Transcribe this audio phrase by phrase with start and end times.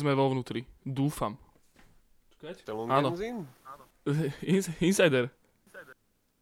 [0.00, 0.64] Sme vo vnútri.
[0.80, 1.36] Dúfam.
[2.88, 3.12] Áno.
[4.80, 5.28] Insider.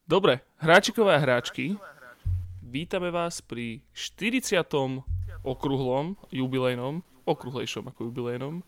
[0.06, 1.74] Dobre, hráčikové a hráčky,
[2.62, 4.62] vítame vás pri 40.
[5.42, 8.62] okrúhlom, jubilejnom, okrúhlejšom ako jubilejnom,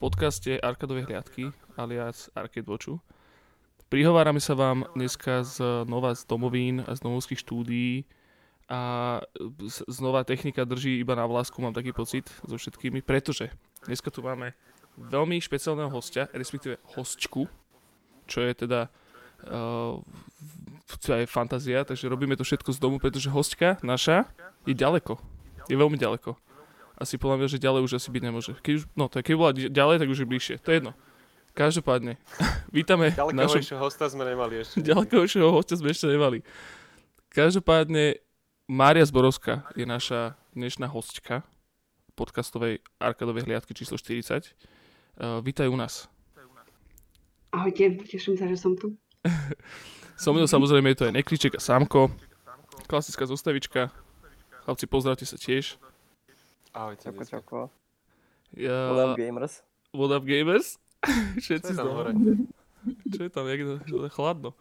[0.00, 2.96] podcaste Arkadovej hliadky, alias Arcade Watchu.
[3.92, 8.08] Prihovárame sa vám dneska z nova z domovín a z domovských štúdií
[8.72, 9.20] a
[9.84, 13.52] znova technika drží iba na vlásku, mám taký pocit so všetkými, pretože
[13.86, 14.52] dneska tu máme
[14.96, 17.48] veľmi špeciálneho hostia, respektíve hostčku,
[18.28, 18.92] čo je teda
[19.48, 19.96] uh,
[21.06, 24.28] je fantázia, takže robíme to všetko z domu, pretože hostka naša
[24.66, 25.16] je ďaleko.
[25.70, 26.34] Je veľmi ďaleko.
[27.00, 28.52] Asi podľa mňa, že ďalej už asi byť nemôže.
[28.60, 30.56] Keď už, no, tak keď bola ďalej, tak už je bližšie.
[30.60, 30.92] To je jedno.
[31.50, 32.14] Každopádne,
[32.76, 34.84] vítame Ďalekovejšieho hosta sme nemali ešte.
[34.86, 36.46] Ďalekovejšieho hosta sme ešte nemali.
[37.30, 38.22] Každopádne,
[38.70, 41.42] Mária Zborovská je naša dnešná hostka
[42.20, 44.52] podcastovej Arkadovej hliadky číslo 40.
[45.16, 46.04] Uh, vítaj u nás.
[47.48, 48.92] Ahojte, teším sa, že som tu.
[50.20, 52.12] so mnou samozrejme je to aj Nekliček a Sámko.
[52.84, 53.88] Klasická zostavička.
[54.68, 55.80] Chlapci, pozdravte sa tiež.
[56.76, 57.08] Ahojte.
[57.08, 57.58] Čako, čako.
[58.52, 58.92] Ja...
[58.92, 59.64] What up, gamers?
[59.96, 60.76] What up, gamers?
[61.40, 62.12] Všetci Čo je tam hore?
[63.16, 64.52] Čo je tam, jak je to chladno.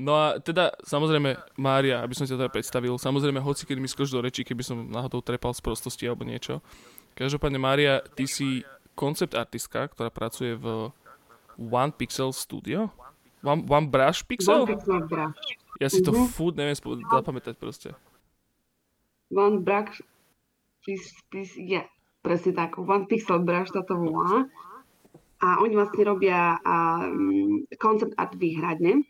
[0.00, 4.08] No a teda, samozrejme, Mária, aby som ťa teda predstavil, samozrejme, hoci keď mi skoč
[4.08, 6.64] do rečí, keby som náhodou trepal z prostosti alebo niečo.
[7.12, 8.64] Každopádne, Mária, ty si
[8.96, 10.88] koncept artistka, ktorá pracuje v
[11.60, 12.88] One Pixel Studio?
[13.44, 14.64] One, one Brush Pixel?
[14.64, 15.36] One Pixel Brush.
[15.76, 16.32] Ja si to mm-hmm.
[16.32, 17.92] furt neviem spo- zapamätať proste.
[19.28, 20.00] One Brush,
[20.84, 21.84] pis, pis, yeah,
[22.24, 24.48] presne tak, One Pixel Brush sa to volá.
[25.40, 29.04] A oni vlastne robia um, concept art výhradne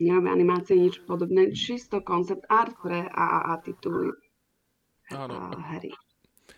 [0.00, 4.10] nerobia animácie, nič podobné, čisto koncept art pre AAA tituly
[5.12, 5.32] Áno.
[5.32, 5.40] a
[5.76, 5.92] hry.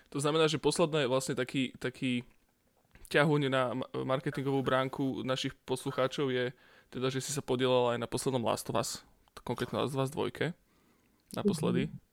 [0.08, 2.24] To znamená, že posledné je vlastne taký, taký
[3.12, 6.52] ťahuň na marketingovú bránku našich poslucháčov je
[6.88, 9.04] teda, že si sa podielal aj na poslednom Last of Us,
[9.44, 10.56] konkrétne Last of Us 2,
[11.36, 11.92] naposledy.
[11.92, 12.06] Mm-hmm.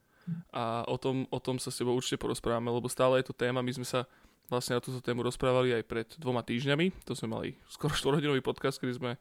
[0.52, 3.64] A o tom, o tom sa s tebou určite porozprávame, lebo stále je to téma,
[3.64, 4.04] my sme sa
[4.50, 8.78] vlastne na túto tému rozprávali aj pred dvoma týždňami, to sme mali skoro 4 podcast,
[8.78, 9.12] kedy sme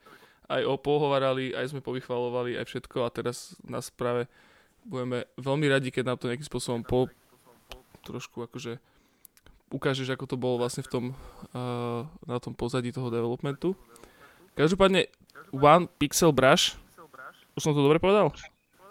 [0.49, 4.29] aj pohovarali, aj sme povychvalovali, aj všetko a teraz nás práve
[4.85, 7.09] budeme veľmi radi, keď nám to nejakým spôsobom po,
[8.05, 8.77] trošku akože
[9.73, 11.05] ukážeš, ako to bolo vlastne v tom,
[11.57, 13.73] uh, na tom pozadí toho developmentu.
[14.55, 15.09] Každopádne
[15.51, 16.77] One Pixel Brush,
[17.57, 18.31] už som to dobre povedal?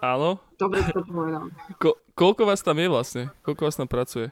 [0.04, 0.36] Áno?
[0.60, 1.48] Dobre to povedal.
[1.82, 3.22] Ko- koľko vás tam je vlastne?
[3.46, 4.28] Koľko vás tam pracuje?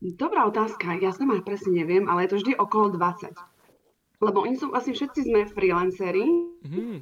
[0.00, 3.32] Dobrá otázka, ja sama presne neviem, ale je to vždy okolo 20.
[4.20, 6.24] Lebo oni sú vlastne všetci sme freelanceri
[6.64, 6.98] mm.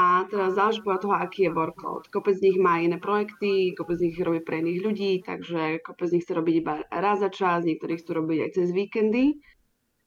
[0.00, 2.08] a teraz záleží podľa toho, aký je workload.
[2.08, 6.08] Kopec z nich má iné projekty, kopec z nich robí pre iných ľudí, takže kopec
[6.08, 9.44] z nich chce robiť iba raz za čas, niektorí chcú robiť aj cez víkendy.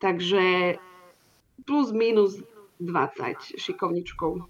[0.02, 0.76] Takže
[1.64, 2.42] plus minus
[2.82, 4.50] 20 šikovničkov.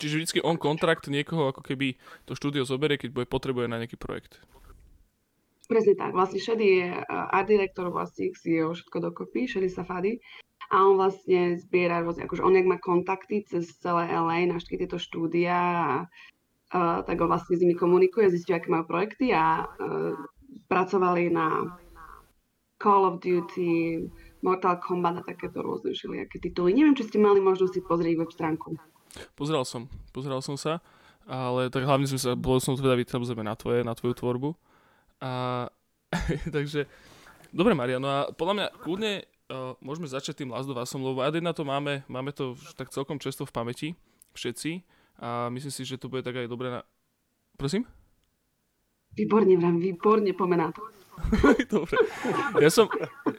[0.00, 4.00] Čiže vždycky on kontrakt niekoho ako keby to štúdio zoberie, keď bude potrebuje na nejaký
[4.00, 4.40] projekt.
[5.68, 6.16] Presne tak.
[6.16, 10.18] Vlastne Shady je art direktor, vlastne CEO všetko dokopy, Shady Safady
[10.70, 14.86] a on vlastne zbiera rôzne, akože on jak má kontakty cez celé LA na všetky
[14.86, 19.66] tieto štúdia a uh, tak on vlastne s nimi komunikuje, zistí, aké majú projekty a
[19.66, 20.14] uh,
[20.70, 21.74] pracovali na
[22.78, 24.06] Call of Duty,
[24.40, 26.72] Mortal Kombat a takéto rôzne všelijaké tituly.
[26.72, 28.78] Neviem, či ste mali možnosť si pozrieť web stránku.
[29.34, 30.78] Pozeral som, pozeral som sa,
[31.26, 34.50] ale tak hlavne sme sa, bol som teda samozrejme na tvoje, na tvoju tvorbu.
[35.20, 35.66] A
[36.56, 36.88] takže,
[37.52, 39.12] dobre Maria, no a podľa mňa kľudne
[39.50, 42.94] uh, môžeme začať tým Last of Usom, lebo ad na to máme, máme to tak
[42.94, 43.88] celkom často v pamäti,
[44.32, 44.86] všetci.
[45.20, 46.80] A myslím si, že to bude tak aj dobre na...
[47.60, 47.84] Prosím?
[49.12, 50.80] Výborne, vrám, výborne, pomená to.
[51.68, 52.00] Dobre.
[52.64, 52.88] Ja som,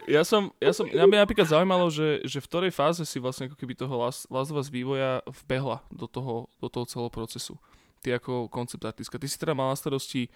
[0.05, 3.49] ja som, ja som, mňa by napríklad zaujímalo, že, že v ktorej fáze si vlastne
[3.49, 7.57] ako keby toho Last, Last of Us vývoja vbehla do toho, do toho celého procesu
[8.01, 9.21] ty ako koncept artistka.
[9.21, 10.27] Ty si teda mala starosti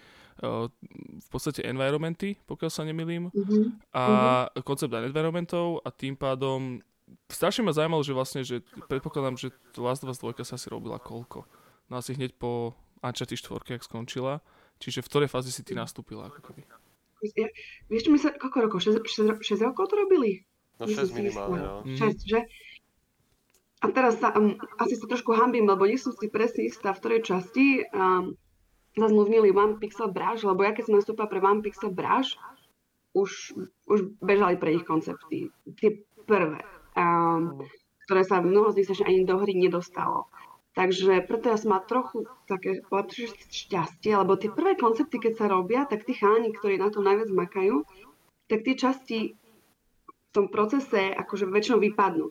[0.46, 0.70] uh,
[1.18, 3.66] v podstate environmenty, pokiaľ sa nemilím, uh-huh.
[3.92, 4.04] a
[4.48, 4.62] uh-huh.
[4.62, 6.80] koncept environmentov a tým pádom
[7.30, 11.02] strašne ma zaujímalo, že vlastne, že predpokladám, že Last of Us 2 sa si robila
[11.02, 11.46] koľko.
[11.90, 14.42] No asi hneď po Uncharted 4, ak skončila.
[14.82, 16.28] Čiže v ktorej fáze si ty nastúpila?
[16.28, 16.66] Ako keby?
[17.38, 17.48] Ja,
[17.88, 18.80] vieš, my sa, koľko rokov?
[18.84, 20.44] 6, 6, 6 rokov to robili?
[20.82, 21.82] No 6 minimálne, no.
[21.88, 22.44] 6, že?
[23.86, 27.02] A teraz sa, um, asi sa trošku hambím, lebo nie som si presne istá, v
[27.06, 28.34] ktorej časti um,
[28.98, 32.34] zazmluvnili One Pixel Brush, lebo ja keď som nastúpila pre One Pixel Brush,
[33.14, 33.54] už,
[33.86, 35.54] už bežali pre ich koncepty.
[35.78, 36.66] Tie prvé,
[36.98, 37.62] um,
[38.10, 40.26] ktoré sa mnoho z nich sa ani do hry nedostalo.
[40.74, 42.84] Takže preto ja som má trochu také
[43.48, 47.32] šťastie, lebo tie prvé koncepty, keď sa robia, tak tí cháni, ktorí na to najviac
[47.32, 47.88] makajú,
[48.50, 49.20] tak tie časti
[50.36, 52.28] tom procese akože väčšinou vypadnú.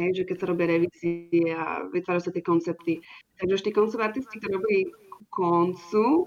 [0.00, 3.04] Hej, že keď sa robia revízie a vytvárajú sa tie koncepty.
[3.36, 6.24] Takže už tí koncept artisti, ktorí robili ku koncu,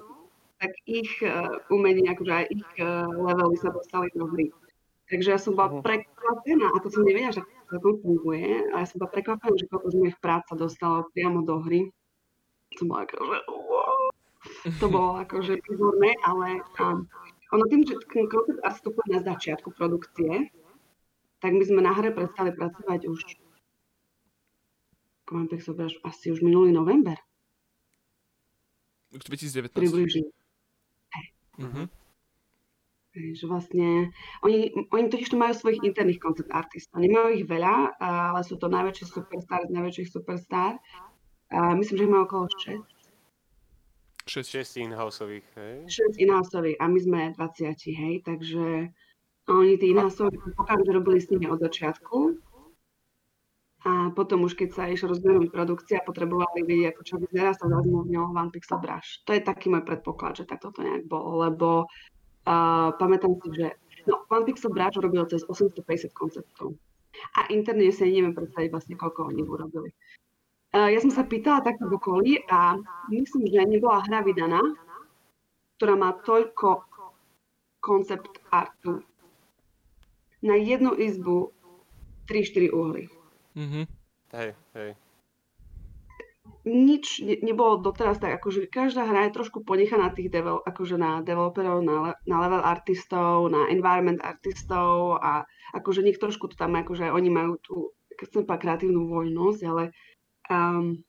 [0.62, 4.54] tak ich uh, umenie, akože aj ich uh, levely sa dostali do hry.
[5.10, 5.86] Takže ja som bola uh-huh.
[5.86, 9.88] prekvapená, a to som nevedela, že to funguje, a ja som bola prekvapená, že koľko
[9.94, 11.90] z mojich prác sa dostalo priamo do hry.
[12.78, 14.00] Som bola akože, wow.
[14.82, 17.06] To bolo akože výborné, ale um,
[17.54, 17.98] ono tým, že
[18.30, 20.50] koncept art na začiatku produkcie,
[21.42, 23.45] tak my sme na hre prestali pracovať už
[25.34, 25.62] mám pek
[26.06, 27.18] asi už minulý november.
[29.16, 29.74] Už 2019.
[29.74, 30.30] Približne.
[31.56, 31.88] Uh-huh.
[33.16, 34.12] Že vlastne,
[34.44, 37.00] oni, oni totiž tu majú svojich interných koncept artistov.
[37.00, 40.76] Nemajú ich veľa, ale sú to najväčší superstar z najväčších superstar.
[41.48, 42.84] A myslím, že ich majú okolo 6.
[44.28, 45.76] 6, 6 in-houseových, hej?
[45.86, 48.90] 6 in-houseových a my sme 20, hej, takže
[49.46, 52.34] oni tí in-houseoví že robili s nimi od začiatku
[53.86, 58.34] a potom už keď sa išlo rozberovať produkcia, potrebovali vidieť, ako čo vyzerá, sa ňom
[58.34, 59.22] One Pixel Brush.
[59.30, 63.78] To je taký môj predpoklad, že takto to nejak bolo, lebo uh, pamätám si, že
[64.10, 66.74] no, One Pixel Brush robil cez 850 konceptov.
[67.38, 69.94] A interne si neviem predstaviť vlastne, koľko oni urobili.
[70.74, 72.82] Uh, ja som sa pýtala takto v okolí a
[73.14, 74.66] myslím, že nebola hra vydaná,
[75.78, 76.90] ktorá má toľko
[77.86, 79.06] koncept artu
[80.42, 81.54] na jednu izbu
[82.26, 83.06] 3-4 uhly.
[83.56, 83.86] Mm-hmm.
[84.36, 84.90] Hej, hej.
[86.66, 91.22] Nič ne, nebolo doteraz tak, akože každá hra je trošku ponechaná tých devel, akože na
[91.26, 97.10] developerov, na, na level artistov, na environment artistov a akože nech trošku to tam, akože
[97.10, 97.76] oni majú tú,
[98.18, 99.84] chcem povedať, kreatívnu voľnosť, ale
[100.50, 101.02] um,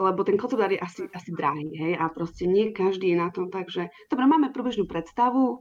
[0.00, 3.52] lebo ten koncept je asi, asi drahý, hej, a proste nie každý je na tom
[3.52, 5.60] tak, že dobre, máme prúbežnú predstavu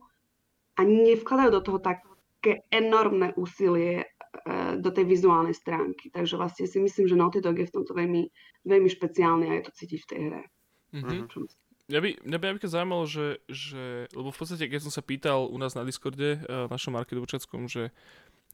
[0.79, 4.07] a nevkladajú do toho také enormné úsilie
[4.77, 6.13] do tej vizuálnej stránky.
[6.13, 8.29] Takže vlastne si myslím, že Naughty Dog je v tomto veľmi,
[8.65, 10.43] veľmi špeciálny a je to cítiť v tej hre.
[10.93, 11.19] Mm-hmm.
[11.89, 15.49] Mňa by, mňa by napríklad zaujímalo, že, že, lebo v podstate, keď som sa pýtal
[15.49, 17.89] u nás na Discorde, uh, našom marketovčackom, že,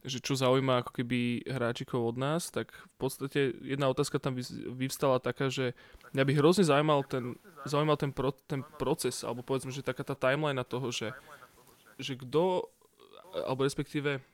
[0.00, 4.40] že čo zaujíma ako keby hráčikov od nás, tak v podstate jedna otázka tam
[4.72, 5.76] vyvstala taká, že
[6.16, 7.36] mňa by hrozne zaujímal ten,
[7.68, 11.12] zaujímal ten, pro, ten proces, alebo povedzme, že taká tá timeline toho, že,
[12.00, 12.72] že kto,
[13.44, 14.24] alebo respektíve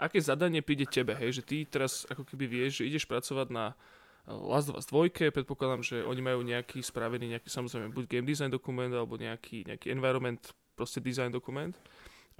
[0.00, 3.76] aké zadanie príde tebe, hej, že ty teraz ako keby vieš, že ideš pracovať na
[3.76, 8.26] eh, Last of Us 2, predpokladám, že oni majú nejaký spravený, nejaký samozrejme buď game
[8.26, 10.40] design dokument, alebo nejaký, nejaký environment,
[10.80, 11.76] proste design dokument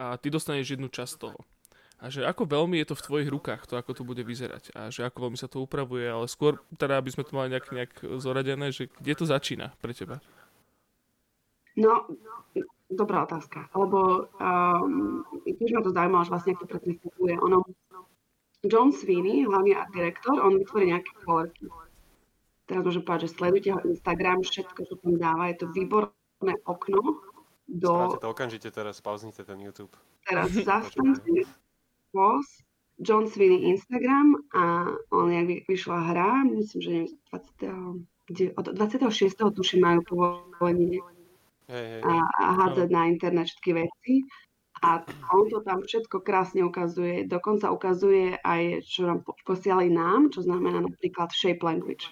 [0.00, 1.36] a ty dostaneš jednu časť toho.
[2.00, 4.88] A že ako veľmi je to v tvojich rukách, to ako to bude vyzerať a
[4.88, 7.92] že ako veľmi sa to upravuje, ale skôr teda, aby sme to mali nejak, nejak
[8.16, 10.24] zoradené, že kde to začína pre teba?
[11.80, 12.04] No,
[12.90, 17.38] Dobrá otázka, lebo um, tiež ma to zaujímalo, že vlastne ako funguje.
[17.38, 17.62] Ono,
[18.66, 21.70] John Sweeney, hlavný art direktor, on vytvorí nejaké kolorky.
[22.66, 27.22] Teraz môžem povedať, že sledujte ho Instagram, všetko, čo tam dáva, je to výborné okno
[27.70, 27.90] do...
[27.94, 29.94] Správate to okamžite teraz, pauznite ten YouTube.
[30.26, 31.46] Teraz zastavte
[32.10, 32.66] post,
[32.98, 38.10] John Sweeney Instagram a on, jak vyšla hra, myslím, že neviem, 20.
[38.30, 39.54] Kde, od 26.
[39.54, 41.02] tuším majú povolenie
[42.02, 44.26] a, a hádzať na internet všetky veci.
[44.80, 45.04] A
[45.36, 47.28] on to tam všetko krásne ukazuje.
[47.28, 52.08] Dokonca ukazuje aj, čo nám posielali nám, čo znamená napríklad shape language.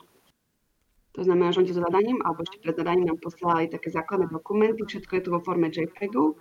[1.17, 4.85] To znamená, že oni so zadaním, alebo ešte pred zadaním nám posielali také základné dokumenty,
[4.85, 6.37] všetko je tu vo forme JPEGu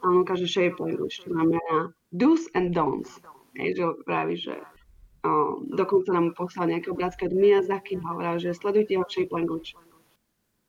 [0.00, 3.18] a on ukáže shape language, čo znamená do's and don'ts.
[3.58, 4.56] Hej, že praví, že
[5.26, 9.76] o, dokonca nám poslal nejaké obrázky od Miyazaki, hovorá, že sledujte jeho shape language.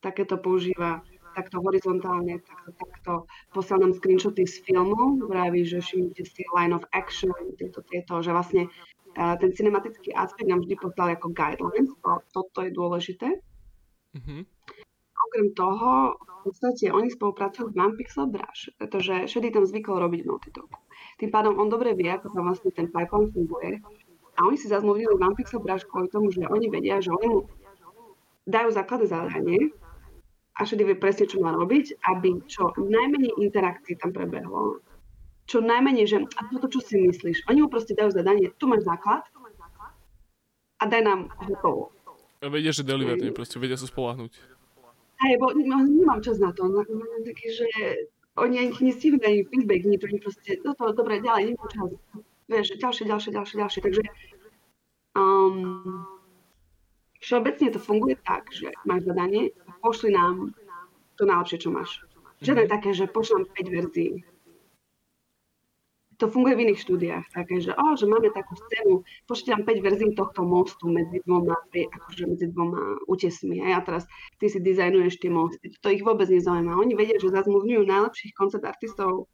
[0.04, 3.12] Takéto používa takto horizontálne, takto, takto
[3.52, 8.32] poslal nám screenshoty z filmu, vraví, že všimnite si line of action, tieto, tieto, že
[8.32, 8.70] vlastne
[9.18, 13.42] uh, ten cinematický aspekt nám vždy poslal ako guidelines, a toto je dôležité.
[14.14, 14.42] Mm-hmm.
[15.24, 20.22] Okrem toho, v podstate oni spolupracujú v One Pixel Brush, pretože Shady tam zvykol robiť
[20.28, 20.78] Dogu.
[21.18, 23.80] Tým pádom on dobre vie, ako tam vlastne ten pipeline funguje.
[24.34, 27.40] A oni si zazmluvili One Pixel Brush kvôli tomu, že oni vedia, že oni mu
[28.44, 29.72] dajú základné zadanie,
[30.54, 34.82] a všade vie presne, čo má robiť, aby čo najmenej interakcií tam prebehlo.
[35.50, 37.50] Čo najmenej, že a toto čo si myslíš?
[37.50, 39.26] Oni mu proste dajú zadanie, tu máš základ
[40.80, 41.92] a daj nám hotovo.
[42.44, 44.36] A vedia, že delivery, proste vedia sa spolahnuť.
[45.24, 46.68] Hej, bo nemám čas na to.
[47.24, 47.68] Taký, že
[48.36, 51.90] oni ani nestihnú ani feedback, nič, oni proste, no to dobre, ďalej, nemám čas.
[52.52, 53.82] Vieš, ďalšie, ďalšie, ďalšie, ďalšie.
[53.88, 54.02] Takže
[55.16, 56.04] um,
[57.24, 60.52] všeobecne to funguje tak, že máš zadanie, pošli nám
[61.16, 62.04] to najlepšie, čo máš.
[62.44, 62.76] Žiadne mm-hmm.
[62.76, 64.14] také, že pošlám 5 verzií.
[66.22, 69.84] to funguje v iných štúdiách, také, že, oh, že máme takú scénu, pošli tam 5
[69.84, 73.64] verzií tohto mostu medzi dvoma, akože medzi dvoma útesmi.
[73.64, 74.08] A ja teraz,
[74.40, 75.74] ty si dizajnuješ tie mosty.
[75.84, 76.80] To ich vôbec nezaujíma.
[76.80, 79.32] Oni vedia, že zazmluvňujú najlepších koncept artistov,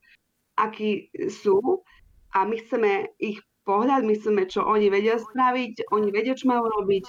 [0.58, 1.84] akí sú
[2.34, 6.66] a my chceme ich pohľad, my chceme, čo oni vedia spraviť, oni vedia, čo majú
[6.82, 7.06] robiť,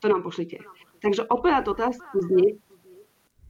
[0.00, 0.60] to nám pošlite.
[1.00, 2.60] Takže opäť otázku znie,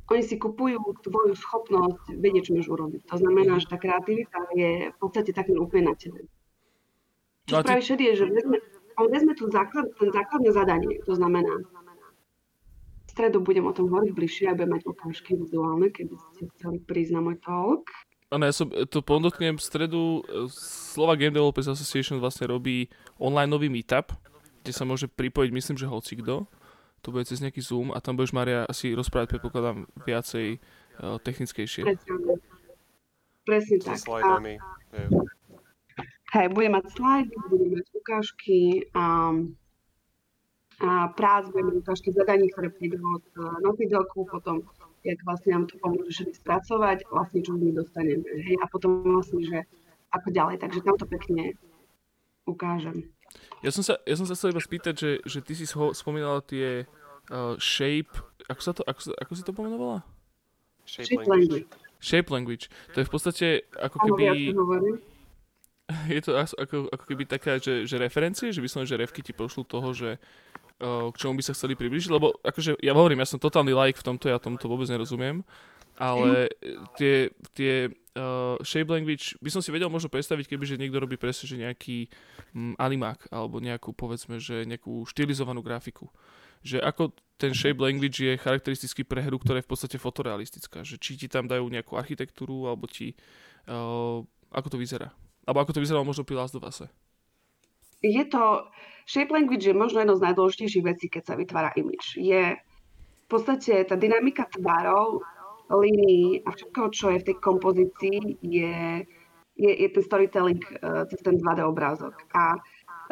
[0.06, 3.10] oni si kupujú tvoju schopnosť vedieť, čo môžu urobiť.
[3.10, 6.30] To znamená, že tá kreativita je v podstate takým úplne na tebe.
[7.50, 7.82] Čo no ty...
[7.82, 8.58] je, že vezme,
[8.98, 10.94] on vezme tú základ, ten základné zadanie.
[11.06, 11.58] To znamená,
[13.06, 16.78] v stredu budem o tom hovoriť bližšie a budem mať ukážky vizuálne, keby ste chceli
[16.82, 17.90] prísť na môj talk.
[18.30, 22.90] Áno, ja som to podotknem, v stredu e, Slova Game Developers Association vlastne robí
[23.22, 24.10] online nový meetup,
[24.66, 26.50] kde sa môže pripojiť, myslím, že hoci kto
[27.06, 31.87] to bude cez nejaký Zoom a tam budeš, Maria, asi rozprávať, predpokladám, viacej uh, technickejšie.
[31.87, 32.35] Presne,
[33.46, 34.02] Presne tak.
[34.02, 34.58] slajdami.
[36.35, 39.30] Hej, budem mať slajdy, budem mať ukážky a,
[40.82, 44.66] a prác, budem mať ukážky zadaní, ktoré prídu od uh, Notidoku, potom
[45.06, 48.26] jak vlastne nám to pomôže spracovať, vlastne čo my dostaneme.
[48.26, 49.62] Hej, a potom vlastne, že
[50.11, 50.58] ako ďalej.
[50.58, 51.54] Takže tam to pekne
[52.50, 53.06] ukážem.
[53.64, 56.85] Ja som sa, ja som sa chcel iba spýtať, že, že ty si spomínala tie
[57.33, 58.12] uh, shape,
[58.47, 60.04] ako sa to, ako, ako si to pomenovala?
[60.87, 61.66] Shape, shape language.
[61.99, 62.64] Shape language.
[62.95, 64.54] To je v podstate ako keby...
[66.11, 69.62] Je to ako, ako keby taká, že, že referencie, že vyslovene, že refky ti pošlu
[69.62, 70.18] toho, že
[70.83, 73.95] uh, k čomu by sa chceli približiť, lebo akože ja hovorím, ja som totálny like
[73.95, 75.47] v tomto, ja tomuto vôbec nerozumiem,
[75.95, 76.50] ale
[76.99, 81.20] tie, tie uh, shape language by som si vedel možno predstaviť, keby že niekto robí
[81.20, 82.08] presne, že nejaký
[82.56, 86.08] um, animák alebo nejakú, povedzme, že nejakú štilizovanú grafiku.
[86.64, 90.82] Že ako ten shape language je charakteristický pre hru, ktorá je v podstate fotorealistická.
[90.82, 93.12] Že či ti tam dajú nejakú architektúru, alebo ti...
[93.68, 95.12] Uh, ako to vyzerá?
[95.44, 96.88] Alebo ako to vyzeralo možno pri Last of Us.
[98.00, 98.66] Je to...
[99.06, 102.18] Shape language je možno jedno z najdôležitejších vecí, keď sa vytvára image.
[102.18, 102.58] Je
[103.26, 105.23] v podstate tá dynamika tvárov
[105.70, 109.02] línií a všetko, čo je v tej kompozícii, je,
[109.58, 112.14] je, je ten storytelling uh, cez ten 2D obrázok.
[112.35, 112.58] A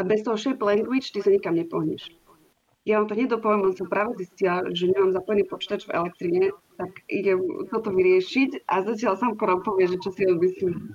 [0.02, 2.14] bez toho shape language ty sa nikam nepohneš.
[2.84, 6.92] Ja vám to nedopoviem, len som práve zistila, že nemám zapojený počítač v elektrine, tak
[7.08, 7.40] idem
[7.73, 10.92] toto vyriešiť a zatiaľ sám Korom povie, že čo si odmyslím.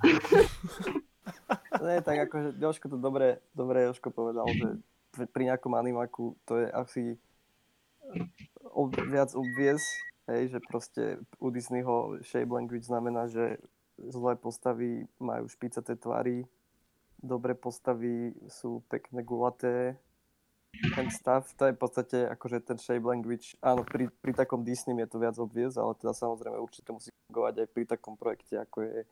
[1.82, 4.78] Nie, tak akože Joško to dobre, dobre Joško povedal, že
[5.34, 7.02] pri nejakom animáku to je asi
[8.70, 9.82] ob, viac obvious,
[10.30, 11.02] Hej, že proste
[11.42, 13.58] u Disneyho shape language znamená, že
[13.98, 16.46] zlé postavy majú špicaté tvary,
[17.18, 19.98] dobré postavy sú pekné gulaté,
[20.94, 24.94] ten stav, to je v podstate akože ten shape language, áno, pri, pri takom Disney
[25.02, 28.86] je to viac obviez, ale teda samozrejme určite musí fungovať aj pri takom projekte, ako
[28.86, 29.02] je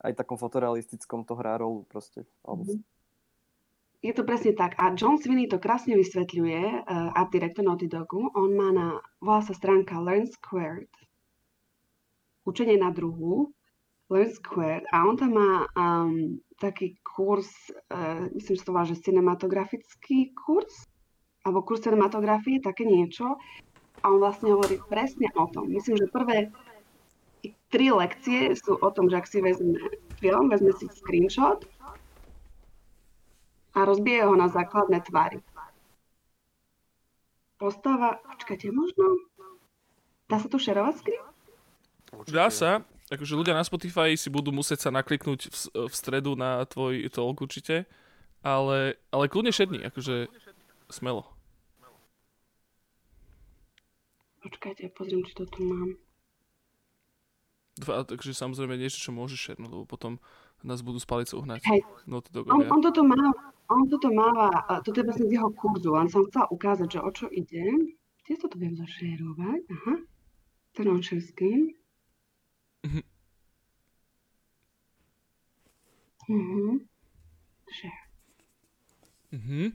[0.00, 2.24] aj takom fotorealistickom to hrá rolu proste.
[2.48, 2.80] Mhm.
[4.00, 4.80] Je to presne tak.
[4.80, 8.32] A John Sweeney to krásne vysvetľuje, uh, art director Naughty Dogu.
[8.32, 10.88] On má na, volá sa stránka Learn Squared.
[12.48, 13.52] Učenie na druhu.
[14.08, 14.88] Learn Squared.
[14.88, 17.52] A on tam má um, taký kurz,
[17.92, 20.88] uh, myslím, že to volá, že cinematografický kurz,
[21.44, 23.36] alebo kurz cinematografie, také niečo.
[24.00, 25.68] A on vlastne hovorí presne o tom.
[25.68, 26.48] Myslím, že prvé
[27.68, 29.76] tri lekcie sú o tom, že ak si vezme
[30.16, 31.68] film, vezme si screenshot
[33.74, 35.38] a rozbije ho na základné tvary.
[37.60, 39.20] Postava, počkajte, možno?
[40.26, 41.24] Dá sa tu šerovať screen?
[42.30, 42.82] Dá sa.
[43.10, 45.54] Akože ľudia na Spotify si budú musieť sa nakliknúť v,
[45.90, 47.84] v stredu na tvoj talk určite.
[48.40, 50.30] Ale, ale kľudne šedni, akože
[50.88, 51.28] smelo.
[54.40, 56.00] Počkajte, pozriem, či to tu mám.
[57.76, 60.16] Dva, takže samozrejme niečo, čo môžeš šernúť, lebo potom
[60.62, 61.60] nás budú spaliť uhnať.
[61.66, 61.80] Hej.
[62.04, 63.16] No, on, on toto má,
[63.70, 64.50] on toto máva,
[64.84, 67.96] toto je vlastne z jeho kurzu, on som chcela ukázať, že o čo ide.
[68.24, 69.60] Kde to viem zašerovať?
[69.74, 69.94] Aha.
[71.20, 71.74] Screen.
[72.86, 73.02] Mhm.
[76.28, 76.88] Mhm.
[77.70, 78.02] Share.
[79.32, 79.72] Mhm.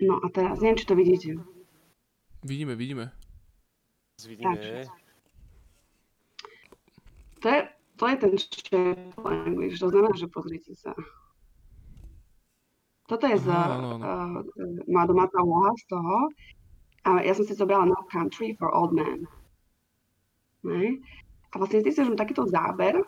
[0.00, 1.34] No a teraz, neviem, či to vidíte.
[2.46, 3.12] Vidíme, vidíme.
[4.26, 4.86] Vidíme.
[7.42, 7.60] To je,
[7.98, 10.94] to je ten share language, to znamená, že pozrite sa.
[13.10, 14.38] Toto je z, no, no, uh,
[14.86, 16.16] má domáca úloha z toho.
[17.08, 19.24] A ja som si zobrala No Country for Old Men.
[20.60, 21.00] Ne?
[21.50, 23.00] A vlastne ty si že takýto záber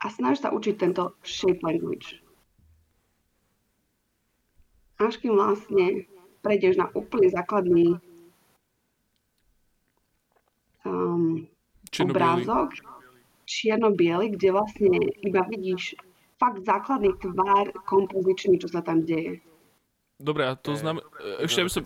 [0.00, 2.22] a snažíš sa učiť tento shape language.
[5.02, 6.06] Až kým vlastne
[6.44, 7.98] prejdeš na úplne základný
[10.86, 11.42] um,
[11.98, 12.78] obrázok,
[13.50, 14.94] čierno-biely, kde vlastne
[15.26, 15.98] iba vidíš
[16.38, 19.42] fakt základný tvár kompozičný, čo sa tam deje.
[20.20, 21.02] Dobre, a to znamená...
[21.42, 21.84] Ešte, aby som,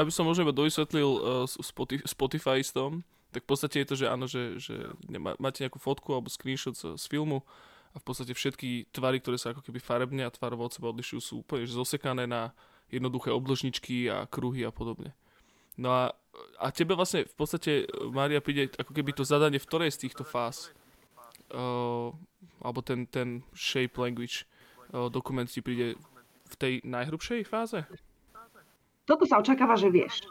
[0.00, 4.06] aby som možno iba dovysvetlil uh, Spotify, Spotify tom, tak v podstate je to, že
[4.08, 7.44] áno, že, že nemá, máte nejakú fotku alebo screenshot z, z filmu
[7.92, 11.20] a v podstate všetky tvary, ktoré sa ako keby farebne a tvarovo od seba odlišujú,
[11.20, 12.56] sú úplne že zosekané na
[12.88, 15.12] jednoduché obložničky a kruhy a podobne.
[15.74, 16.14] No a,
[16.62, 20.22] a tebe vlastne v podstate, Mária, príde ako keby to zadanie v ktorej z týchto
[20.22, 20.70] fáz,
[21.52, 22.14] uh,
[22.64, 24.48] alebo ten, ten shape language
[24.94, 25.98] uh, dokument ti príde
[26.48, 27.84] v tej najhrubšej fáze?
[29.04, 30.24] Toto sa očakáva, že vieš.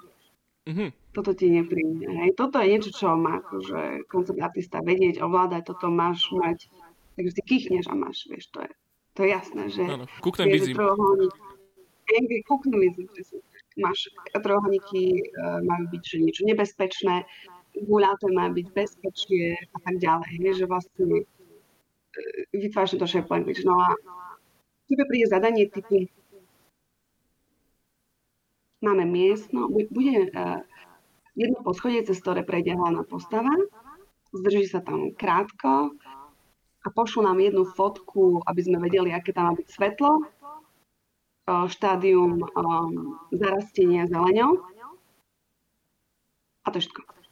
[0.63, 0.95] Mhm.
[1.11, 2.07] Toto ti nepríde.
[2.07, 2.39] Hej.
[2.39, 6.71] Toto je niečo, čo má akože koncept artista vedieť, ovládať, toto máš mať.
[7.13, 8.71] Takže si kýchneš a máš, vieš, to je,
[9.13, 10.49] to je jasné, že Áno, kúknem
[12.49, 13.37] kúknem bizím, presne.
[13.77, 17.21] máš trojuholníky, uh, majú byť že niečo nebezpečné,
[17.73, 20.29] guľaté má byť bezpečie a tak ďalej.
[20.39, 21.25] Hej, že vlastne uh,
[22.53, 23.65] vytváraš to shape language.
[23.65, 23.97] No a
[24.85, 26.05] tebe príde zadanie typu
[28.83, 30.59] máme miestno, bu- bude uh,
[31.39, 33.55] jedno poschodie, cez ktoré prejde hlavná postava,
[34.35, 35.95] zdrží sa tam krátko
[36.83, 42.43] a pošlu nám jednu fotku, aby sme vedeli, aké tam má byť svetlo, uh, štádium
[42.43, 44.61] um, zarastenia zeleňou
[46.63, 47.22] a to je všetko.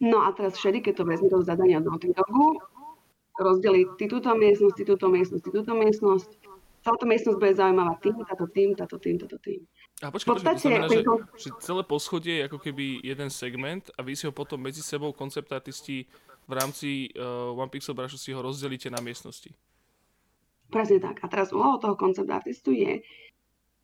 [0.00, 2.56] No a teraz všedy, keď to vezme do zadania do Dogu,
[3.36, 6.30] rozdeliť ty túto miestnosť, ty túto miestnosť, ty túto miestnosť.
[6.80, 9.60] Táto miestnosť bude zaujímavá tým, táto tým, táto tým, táto tým.
[10.00, 11.04] A počkaj, to znamená, že,
[11.36, 15.12] že celé poschodie je ako keby jeden segment a vy si ho potom medzi sebou
[15.12, 16.08] konceptartisti
[16.48, 19.52] v rámci uh, One Pixel Brushu si ho rozdelíte na miestnosti.
[20.72, 21.20] Presne tak.
[21.20, 23.04] A teraz úlohou toho koncept artistu je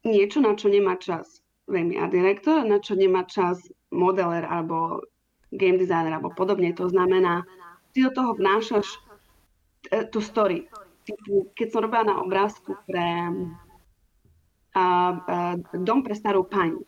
[0.09, 5.03] niečo, na čo nemá čas veľmi art director, na čo nemá čas modeler alebo
[5.53, 6.75] game designer alebo podobne.
[6.75, 7.47] To znamená,
[7.95, 8.87] ty do toho vnášaš
[9.91, 10.67] e, tú story.
[11.55, 13.31] Keď som robila na obrázku pre
[14.75, 14.85] a, a,
[15.73, 16.83] dom pre starú pani,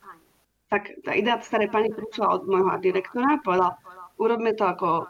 [0.69, 3.73] tak tá idea starej pani prišla od môjho direktora a povedal,
[4.21, 5.09] urobme to ako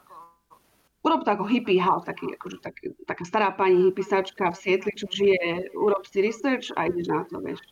[1.09, 2.75] urob to ako hippie house, taký, akože, tak,
[3.07, 7.41] taká stará pani hippisačka v Sietli, čo žije, urob si research a ideš na to,
[7.41, 7.63] vieš.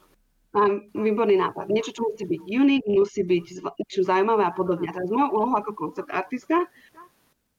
[0.55, 0.61] A
[0.95, 1.69] výborný nápad.
[1.69, 4.89] Niečo, čo musí byť unique, musí byť niečo zaujímavé a podobne.
[4.89, 6.65] Teraz moja úloha ako koncept artista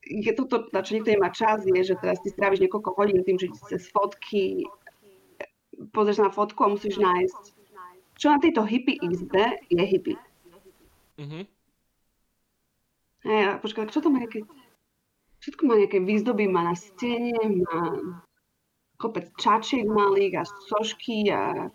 [0.10, 3.38] je toto, na čo nikto nemá čas, je, že teraz ty stráviš niekoľko hodín tým,
[3.38, 4.64] že cez fotky
[5.92, 7.44] pozrieš na fotku a musíš nájsť,
[8.18, 9.36] čo na tejto hippie XD
[9.70, 10.18] je hippie.
[11.20, 11.46] Mhm.
[13.28, 14.48] Hej, počkaj, čo to má nejaké...
[15.38, 17.94] Všetko má nejaké výzdoby, má na stene, má
[18.98, 21.70] kopec čačiek malých a sošky a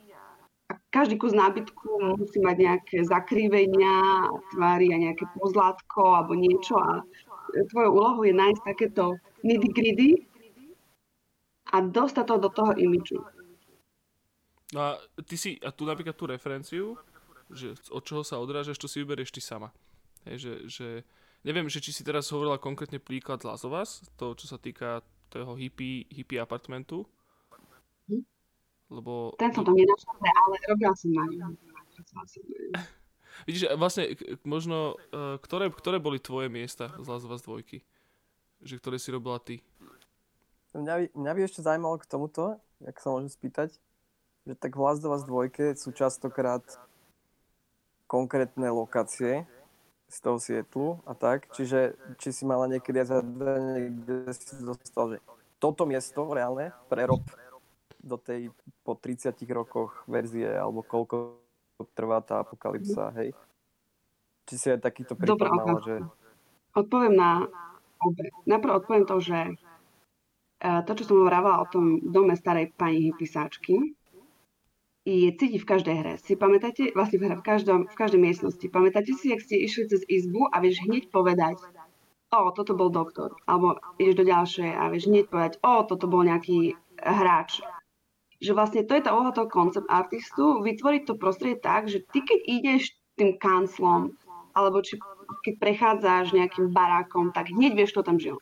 [0.92, 7.00] každý kus nábytku musí mať nejaké zakrývenia, tvary a nejaké pozlátko alebo niečo a
[7.72, 10.28] tvojou úlohou je nájsť takéto nitty-gritty
[11.72, 13.24] a dostať to do toho imidžu.
[14.72, 14.90] No a
[15.24, 16.96] ty si, a tu napríklad tú referenciu,
[17.52, 19.72] že od čoho sa odrážaš, to si vyberieš ty sama.
[20.24, 20.88] Hej, že, že,
[21.44, 25.57] neviem, že či si teraz hovorila konkrétne príklad of Us, to, čo sa týka toho
[25.57, 27.05] hippie, hippie apartmentu.
[28.09, 28.24] Hm.
[28.92, 29.33] Lebo...
[29.40, 31.52] Ten som tam nenašla, ale robila som na ňom.
[33.48, 34.12] Vidíš, vlastne
[34.44, 37.81] možno, uh, ktoré, ktoré boli tvoje miesta z Last of Us 2?
[38.62, 39.64] Že ktoré si robila ty?
[40.76, 43.76] Mňa by, mňa by ešte zaujímalo k tomuto, ak sa môžem spýtať,
[44.44, 46.62] že tak v Last of Us 2 sú častokrát
[48.05, 49.48] konkrétne lokácie
[50.12, 55.16] z toho Sietlu a tak, čiže či si mala niekedy aj zadanie, kde si dostal,
[55.16, 55.18] že
[55.57, 57.24] toto miesto reálne prerob
[58.03, 58.51] do tej
[58.83, 61.38] po 30 rokoch verzie, alebo koľko
[61.95, 63.35] trvá tá apokalypsa, hej?
[64.47, 65.95] Či si aj takýto prípad Dobrá mala, že...
[66.75, 67.47] Odpoviem na
[68.03, 68.35] obe.
[68.47, 73.95] Najprv odpoviem to, že eh, to, čo som hovorila o tom dome starej pani hypisáčky,
[75.03, 76.15] je cítiť v každej hre.
[76.23, 79.91] Si pamätáte, vlastne v hre, v, každom, v každej miestnosti, pamätáte si, ak ste išli
[79.91, 81.59] cez izbu a vieš hneď povedať,
[82.31, 86.23] o, toto bol doktor, alebo ideš do ďalšej a vieš hneď povedať, o, toto bol
[86.23, 87.67] nejaký hráč.
[88.42, 92.26] Že vlastne to je tá úloha toho koncept artistu, vytvoriť to prostredie tak, že ty
[92.26, 92.83] keď ideš
[93.14, 94.11] tým kanclom,
[94.50, 94.98] alebo či
[95.46, 98.37] keď prechádzaš nejakým barákom, tak hneď vieš, kto tam žil.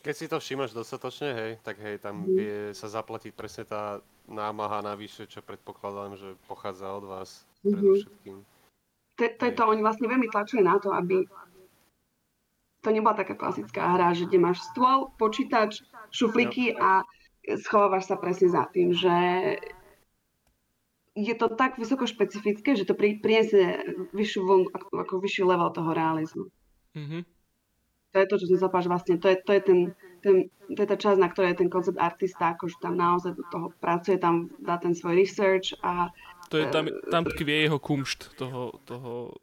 [0.00, 2.32] Keď si to všimáš dostatočne, hej, tak hej, tam Mhm.
[2.32, 7.76] vie sa zaplatiť presne tá námaha navyše, čo predpokladám, že pochádza od vás Mhm.
[7.76, 8.36] predovšetkým.
[9.20, 11.28] To, to je to, oni vlastne veľmi tlačili na to, aby
[12.80, 17.04] to nebola taká klasická hra, že kde máš stôl, počítač, šuflíky a
[17.58, 19.16] schovávaš sa presne za tým, že
[21.16, 23.82] je to tak vysoko špecifické, že to pri, priniesie
[24.14, 26.46] vyššiu vlnu, ako, ako vyšší level toho realizmu.
[26.94, 27.26] Mhm.
[28.10, 29.78] To je to, čo som zapáš vlastne, to je, to je, ten,
[30.18, 33.46] ten, to je tá časť, na ktorej je ten koncept artista, akože tam naozaj do
[33.54, 36.10] toho pracuje, tam dá ten svoj research a
[36.50, 39.38] To je, tam, tam tkvie jeho kumšt toho, toho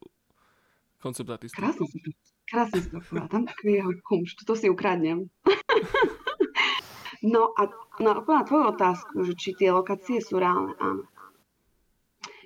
[1.00, 1.56] koncept artistu.
[1.56, 2.12] krásne si to,
[2.44, 5.32] krásne si to povedal, tam taký jeho kumšt, to si ukradnem.
[7.34, 11.06] no a na, na tvoju otázku, že či tie lokácie sú reálne, áno.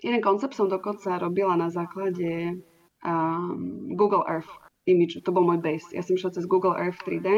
[0.02, 2.58] Jeden koncept som dokonca robila na základe
[3.06, 4.50] um, Google Earth
[4.90, 5.94] image, to bol môj base.
[5.94, 7.30] Ja som išla cez Google Earth 3D,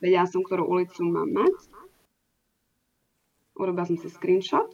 [0.00, 1.56] vedela som, ktorú ulicu mám mať.
[3.60, 4.72] Urobila som si screenshot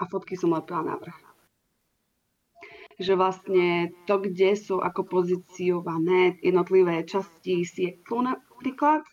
[0.00, 1.20] a fotky som lepila na vrch.
[2.94, 3.66] Že vlastne
[4.06, 9.04] to, kde sú ako pozíciované jednotlivé časti sietlu napríklad,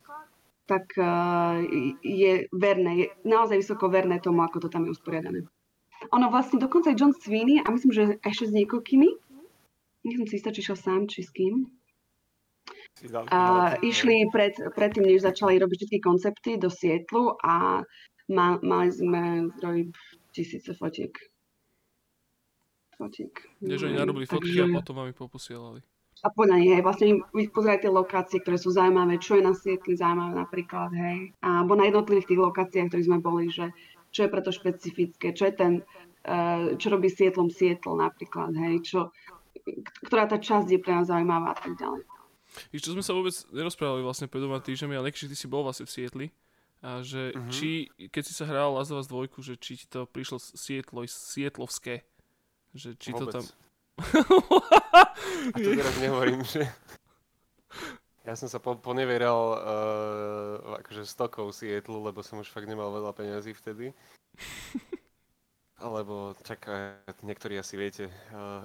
[0.71, 1.60] tak uh,
[1.99, 5.43] je verné, je naozaj vysoko verné tomu, ako to tam je usporiadané.
[6.10, 9.07] Ono vlastne dokonca aj John Sweeney, a myslím, že ešte s niekoľkými,
[10.01, 11.67] nie som si istá, či šiel sám, či s kým,
[13.12, 13.39] a
[13.73, 17.81] dal- išli pred, predtým, než začali robiť všetky koncepty do Sietlu a
[18.29, 19.21] ma, mali sme
[19.57, 19.91] zdroj
[20.31, 21.12] tisíce fotiek.
[22.95, 23.34] Fotiek.
[23.60, 25.79] Nie, že oni No, narobili fotky takže- a potom vám ich poposielali.
[26.21, 29.57] A podľa nich, hej, vlastne im pozeraj tie lokácie, ktoré sú zaujímavé, čo je na
[29.57, 31.34] Sietli zaujímavé napríklad, hej.
[31.41, 33.73] Alebo na jednotlivých tých lokáciách, ktorých sme boli, že
[34.13, 35.73] čo je preto špecifické, čo je ten,
[36.25, 38.99] eh, čo robí Sietlom Sietl napríklad, hej, čo,
[40.05, 42.05] ktorá tá časť je pre nás zaujímavá a tak ďalej.
[42.69, 45.88] Víš, čo sme sa vôbec nerozprávali vlastne pred dvoma týždňami, ale ty si bol vlastne
[45.88, 46.27] v Sietli.
[46.81, 47.51] A že Mhm.
[47.53, 47.69] či,
[48.10, 51.05] keď si sa hral Last of Us 2, že či ti to prišlo z Sietlo,
[51.05, 52.01] sietlovské.
[52.73, 53.34] Že či to Vôbec.
[53.38, 53.45] tam...
[55.56, 56.67] A to teraz nehovorím, že...
[58.21, 63.17] Ja som sa po, ponevieral uh, akože stokov Sietlu, lebo som už fakt nemal veľa
[63.17, 63.97] peňazí vtedy.
[65.82, 68.13] Alebo, čak, eh, niektorí asi viete.
[68.30, 68.62] Uh,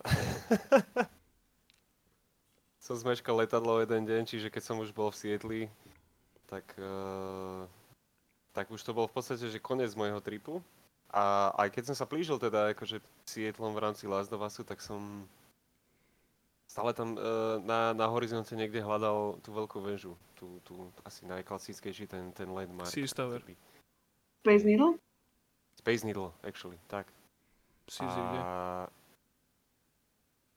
[2.85, 5.61] som zmeškal letadlo jeden deň, čiže keď som už bol v Sietli,
[6.45, 7.65] tak, uh,
[8.53, 10.61] tak už to bol v podstate, že koniec môjho tripu.
[11.11, 14.83] A aj keď som sa plížil teda akože Sietlom v rámci Last of Usu, tak
[14.83, 15.25] som
[16.67, 17.21] stále tam e,
[17.63, 20.19] na, na horizonte niekde hľadal tú veľkú väžu.
[20.37, 22.91] Tú, tú asi najklasickejší ten, ten landmark.
[22.91, 23.41] Sears Tower.
[23.41, 23.57] ktorý-
[24.45, 25.01] Space Needle?
[25.81, 27.09] Space Needle, actually, tak.
[27.87, 28.39] Si kde?
[28.43, 28.91] A...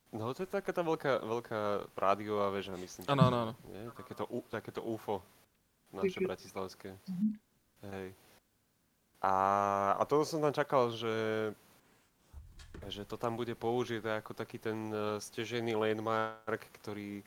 [0.09, 1.59] No to je taká tá veľká, veľká
[1.93, 3.05] rádiová väža, myslím.
[3.05, 3.53] Áno, áno, áno.
[3.93, 5.21] Takéto, takéto UFO
[5.93, 6.97] naše bratislavské.
[7.85, 8.17] Hej.
[9.19, 9.35] A,
[9.99, 11.51] a to som tam čakal, že,
[12.87, 17.23] že to tam bude použité ako taký ten uh, stežený landmark, ktorý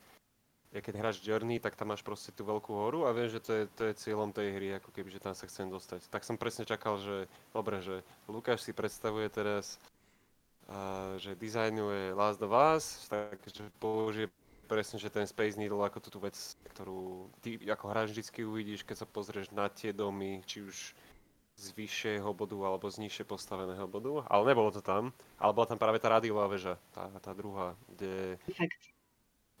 [0.73, 3.51] ja keď hráš Journey, tak tam máš proste tú veľkú horu a vieš, že to
[3.53, 6.09] je, to je cieľom tej hry, ako keby, že tam sa chcem dostať.
[6.09, 9.77] Tak som presne čakal, že dobre, že Lukáš si predstavuje teraz,
[10.65, 14.33] uh, že dizajnuje Last of Us, takže použije
[14.65, 16.33] presne, že ten Space Needle ako tú vec,
[16.73, 20.97] ktorú ty ako hráč vždycky uvidíš, keď sa pozrieš na tie domy, či už
[21.53, 25.77] z vyššieho bodu alebo z nižšie postaveného bodu, ale nebolo to tam, ale bola tam
[25.77, 28.81] práve tá rádiová väža, tá, tá druhá, kde, Perfekt.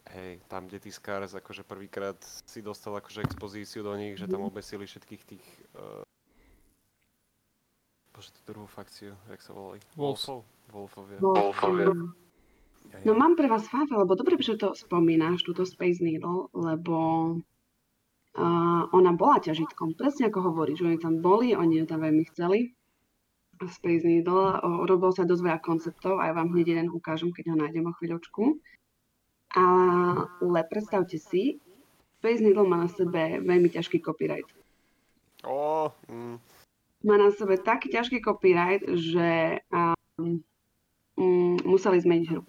[0.09, 2.17] hej, tam, kde tí Scars akože prvýkrát
[2.49, 4.49] si dostal akože expozíciu do nich, že tam Mhm.
[4.49, 5.45] obesili všetkých tých,
[5.77, 6.01] uh,
[8.13, 9.79] bože, tú druhú fakciu, jak sa volali?
[9.93, 10.25] Wolves.
[10.25, 10.41] Wolfov?
[10.73, 11.19] Wolfovia.
[11.21, 11.93] Wolfovia.
[13.07, 16.95] No mám pre vás fáfa, lebo dobre, že to spomínaš, túto Space Needle, lebo
[18.37, 22.73] uh, ona bola ťažitkom, presne ako hovoríš, oni tam boli, oni ju tam veľmi chceli.
[23.61, 27.53] A Space Needle, robil sa dosť veľa konceptov a ja vám hneď jeden ukážem, keď
[27.53, 28.59] ho nájdem o chvíľočku.
[29.53, 31.61] Ale predstavte si,
[32.19, 34.49] Space Needle má na sebe veľmi ťažký copyright.
[35.45, 36.37] Ó, mm,
[37.03, 40.39] Má na sebe taký ťažký copyright, že um,
[41.19, 42.43] um, museli zmeniť hru.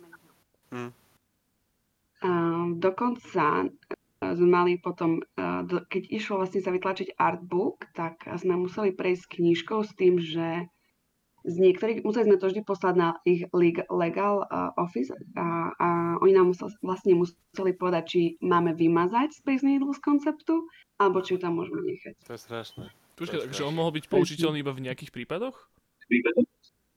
[0.70, 0.90] Mm.
[2.25, 2.31] A
[2.79, 3.68] dokonca
[4.37, 9.38] sme mali potom, e, do- keď išlo vlastne sa vytlačiť artbook, tak sme museli prejsť
[9.38, 10.68] knížkou s tým, že
[11.44, 15.88] z niektorých, museli sme to vždy poslať na ich leg- legal uh, office a, a
[16.25, 20.64] oni nám musel, vlastne museli povedať, či máme vymazať Space Needle z konceptu,
[20.97, 22.16] alebo či ju tam môžeme nechať.
[22.25, 22.85] to je strašné.
[23.20, 25.68] Počkaj, takže on mohol byť použiteľný iba v nejakých prípadoch?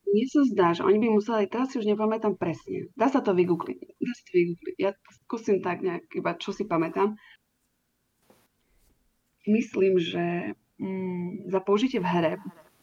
[0.08, 3.36] Mne sa zdá, že oni by museli, teraz si už nepamätám presne, dá sa to
[3.36, 4.76] vygoogliť, dá sa to vygoogliť.
[4.80, 4.92] Ja
[5.28, 7.20] skúsim tak nejak, iba čo si pamätám.
[9.48, 12.34] Myslím, že mm, za použitie v hre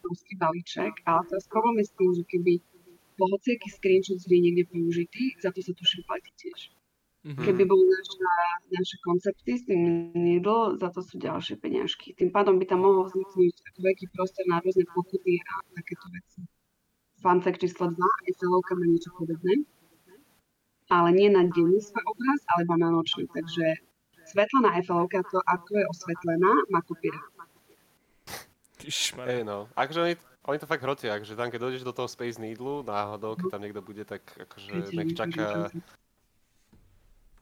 [0.04, 2.52] ruský balíček, ale teraz problém je s tým, že keby
[3.16, 6.60] bol hociaký screenshot z hry niekde použitý, za to sa tuším platí tiež.
[7.24, 7.40] Mhm.
[7.40, 8.20] Keby boli naše,
[8.68, 12.12] naše koncepty s tým Needle, za to sú ďalšie peňažky.
[12.12, 16.44] Tým pádom by tam mohol vzniknúť veľký prostor na rôzne pokuty a takéto veci.
[17.24, 17.96] Fact číslo 2,
[18.36, 19.64] SLOK má niečo podobné.
[20.92, 23.24] ale nie na denný svoj obraz, ale iba na nočný.
[23.32, 23.80] Takže
[24.28, 26.80] Svetlana Eiffelovka, to ako je osvetlená, má.
[28.84, 29.28] Ježišmarja.
[29.32, 32.36] Hej no, akože oni, oni to fakt hrotia, že tam keď dojdeš do toho Space
[32.36, 35.72] Needle, náhodou, keď tam niekto bude, tak akože nech čaká,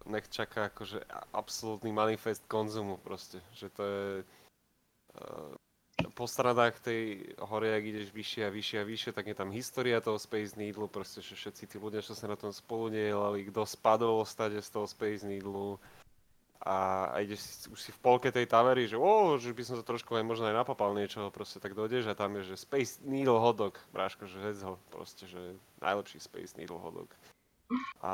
[0.06, 4.06] nech čaká akože a- absolútny manifest konzumu proste, že to je
[5.18, 5.50] uh,
[6.10, 10.02] po stranách tej hore, ak ideš vyššie a vyššie a vyššie, tak je tam história
[10.02, 13.62] toho Space Needle, proste, že všetci tí ľudia, čo sa na tom spolu dielali, kto
[13.62, 15.78] spadol stade z toho Space Needle
[16.62, 19.74] a, a ideš si, už si v polke tej tavery, že o, že by som
[19.78, 23.02] to trošku aj možno aj napapal niečoho, proste tak dojdeš a tam je, že Space
[23.02, 27.10] Needle hotdog, bráško, že jedz ho, proste, že najlepší Space Needle hotdog.
[27.98, 28.12] A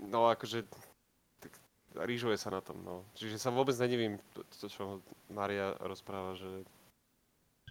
[0.00, 0.64] no akože
[1.94, 3.06] rýžuje sa na tom, no.
[3.18, 4.82] Čiže sa vôbec nedivím, to, to čo
[5.30, 6.66] Maria rozpráva, že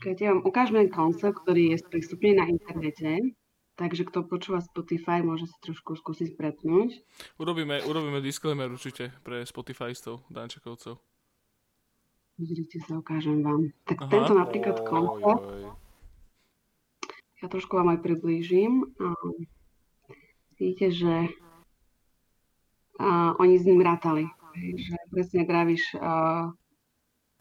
[0.03, 3.35] Keď ja vám ukážem koncept, ktorý je sprístupný na internete,
[3.79, 6.99] takže kto počúva Spotify, môže si trošku skúsiť prepnúť.
[7.39, 10.99] Urobíme, urobíme disclaimer určite pre Spotifystov, Dančakovcov.
[12.39, 13.75] Pozrite sa, ukážem vám.
[13.83, 14.11] Tak Aha.
[14.11, 15.43] tento napríklad koncept,
[17.39, 18.83] ja trošku vám aj priblížim.
[18.99, 19.15] A
[20.59, 21.13] vidíte, že
[22.99, 24.27] a, oni s ním rátali.
[24.59, 26.11] Že presne, vravíš, a,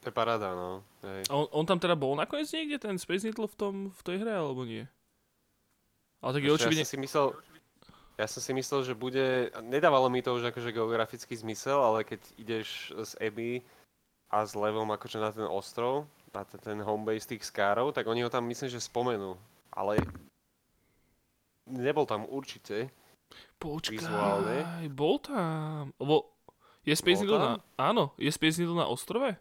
[0.01, 0.87] To je paráda, no.
[1.03, 1.27] Hej.
[1.27, 4.23] A on, on tam teda bol nakoniec niekde, ten Space Needle v, tom, v tej
[4.23, 4.87] hre, alebo nie?
[6.23, 6.83] Ale tak je Ešte očividne...
[6.83, 7.27] Ja som si myslel,
[8.19, 9.27] ja som si myslel, že bude,
[9.63, 13.63] nedávalo mi to už akože geografický zmysel, ale keď ideš z Eby
[14.31, 18.27] a s Levom akože na ten ostrov, na ten, ten homebase tých skárov, tak oni
[18.27, 19.39] ho tam myslím, že spomenú.
[19.71, 20.03] Ale
[21.71, 22.91] nebol tam určite.
[23.59, 24.89] Počkaj, vizuálne.
[24.93, 25.91] bol tam.
[25.99, 26.39] Lebo
[26.87, 27.53] je Space Needle na...
[27.77, 29.37] Áno, je Space Needle na ostrove?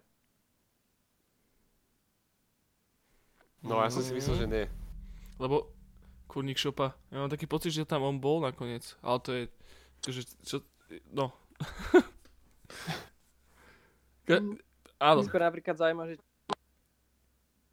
[3.63, 4.65] No ja som si myslel, že nie.
[5.37, 5.71] Lebo
[6.27, 8.97] kurník šopa, ja mám taký pocit, že tam on bol nakoniec.
[9.05, 9.43] Ale to je...
[10.07, 10.57] Že, čo,
[11.11, 11.31] no.
[14.27, 14.43] Ka-
[15.07, 16.15] áno, skôr napríklad zaujíma, že,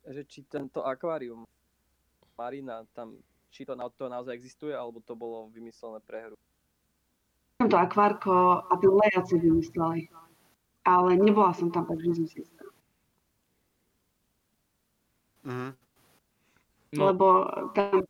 [0.06, 1.42] že či tento akvárium
[2.38, 3.18] Marina tam,
[3.54, 6.36] či to, na, to naozaj existuje, alebo to bolo vymyslené pre hru.
[7.62, 10.10] to akvárko a layout si vymysleli.
[10.84, 12.66] Ale nebola som tam, takže som si istá.
[15.46, 15.70] Mhm.
[16.98, 17.26] no, Lebo
[17.78, 18.02] tam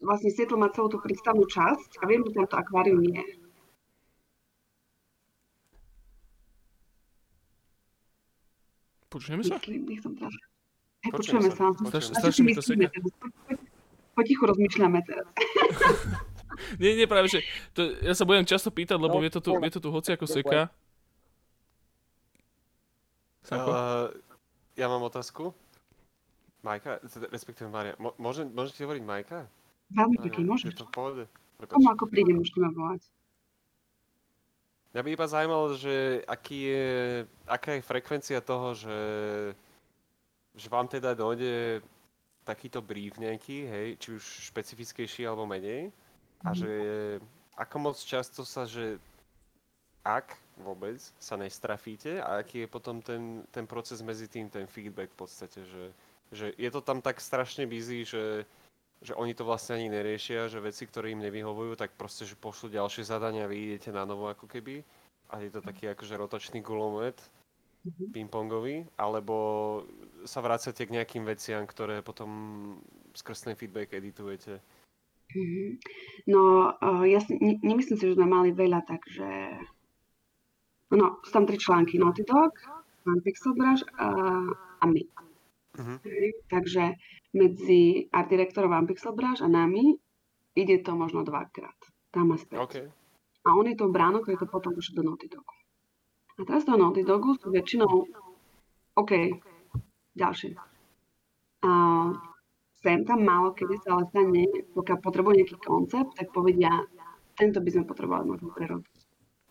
[0.00, 3.22] vlastne Seattle má celú tú prístavnú časť a viem, že tento akvárium je.
[9.08, 9.56] počujeme sa?
[9.58, 9.98] Počujeme
[11.10, 11.72] počujeme sa.
[12.12, 12.92] strašne si mi to myslíme seka.
[12.92, 13.12] teraz.
[13.18, 13.68] Po- po-
[14.18, 15.26] Potichu rozmýšľame teraz.
[16.82, 19.54] Nie, nie, práve, že to, ja sa budem často pýtať, lebo No, je to tu,
[19.54, 20.66] je to tu hoci ako seka.
[23.48, 24.10] Uh,
[24.74, 25.54] ja mám otázku.
[26.66, 26.98] Majka,
[27.30, 29.46] respektíve Maria, Mo- môže, môžete hovoriť Majka?
[29.94, 30.74] Veľmi Maria, pekne, môžeš.
[30.74, 31.24] Je to pohode?
[31.62, 33.02] Komu ako príde, môžete ma volať.
[34.92, 36.86] Mňa by iba zaujímalo, že aký je,
[37.46, 38.98] aká je frekvencia toho, že,
[40.58, 41.80] že vám teda dojde
[42.48, 45.92] takýto brief nejaký, hej, či už špecifickejší alebo menej,
[46.40, 46.56] a Mhm.
[46.56, 46.72] že
[47.60, 48.96] ako moc často sa, že
[50.06, 55.12] ak vôbec sa nestrafíte a aký je potom ten, ten proces medzi tým, ten feedback
[55.12, 55.84] v podstate, že,
[56.32, 58.46] že je to tam tak strašne busy, že,
[59.04, 62.72] že oni to vlastne ani neriešia, že veci, ktoré im nevyhovujú, tak proste, že pošlu
[62.72, 64.80] ďalšie zadania a vy idete na novo ako keby.
[65.28, 67.37] A je to taký akože rotačný gulomet, Mhm.
[68.12, 69.36] Pingpongový, alebo
[70.24, 72.30] sa vracate k nejakým veciam, ktoré potom
[73.14, 74.60] skrz ten feedback editujete.
[75.34, 75.78] Mhm.
[76.32, 79.28] No, uh, ja si, ne, nemyslím si, že sme mali veľa, takže...
[80.88, 82.00] No, sú tam tri články.
[82.00, 82.56] Naughty Dog,
[83.04, 84.08] One Pixel Brush a,
[84.80, 85.04] a my.
[85.76, 85.94] Mhm.
[86.00, 86.82] Hej, Takže
[87.36, 90.00] medzi art direktorom Pixel Brush a nami
[90.56, 91.76] ide to možno dvakrát.
[92.08, 92.58] Tam a späť.
[92.58, 92.76] OK.
[93.44, 95.57] A on je tou bránou, ktorý to potom pošle do Naughty Dogu.
[96.38, 98.06] A teraz do Naughty Dogu sú väčšinou
[98.98, 99.12] OK,
[100.14, 100.54] ďalšie.
[101.62, 101.70] A
[102.78, 106.70] sem tam málo kedy sa ale stane, pokiaľ potrebujú nejaký koncept, tak povedia,
[107.34, 108.98] tento by sme potrebovali možno prerobiť.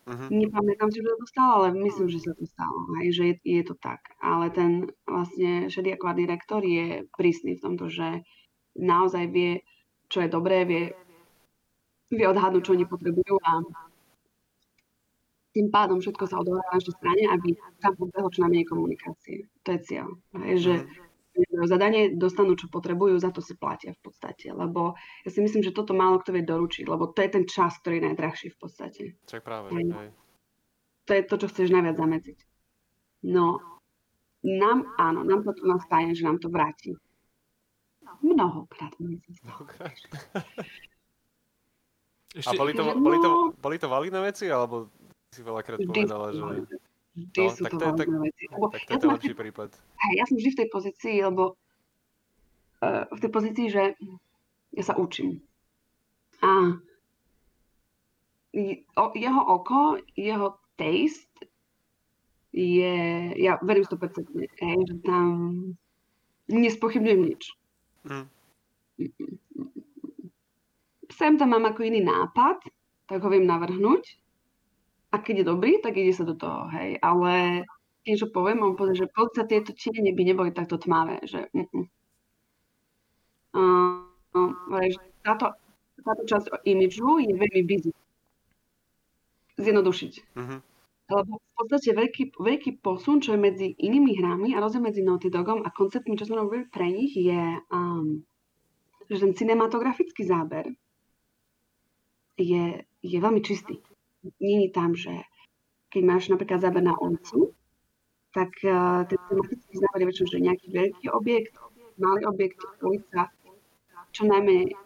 [0.08, 0.26] Mhm.
[0.32, 3.34] Nepamätám si, že sa to stalo, ale myslím, že sa to stalo, hej, že je,
[3.44, 4.00] je to tak.
[4.24, 8.24] Ale ten vlastne šedý akvár direktor je prísny v tomto, že
[8.72, 9.60] naozaj vie,
[10.08, 10.96] čo je dobré, vie,
[12.08, 13.60] vie odhadnúť, čo oni potrebujú a
[15.58, 19.50] tým pádom všetko sa odohrá na našej strane, aby tam podbehlo čo najmenej komunikácie.
[19.66, 20.06] To je cieľ.
[20.38, 20.74] Hej, že
[21.66, 24.54] zadanie dostanú, čo potrebujú, za to si platia v podstate.
[24.54, 24.94] Lebo
[25.26, 27.98] ja si myslím, že toto málo kto vie doručiť, lebo to je ten čas, ktorý
[27.98, 29.02] je najdrahší v podstate.
[29.26, 29.90] Čak práve, Hej.
[29.90, 30.10] hej.
[31.08, 32.38] To je to, čo chceš najviac zamedziť.
[33.26, 33.58] No,
[34.44, 36.94] nám, áno, nám to tu nastane, že nám to vráti.
[38.22, 38.92] Mnohokrát.
[39.00, 39.18] mi.
[39.42, 39.94] Mnohokrát.
[42.38, 43.56] A boli to, boli, to, no.
[43.56, 44.92] boli to validné veci, alebo
[45.30, 46.40] si veľakrát Vždy povedala, že...
[47.18, 48.44] Vždy No, sú tak to je- tak- veci.
[48.46, 49.70] Lebo Tak to ja je ten lepší prípad.
[49.74, 51.42] Hej, ja som vždy v tej pozícii, lebo
[52.78, 53.82] uh, v tej pozícii, že
[54.70, 55.42] ja sa učím.
[56.38, 56.78] A
[59.12, 61.26] jeho oko, jeho taste
[62.54, 62.94] je,
[63.34, 65.26] ja verím 100%, hej, že tam
[66.46, 67.42] nespochybňujem nič.
[68.06, 68.26] Hm.
[71.10, 72.62] Sem tam mám ako iný nápad,
[73.10, 74.22] tak ho viem navrhnúť.
[75.18, 76.94] A keď je dobrý, tak ide sa do toho, hej.
[77.02, 77.66] Ale
[78.06, 81.50] niečo poviem, on povie, že poď sa tieto tiene by neboli takto tmavé, že.
[83.50, 84.06] Uh,
[84.78, 85.58] že táto,
[86.06, 87.90] táto časť imidžu je veľmi busy.
[89.58, 90.14] Zjednodušiť.
[90.38, 90.56] Mhm.
[91.08, 95.32] Lebo v podstate veľký, veľký posun, čo je medzi inými hrami a rozdiel medzi Naughty
[95.32, 98.22] Dogom a konceptmi, čo sme robili pre nich, je, um,
[99.08, 100.68] že ten cinematografický záber
[102.36, 103.80] je, je veľmi čistý.
[104.40, 105.10] Není tam, že
[105.88, 107.54] keď máš napríklad záber na ulicu,
[108.34, 111.54] tak uh, ten cinematický záber je väčšinou, že nejaký veľký objekt,
[111.96, 113.32] malý objekt, ulica,
[114.12, 114.76] čo najmenej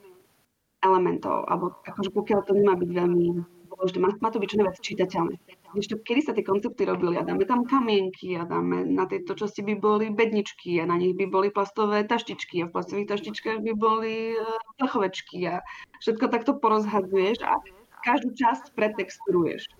[0.83, 3.27] elementov, alebo akože pokiaľ to nemá byť veľmi
[3.73, 5.37] dôležité, má, má to byť čo najviac čitateľné.
[5.73, 9.64] Ešte kedy sa tie koncepty robili a dáme tam kamienky a dáme na tejto časti
[9.64, 13.73] by boli bedničky a na nich by boli plastové taštičky a v plastových taštičkách by
[13.73, 14.37] boli
[14.77, 15.64] plechovečky a
[16.05, 17.57] všetko takto porozhadzuješ a
[18.03, 19.71] každú časť pretexturuješ.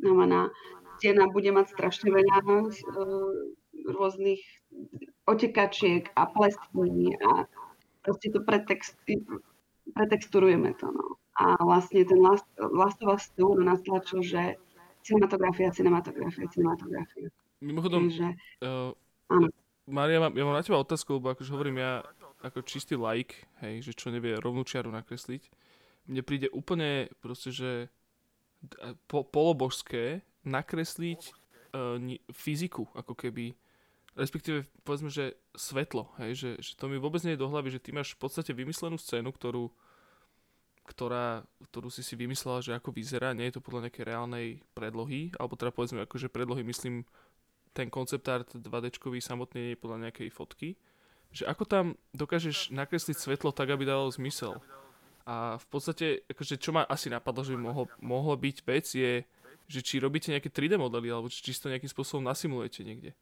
[0.00, 0.48] Znamená,
[0.96, 2.70] stena bude mať strašne veľa uh,
[3.88, 4.40] rôznych
[5.28, 7.48] otekačiek a plestní a
[8.04, 8.96] proste to pretext,
[9.92, 10.88] pretexturujeme to.
[10.92, 11.06] No.
[11.40, 14.42] A vlastne ten Last, Last of Us 2 nás tlačil, že
[15.00, 17.28] cinematografia, cinematografia, cinematografia.
[17.60, 18.28] Mimochodom, Takže
[18.64, 18.92] uh,
[19.30, 19.48] Áno.
[19.90, 22.04] Maria, mám, ja mám na teba otázku, lebo akože hovorím ja
[22.40, 25.48] ako čistý like, hej, že čo nevie rovnú čiaru nakresliť.
[26.08, 27.70] Mne príde úplne proste, že
[28.60, 31.20] d- po, polobožské nakresliť
[31.74, 33.52] uh, ni, fyziku, ako keby
[34.18, 37.82] respektíve povedzme, že svetlo, hej, že, že to mi vôbec nie je do hlavy, že
[37.82, 39.70] ty máš v podstate vymyslenú scénu, ktorú,
[40.84, 45.30] ktorá, ktorú si si vymyslela, že ako vyzerá, nie je to podľa nejakej reálnej predlohy,
[45.38, 47.06] alebo teda povedzme akože predlohy myslím
[47.70, 50.74] ten concept art 2D samotne nie je podľa nejakej fotky,
[51.30, 54.58] že ako tam dokážeš nakresliť svetlo tak, aby dalo zmysel.
[55.30, 59.22] A v podstate, akože čo ma asi napadlo, že by mohlo, mohlo byť vec je,
[59.70, 63.14] že či robíte nejaké 3D modely, alebo či čisto nejakým spôsobom nasimulujete niekde.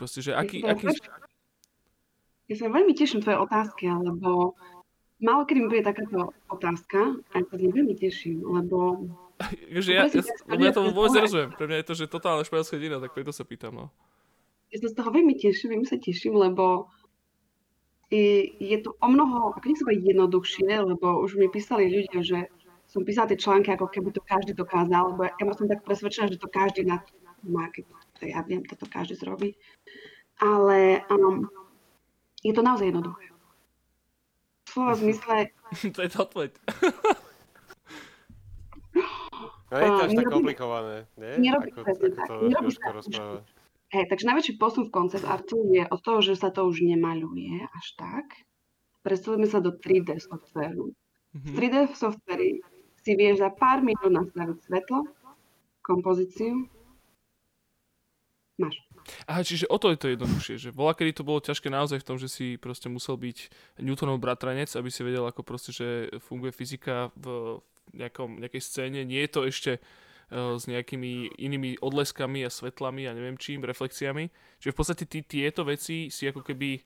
[0.00, 0.88] Proste, že aký, Ja aký...
[2.48, 4.56] Ja sa veľmi teším tvoje otázky, lebo
[5.20, 9.04] málo kedy mi bude takáto otázka a ja sa veľmi teším, lebo
[9.84, 11.52] Že ja, ja, lebo ja to vôbec nerozumiem.
[11.56, 13.86] Pre mňa je to, že totálna španielská dedina, tak preto sa pýtam, no.
[14.72, 16.92] ja sa z toho veľmi teším, veľmi sa teším, lebo
[18.10, 22.20] je, je to o mnoho, ako nech sa povie jednoduchšie, lebo už mi písali ľudia,
[22.26, 22.38] že
[22.90, 26.26] som písala tie články, ako keby to každý dokázal, lebo ja, ja som tak presvedčená,
[26.26, 26.98] že to každý na
[27.46, 27.88] má, keď
[28.20, 29.56] to ja viem, toto každý zrobí.
[30.42, 31.48] Ale um,
[32.44, 33.32] je to naozaj jednoduché.
[34.66, 35.36] V svojom zmysle
[35.94, 36.50] to je to odpoveď.
[39.70, 41.46] No je to až tak komplikované, nie?
[41.46, 42.26] nerobí Ako, ako tak.
[42.26, 43.38] to sa- rozpráva.
[43.90, 47.66] Hej, takže najväčší posun v koncept artu je od toho, že sa to už nemaľuje
[47.66, 48.26] až tak.
[49.02, 50.94] Presúvame sa do 3D softvéru.
[51.34, 51.54] V Mhm.
[51.58, 52.62] 3D softveri
[53.02, 55.10] si vieš za pár minút nastaviť svetlo,
[55.82, 56.70] kompozíciu.
[58.60, 58.76] Máš.
[59.24, 62.06] Aha, čiže o to je to jednoduchšie, že bola, kedy to bolo ťažké naozaj v
[62.06, 63.48] tom, že si proste musel byť
[63.80, 67.58] Newtonov bratranec, aby si vedel, ako proste, že funguje fyzika v
[67.96, 69.00] nejakom, nejakej scéne.
[69.08, 69.72] Nie je to ešte
[70.30, 74.30] s nejakými inými odleskami a svetlami a neviem čím, reflexiami.
[74.62, 76.78] Čiže v podstate ty tieto veci si ako keby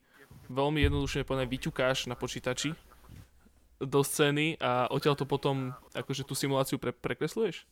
[0.49, 2.73] veľmi jednoduchšie povedané vyťukáš na počítači
[3.85, 7.69] do scény a odtiaľ to potom akože tú simuláciu pre, prekresluješ?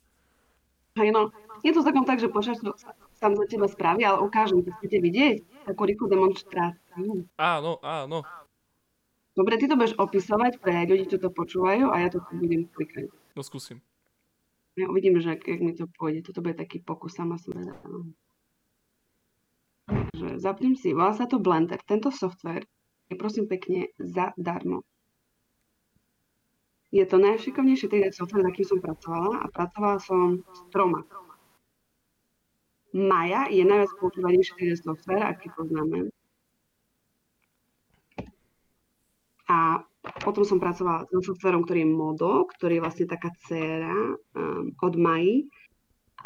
[1.01, 1.33] Hej, no.
[1.65, 4.99] Je to takom tak, že to sa- sám za teba spraví, ale ukážem, keď chcete
[5.01, 7.25] vidieť takú rýchlu demonstráciu.
[7.41, 8.21] Áno, áno.
[9.33, 13.09] Dobre, ty to budeš opisovať pre ľudí, čo to počúvajú a ja to budem klikať.
[13.33, 13.81] No skúsim.
[14.77, 16.25] Ja uvidím, že jak mi to pôjde.
[16.25, 17.61] Toto bude taký pokus sama sebe.
[19.85, 21.77] Takže zapnem si, volá sa to Blender.
[21.85, 22.65] Tento software
[23.13, 24.81] je prosím pekne zadarmo.
[26.93, 31.05] Je to najšikovnejší 3D software, na akým som pracovala a pracovala som s troma.
[32.93, 36.13] Maya je najviac používanejší 3D software, aký poznáme.
[39.49, 43.95] A potom som pracovala so softverom, ktorý je Modo, ktorý je vlastne taká dcéra
[44.35, 45.47] um, od Maji.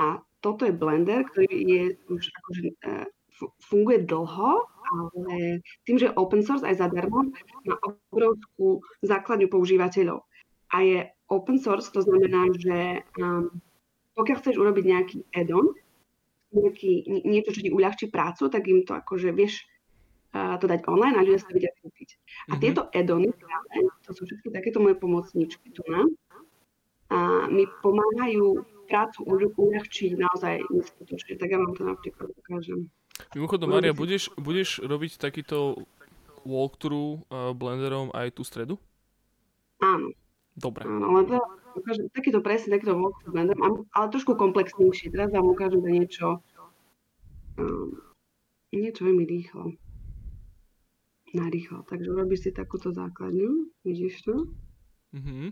[0.01, 2.63] A toto je Blender, ktorý je už akože,
[3.37, 7.29] fu- funguje dlho, ale tým, že je open source aj zadarmo,
[7.69, 10.25] má obrovskú základňu používateľov.
[10.73, 10.99] a je
[11.29, 13.51] open source, to znamená, že um,
[14.17, 15.75] pokiaľ chceš urobiť nejaký add-on,
[16.55, 19.63] nejaký, niečo, čo ti uľahčí prácu, tak im to akože vieš
[20.33, 22.16] uh, to dať online a ľudia sa vedia kúpiť.
[22.47, 22.61] A mm-hmm.
[22.63, 23.33] tieto add-ony,
[24.05, 26.07] to sú všetky takéto moje pomocníčky tu na,
[27.07, 31.39] a mi pomáhajú prácu uľahčiť naozaj neskutočne.
[31.39, 32.91] Tak ja vám to napríklad ukážem.
[33.35, 35.87] Mimochodom, Maria, budeš, budeš robiť takýto
[36.47, 38.75] walkthrough uh, Blenderom aj tú stredu?
[39.83, 40.15] Áno.
[40.57, 40.89] Dobre.
[40.89, 41.37] Áno, ale to,
[41.77, 45.13] ukážem, takýto presne, takýto walkthrough Blenderom, ale trošku komplexnejší.
[45.13, 46.27] Teraz vám ukážem to niečo,
[47.61, 47.93] um,
[48.73, 49.77] niečo veľmi rýchlo.
[51.35, 51.83] Narýchlo.
[51.83, 54.35] Takže robíš si takúto základňu, vidíš to?
[55.17, 55.51] Mhm.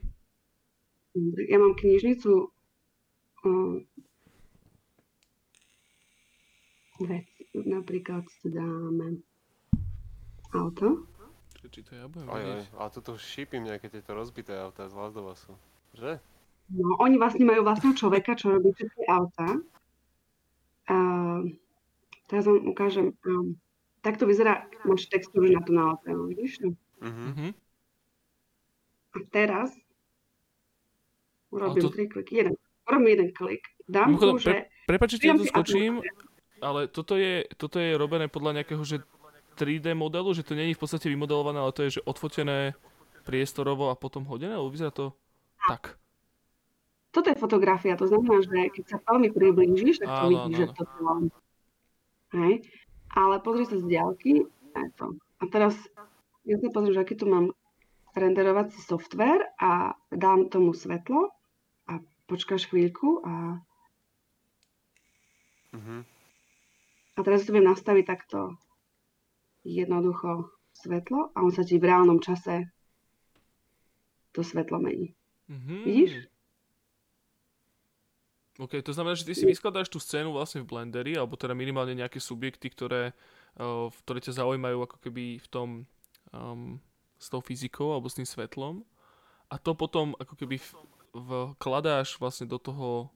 [1.51, 2.51] Ja mám knižnicu
[3.47, 3.87] um,
[7.07, 7.27] vec.
[7.55, 9.23] Napríklad si dáme
[10.51, 11.07] auto.
[11.63, 14.95] Či, či to ja budem aj, aj, ale toto šípim nejaké tieto rozbité autá z
[14.99, 15.55] Lazdovasu.
[15.95, 16.19] Že?
[16.75, 19.63] No, oni vlastne majú vlastného človeka, čo robí všetky autá.
[20.91, 21.55] Uh,
[22.27, 23.15] teraz vám ukážem.
[23.23, 23.55] Um,
[24.05, 26.69] takto vyzerá, máš textúru na to nalapené, vidíš to?
[27.01, 27.51] Uh-huh.
[29.15, 29.73] A teraz
[31.49, 31.89] urobím to...
[31.89, 32.33] tri kliky.
[32.45, 32.55] Jeden.
[32.85, 33.65] Urobím jeden klik.
[33.89, 34.53] Dám tu, že...
[34.53, 34.61] Pre,
[34.93, 36.05] prepač, že to skočím,
[36.61, 39.01] ale toto je, toto je robené podľa nejakého, že
[39.57, 42.77] 3D modelu, že to není v podstate vymodelované, ale to je, že odfotené
[43.25, 45.17] priestorovo a potom hodené, alebo vyzerá to
[45.65, 45.97] tak.
[47.15, 50.83] Toto je fotografia, to znamená, že keď sa veľmi priblížiš, tak to vidíš, že to
[50.83, 51.31] je
[52.35, 52.55] Hej.
[53.15, 54.43] Ale pozri sa z diaľky,
[54.75, 55.15] je to.
[55.39, 55.79] A teraz
[56.43, 57.55] ja sa pozriem, že aký tu mám
[58.15, 61.31] renderovací software a dám tomu svetlo
[61.91, 63.63] a počkáš chvíľku a...
[65.75, 66.01] Uh-huh.
[67.15, 68.59] A teraz to viem nastaviť takto
[69.63, 72.67] jednoducho svetlo a on sa ti v reálnom čase
[74.35, 75.15] to svetlo mení.
[75.47, 75.81] Mm-hmm.
[75.87, 76.13] Vidíš?
[78.55, 81.99] OK, to znamená, že ty si vyskladáš tú scénu vlastne v Blenderi, alebo teda minimálne
[81.99, 83.11] nejaké subjekty, ktoré,
[83.59, 85.69] uh, ktoré ťa zaujímajú ako keby v tom
[86.31, 86.79] um,
[87.19, 88.87] s tou fyzikou alebo s tým svetlom.
[89.51, 90.63] A to potom ako keby
[91.15, 93.11] vkladáš vlastne do toho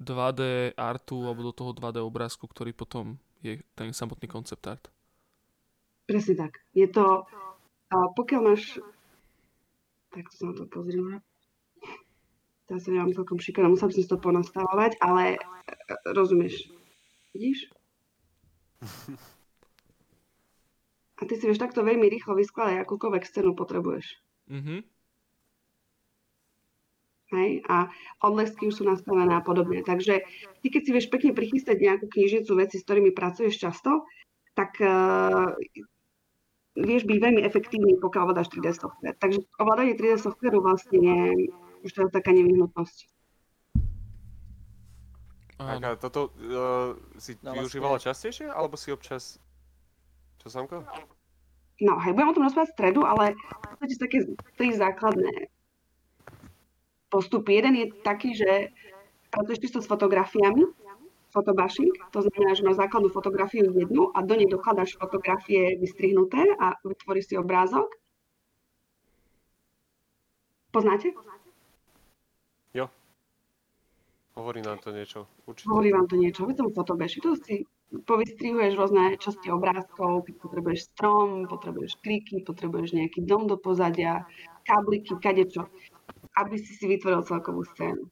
[0.00, 4.88] 2D artu alebo do toho 2D obrázku, ktorý potom je ten samotný koncept art.
[6.08, 6.60] Presne tak.
[6.72, 7.28] Je to,
[7.92, 8.80] pokiaľ máš,
[10.10, 11.20] tak to na
[12.70, 15.38] to sa nemám celkom šikovná, musel by som si to ponastavovať, ale e,
[16.14, 16.70] rozumieš.
[17.34, 17.66] Vidíš?
[21.20, 24.16] A ty si vieš takto veľmi rýchlo vyskladať, akúkoľvek scénu potrebuješ.
[24.48, 24.80] Mm-hmm.
[27.36, 27.50] Hej?
[27.68, 27.92] A
[28.24, 29.84] odlesky už sú nastavené a podobne.
[29.84, 30.24] Takže
[30.64, 34.08] ty keď si vieš pekne prichystať nejakú knižnicu veci, s ktorými pracuješ často,
[34.56, 35.52] tak uh,
[36.72, 39.16] vieš byť veľmi efektívny, pokiaľ ovládaš 3D software.
[39.20, 41.20] Takže ovládanie 3D softwareu vlastne je
[41.84, 42.98] už to taká nevyhnutnosť.
[45.60, 48.08] Tak a toto uh, si no, využívala vlastne...
[48.16, 49.36] častejšie, alebo si občas...
[50.40, 50.88] Čo, Samko?
[51.84, 54.18] No, hej, budem o tom rozprávať v stredu, ale v podstate také
[54.56, 55.52] tri základné
[57.12, 57.44] postup.
[57.44, 58.72] Jeden je taký, že
[59.28, 60.64] pracuješ čisto s fotografiami,
[61.28, 66.74] fotobashing, to znamená, že máš základnú fotografiu jednu a do nej dokladáš fotografie vystrihnuté a
[66.82, 67.86] vytvoríš si obrázok.
[70.72, 71.12] Poznáte?
[71.12, 71.39] Jo.
[74.40, 75.28] Hovorí nám to niečo.
[75.44, 75.68] Určite.
[75.68, 76.48] Hovorí vám to niečo.
[76.48, 77.20] Vy tomu fotobashing.
[77.20, 77.54] Tu si
[77.92, 84.24] povystrihuješ rôzne časti obrázkov, keď potrebuješ strom, potrebuješ kliky, potrebuješ nejaký dom do pozadia,
[84.64, 85.68] kabliky, kadečo
[86.36, 88.06] aby si si vytvoril celkovú scénu.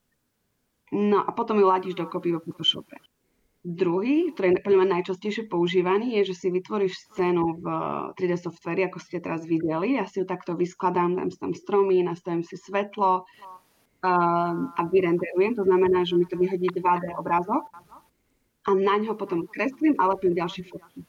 [0.92, 2.96] No a potom ju ladíš dokopy vo Photoshope.
[3.60, 7.66] Druhý, ktorý je podľa najčastejšie používaný, je, že si vytvoríš scénu v
[8.16, 10.00] 3D softveri, ako ste teraz videli.
[10.00, 13.28] Ja si ju takto vyskladám, dám si tam stromy, nastavím si svetlo
[14.04, 15.58] a vyrenderujem.
[15.58, 17.66] To znamená, že mi to vyhodí 2D obrázok
[18.68, 21.02] a na ňo potom kreslím a lepím ďalšie fotky.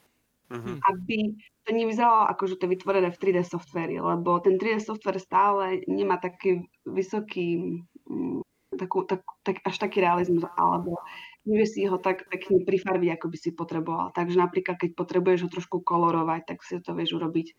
[0.50, 0.82] Uh-huh.
[0.82, 5.22] Aby to nevyzeralo ako, že to je vytvorené v 3D softveri, lebo ten 3D software
[5.22, 8.42] stále nemá taký vysoký, mm,
[8.74, 10.98] takú, tak, tak, až taký realizmus, alebo
[11.46, 14.10] nevie si ho tak pekne prifarbiť, ako by si potreboval.
[14.18, 17.54] Takže napríklad, keď potrebuješ ho trošku kolorovať, tak si to vieš urobiť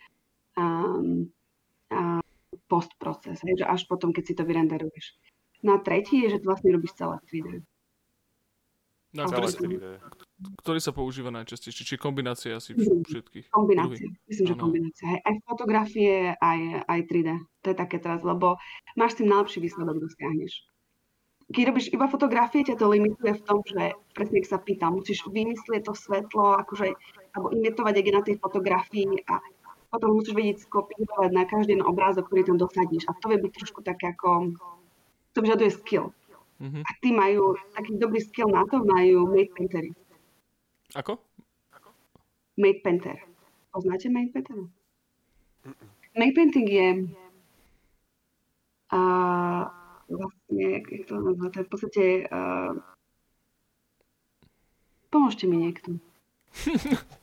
[0.58, 1.30] um,
[1.94, 2.19] um,
[2.66, 5.18] postproces, hej, že až potom, keď si to vyrenderuješ.
[5.62, 7.62] No a tretí je, že to vlastne robíš celé 3D.
[9.10, 9.58] No, ktorý, sa,
[10.62, 11.82] ktorý sa používa najčastejšie?
[11.82, 13.50] Či kombinácia asi všetkých?
[13.50, 14.06] Kombinácia.
[14.06, 14.22] Druhý.
[14.30, 14.62] Myslím, že ano.
[14.62, 15.04] kombinácia.
[15.10, 17.28] Aj, aj fotografie, aj, aj 3D.
[17.42, 18.54] To je také teraz, lebo
[18.94, 20.62] máš tým najlepší výsledok dosiahneš.
[21.50, 25.26] Keď robíš iba fotografie, ťa to limituje v tom, že presne ak sa pýtam, musíš
[25.26, 26.94] vymyslieť to svetlo, akože,
[27.34, 29.42] alebo imitovať, ak je na tej fotografii a
[29.90, 33.04] potom musíš vedieť skopírovať na každý jeden obrázok, ktorý tam dosadíš.
[33.10, 34.54] A to vie byť trošku tak ako,
[35.34, 36.14] to vyžaduje skill.
[36.62, 36.86] Mhm.
[36.86, 39.90] A tí majú taký dobrý skill na to, majú Made Paintery.
[40.94, 41.18] Ako?
[42.54, 43.18] Made Painter.
[43.74, 44.70] Poznáte Made Painter?
[46.14, 46.88] Made Painting je
[48.90, 49.00] a
[50.10, 52.74] vlastne, jak, to nazva, to je v podstate uh,
[55.14, 56.02] pomôžte mi niekto.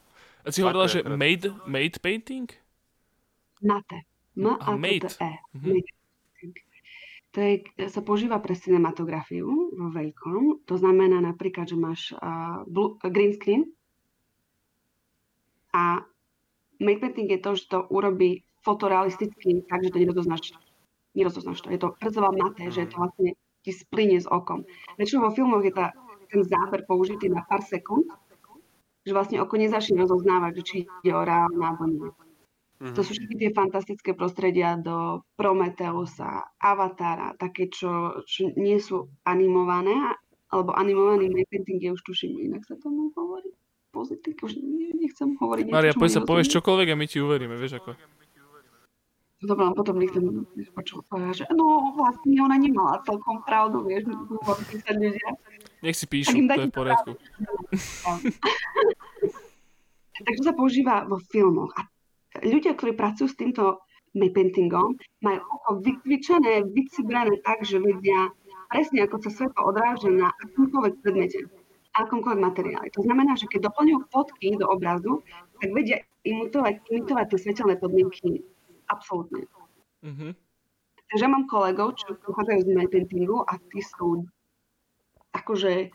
[0.47, 2.47] A si hovorila, je že made, made painting?
[3.59, 4.07] Mate.
[4.39, 5.03] M a A made.
[5.19, 5.31] E.
[5.51, 5.67] Mhm.
[5.75, 5.91] Made
[6.39, 6.67] painting.
[7.35, 7.53] To je,
[7.91, 9.45] sa používa pre cinematografiu
[9.75, 10.63] vo veľkom.
[10.65, 13.67] To znamená napríklad, že máš uh, blue, green screen
[15.75, 16.01] a
[16.79, 20.55] made painting je to, že to urobí fotorealisticky tak, že to nerozoznáš.
[21.13, 21.69] Nerozoznáš to.
[21.69, 24.63] Je to prdzová maté, že to vlastne ti splyne s okom.
[24.95, 25.91] Väčšinou vo filmoch je tá,
[26.31, 28.07] ten záber použitý na pár sekúnd,
[29.07, 32.11] že vlastne oko nezačne rozoznávať, že či ide o reálne alebo nie.
[32.77, 32.93] Mhm.
[32.93, 39.97] To sú všetky tie fantastické prostredia do Prometeusa, Avatara, také, čo, čo nie sú animované,
[40.53, 43.49] alebo animovaný made painting je už tuším, inak sa tomu hovorí.
[43.89, 47.81] Pozitív, už ne, nechcem hovoriť Maria, poď sa povieš čokoľvek a my ti uveríme, vieš
[47.81, 47.97] ako.
[49.37, 50.21] Dobre, len potom nechcem
[50.73, 54.09] počul že no vlastne ona nemala celkom pravdu, vieš,
[54.69, 55.29] písať ľudia.
[55.85, 57.11] Nech si píšu, to je v poriadku.
[60.25, 61.73] Takže sa používa vo filmoch.
[61.77, 61.85] A
[62.41, 63.81] ľudia, ktorí pracujú s týmto
[64.17, 68.33] made paintingom, majú oko vycvičené, vycibrané tak, že vedia
[68.73, 71.39] presne, ako sa svetlo odráža na akomkoľvek predmete,
[71.95, 72.89] akomkoľvek materiáli.
[72.97, 75.21] To znamená, že keď doplňujú fotky do obrazu,
[75.61, 78.41] tak vedia imitovať, imitovať tie svetelné podmienky
[78.89, 79.45] absolútne.
[80.03, 80.35] Mhm.
[81.07, 84.27] Takže mám kolegov, čo pochádzajú z made paintingu a tí sú
[85.31, 85.87] akože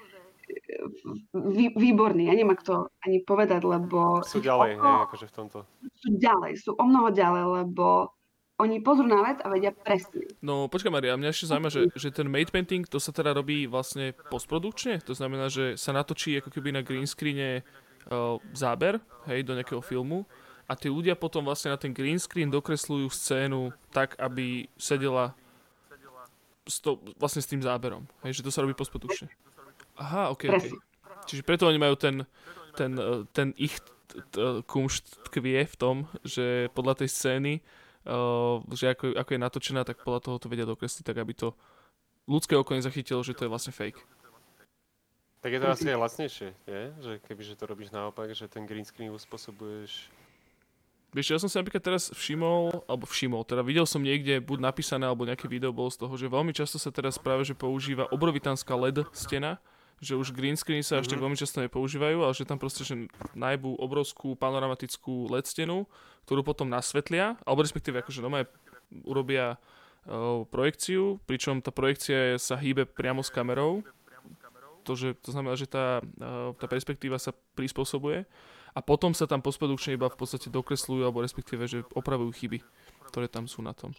[1.32, 2.28] vý, výborní.
[2.28, 2.76] Ja ako to
[3.06, 5.58] ani povedať, lebo Sú ďalej, oko hej, akože v tomto.
[5.94, 8.12] sú ďalej, sú o mnoho ďalej, lebo
[8.60, 10.28] oni pozrú na vec a vedia presne.
[10.38, 13.66] No počkaj Maria, mňa ešte zaujíma, že, že ten made painting, to sa teda robí
[13.66, 15.02] vlastne postprodukčne?
[15.08, 17.66] To znamená, že sa natočí ako keby na green screene
[18.06, 20.22] uh, záber, hej, do nejakého filmu
[20.70, 25.34] a tí ľudia potom vlastne na ten green screen dokresľujú scénu tak, aby sedela
[26.62, 28.06] s to, vlastne s tým záberom.
[28.22, 29.26] Hej, že to sa robí postprodukčne.
[29.98, 30.54] Aha, ok, ok.
[30.56, 30.78] Presne.
[31.26, 32.26] Čiže preto oni majú ten,
[32.74, 33.76] ten, eh, ten ich
[34.68, 37.52] kumšt tkvie v tom, že podľa tej scény,
[38.04, 41.56] uh, že ako, ako je natočená, tak podľa toho to vedia dokresliť, tak aby to
[42.28, 44.00] ľudské oko nezachytilo, že to je vlastne fake.
[45.42, 46.84] Tak je to asi aj lacnejšie, nie?
[47.02, 50.06] Že kebyže to robíš naopak, že ten green screen uspôsobuješ...
[51.12, 55.04] Vieš, ja som si napríklad teraz všimol, alebo všimol, teda videl som niekde buď napísané,
[55.04, 58.72] alebo nejaké video bolo z toho, že veľmi často sa teraz práve, že používa obrovitánska
[58.72, 59.60] LED stena,
[60.02, 63.06] že už green screen sa až tak veľmi často nepoužívajú, ale že tam proste, že
[63.38, 65.86] najbú obrovskú panoramatickú LED stenu,
[66.26, 68.42] ktorú potom nasvetlia, alebo respektíve akože doma
[69.06, 73.86] urobia uh, projekciu, pričom tá projekcia je- sa hýbe priamo s kamerou,
[74.82, 78.26] to, že, to znamená, že tá, uh, tá perspektíva sa prispôsobuje
[78.74, 82.58] a potom sa tam postprodukčne iba v podstate dokresľujú, alebo respektíve, že opravujú chyby,
[83.06, 83.94] ktoré tam sú na tom.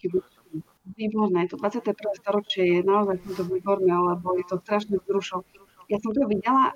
[0.84, 1.96] Výborné, to 21.
[2.20, 5.46] storočie je naozaj to výborné, lebo je to strašne vzrušo.
[5.88, 6.72] Ja som to videla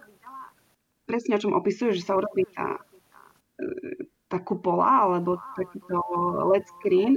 [1.04, 2.76] presne, o čom opisuješ, že sa urobí tá,
[3.56, 5.96] e, tá kupola, alebo takýto
[6.52, 7.12] LED screen.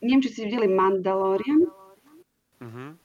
[0.00, 1.68] Neviem, či si videli Mandalorian,
[2.58, 2.98] Mhm.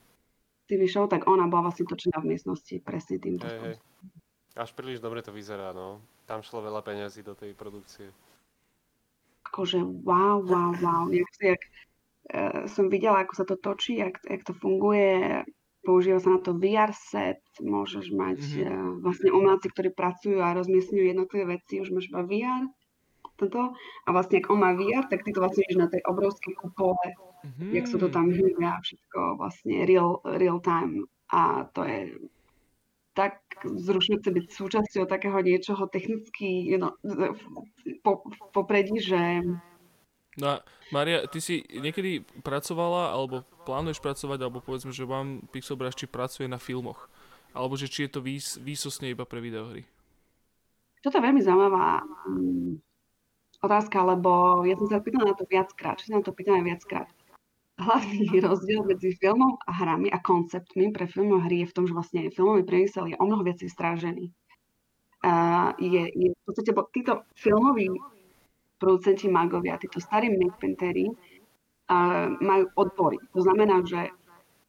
[0.66, 3.78] TV show, tak ona bola vlastne točená v miestnosti presne týmto hej.
[3.78, 4.06] spôsobom.
[4.54, 6.02] Až príliš dobre to vyzerá, no.
[6.26, 8.10] Tam šlo veľa peňazí do tej produkcie.
[9.44, 11.06] akože wow, wow, wow.
[11.14, 11.62] Jak, jak
[12.34, 15.46] uh, som videla, ako sa to točí, jak, jak to funguje,
[15.84, 18.64] používa sa na to VR set, môžeš mať Mhm.
[18.64, 18.94] mm-hmm.
[19.04, 22.64] vlastne umelci, ktorí pracujú a rozmiestňujú jednotlivé veci, už máš iba VR,
[23.36, 23.74] toto.
[24.06, 27.04] A vlastne, ak on má VR, tak ty to vlastne vidíš na tej obrovskej kupole,
[27.44, 27.76] Mhm.
[27.76, 31.04] jak sa to tam hýbe a všetko vlastne real, real time.
[31.34, 32.00] A to je
[33.14, 36.98] tak vzrušujúce byť súčasťou takého niečoho technicky you know,
[38.02, 39.46] po, popredí, že
[40.34, 40.58] No
[40.90, 46.45] Maria, ty si niekedy pracovala, alebo plánuješ pracovať, alebo povedzme, že vám Pixelbrush či pracuje
[46.51, 47.07] na filmoch?
[47.55, 49.88] Alebo že či je to výs, výsosne iba pre videohry?
[50.99, 52.72] Toto je veľmi zaujímavá mm,
[53.64, 57.07] otázka, lebo ja som sa pýtala na to viackrát, či sa na to pýtala viackrát.
[57.80, 61.84] Hlavný rozdiel medzi filmom a hrami a konceptmi pre film a hry je v tom,
[61.88, 64.32] že vlastne filmový priemysel je o mnoho viacej strážený.
[65.24, 65.32] A
[65.80, 67.88] je, je v podstate, bo títo filmoví
[68.76, 71.16] producenti magovia, títo starí makepaintery uh,
[72.40, 73.20] majú odbory.
[73.36, 74.10] To znamená, že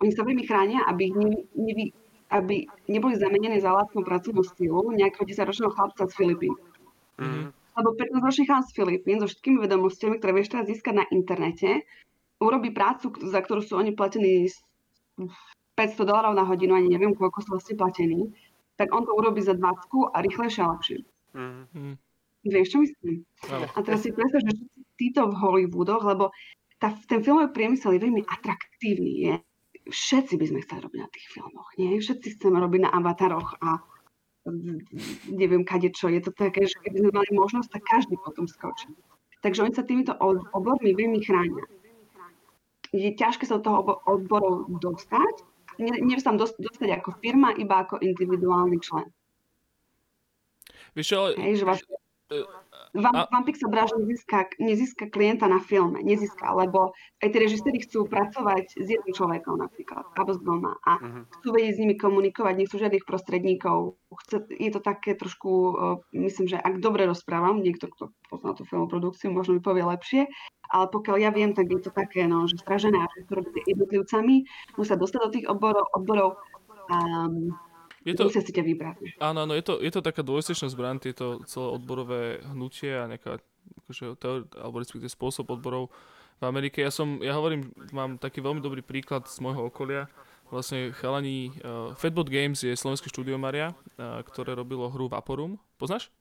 [0.03, 1.85] oni sa veľmi chránia, aby, ich ne, nevy,
[2.35, 6.55] aby neboli zamenené za lacnú pracovnú silu nejakého 10-ročného chlapca z Filipín.
[7.15, 7.55] Mhm.
[7.75, 11.87] lebo 15-ročný chlap z Filipín so všetkými vedomostiami, ktoré vieš teraz získať na internete,
[12.39, 14.51] urobí prácu, za ktorú sú oni platení
[15.75, 18.31] 500 dolárov na hodinu, ani neviem, koľko sú vlastne platení,
[18.79, 20.99] tak on to urobí za 20 a rýchlejšie a lepšie.
[21.35, 21.99] Mhm.
[22.45, 23.25] Vieš, čo myslím?
[23.49, 23.67] Áno.
[23.73, 24.53] A teraz si predstav, že
[25.01, 26.31] títo v Hollywoodoch, lebo
[26.85, 29.13] tá, ten filmový priemysel je veľmi atraktívny.
[29.25, 29.35] Je.
[29.89, 31.97] Všetci by sme chceli robiť na tých filmoch, nie?
[31.97, 33.81] Všetci chceme robiť na avataroch a
[35.33, 36.13] neviem kade čo.
[36.13, 38.93] Je to také, že keby sme mali možnosť, tak každý potom skočí.
[39.41, 41.65] Takže oni sa týmito od- obormi veľmi chránia.
[42.93, 45.41] Je ťažké sa do toho odborov dostať.
[45.81, 49.09] Ne- Nevie sa tam dos- dostať ako firma, iba ako individuálny člen.
[50.95, 51.97] Vieš ale Hej, že vlastne
[52.35, 52.43] E,
[52.95, 57.79] Vám, a- vám Pixar Brush nezíska, nezíska klienta na filme, nezíska, lebo aj tí režiséri
[57.83, 61.21] chcú pracovať s jedným človekom napríklad, alebo s dvoma a Mhm.
[61.39, 63.99] chcú vedieť s nimi komunikovať, nechcú žiadnych prostredníkov.
[64.27, 68.63] Chce, je to také trošku, uh, myslím, že ak dobre rozprávam, niekto, kto pozná tú
[68.63, 70.31] filmovú produkciu, možno mi povie lepšie,
[70.71, 74.47] ale pokiaľ ja viem, tak je to také, no, že stražené, že to robíte jednotlivcami,
[74.79, 76.39] musia dostať do tých odborov, odborov
[76.91, 77.51] um,
[78.05, 79.17] je to, si ťa vybrať.
[79.17, 83.41] áno, áno, je to, je to taká dvojsečná zbraň, tieto celé odborové hnutie a nejaká,
[83.85, 85.89] akože, teóri- alebo respektíve spôsob odborov
[86.39, 86.85] v Amerike.
[86.85, 90.13] Ja som, ja hovorím, mám taký veľmi dobrý príklad z môjho okolia.
[90.53, 95.57] Vlastne chalani, uh, Fatbot Games je slovenské štúdio Maria, uh, ktoré robilo hru Vaporum.
[95.81, 96.13] Poznáš?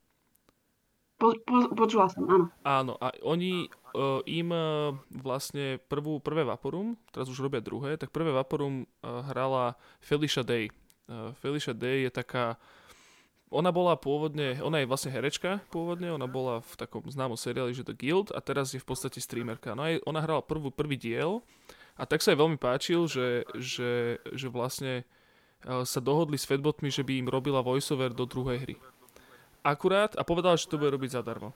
[1.20, 2.46] Po, po, počula som, áno.
[2.66, 8.10] Áno, a oni uh, im uh, vlastne prvú, prvé Vaporum, teraz už robia druhé, tak
[8.10, 10.72] prvé Vaporum uh, hrala Felicia Day.
[11.04, 12.56] Uh, Felicia Day je taká,
[13.51, 17.84] ona bola pôvodne, ona je vlastne herečka pôvodne, ona bola v takom známom seriáli, že
[17.84, 19.76] The Guild a teraz je v podstate streamerka.
[19.76, 21.43] No aj ona hrala prvú, prvý diel
[21.99, 25.04] a tak sa jej veľmi páčil, že, že, že vlastne
[25.68, 28.76] uh, sa dohodli s Fatbotmi, že by im robila voiceover do druhej hry
[29.64, 31.56] akurát a povedala, že to bude robiť zadarmo.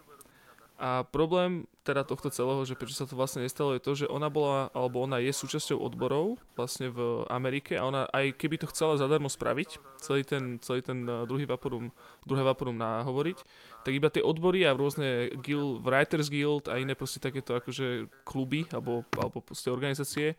[0.77, 4.29] A problém teda tohto celého, že prečo sa to vlastne nestalo, je to, že ona
[4.29, 8.93] bola, alebo ona je súčasťou odborov vlastne v Amerike a ona aj keby to chcela
[8.93, 11.89] zadarmo spraviť, celý ten, celý ten uh, druhý vaporum,
[12.29, 13.37] druhé vaporum nahovoriť,
[13.81, 18.69] tak iba tie odbory a rôzne guild, Writers Guild a iné proste takéto akože kluby
[18.69, 20.37] alebo, alebo proste organizácie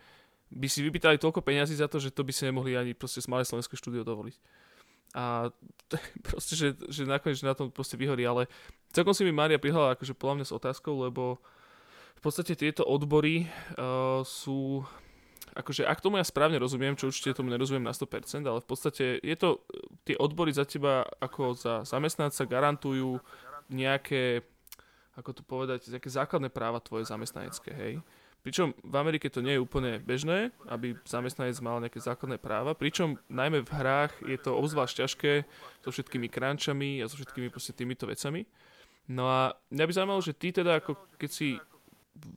[0.55, 3.43] by si vypýtali toľko peňazí za to, že to by si nemohli ani proste malé
[3.43, 4.39] slovenské štúdio dovoliť.
[5.17, 5.49] A
[6.29, 8.51] proste, že, že nakoniec na tom proste vyhorí, ale
[8.93, 11.41] celkom si mi Mária prihrala akože podľa mňa s otázkou, lebo
[12.19, 13.47] v podstate tieto odbory
[13.79, 14.83] uh, sú
[15.59, 19.05] akože ak tomu ja správne rozumiem, čo určite tomu nerozumiem na 100%, ale v podstate
[19.19, 19.65] je to,
[20.07, 23.19] tie odbory za teba ako za zamestnanca garantujú
[23.67, 24.47] nejaké,
[25.19, 27.95] ako to povedať, nejaké základné práva tvoje zamestnanecké, hej.
[28.39, 33.19] Pričom v Amerike to nie je úplne bežné, aby zamestnanec mal nejaké základné práva, pričom
[33.29, 35.33] najmä v hrách je to obzvlášť ťažké
[35.83, 38.47] so všetkými crunchami a so všetkými proste týmito vecami.
[39.11, 41.49] No a mňa by zaujímalo, že ty teda ako keď si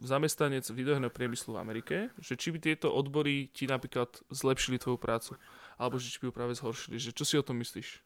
[0.02, 5.38] zamestnanec videoherného priemyslu v Amerike, že či by tieto odbory ti napríklad zlepšili tvoju prácu,
[5.78, 8.02] alebo že či by ju práve zhoršili, že čo si o tom myslíš?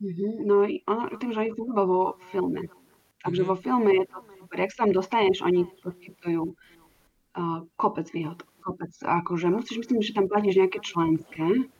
[0.00, 0.48] Mhm.
[0.48, 2.60] No i ono, tým, že oni fungujú vo filme.
[3.20, 3.48] Takže Mhm.
[3.48, 4.18] vo filme je to
[4.50, 4.66] super.
[4.66, 8.42] Jak sa tam dostaneš, oni poskytujú uh, kopec výhod.
[8.66, 8.90] Kopec.
[9.06, 11.70] Akože musíš, myslím, že tam platíš nejaké členské.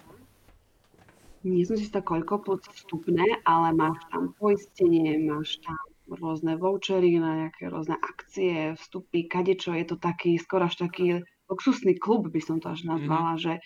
[1.42, 7.18] Nie som si istá koľko plus vstupné, ale máš tam poistenie, máš tam rôzne vouchery
[7.18, 9.74] na nejaké rôzne akcie, vstupy, kadečo.
[9.74, 13.58] Je to taký, skoro až taký luxusný klub, by som to až nazvala, že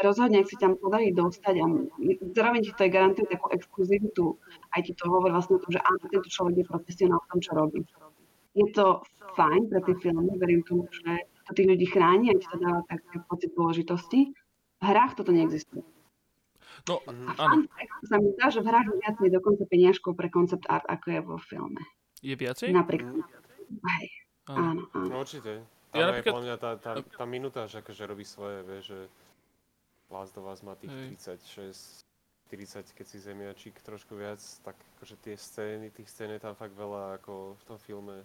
[0.00, 1.64] rozhodne, ak si tam podarí dostať a
[2.32, 4.40] zároveň ti to aj garantuje takú exkluzivitu,
[4.72, 7.38] aj ti to hovorí vlastne o tom, že áno, tento človek je profesionál v tom,
[7.44, 7.80] čo robí.
[8.52, 11.06] Je to fajn pre tie filmy, verím tomu, že
[11.46, 14.34] to tých ľudí chráni a to dáva taký pocit dôležitosti.
[14.76, 15.86] V hrách toto neexistuje.
[16.82, 20.12] No, A áno, fun fact, sa mi zdá, že v hrách je viacej dokonca peniažkov
[20.16, 21.82] pre koncept art, ako je vo filme.
[22.20, 22.72] je viacej?
[22.72, 23.20] Napríklad.
[23.70, 24.06] Hej,
[24.48, 24.88] Áno.
[24.90, 25.06] áno.
[25.06, 25.62] No určite.
[25.90, 28.84] Ja Tam ja napríklad- podľa mňa tá, tá, tá minúta, že akože robí svoje, vieš,
[28.88, 29.00] že
[30.08, 31.06] Last of Us má tých Hej.
[31.20, 32.02] 36,
[32.48, 36.72] 40, keď si zemiačík trošku viac, tak akože tie scény, tých scén je tam fakt
[36.72, 38.16] veľa ako v tom filme,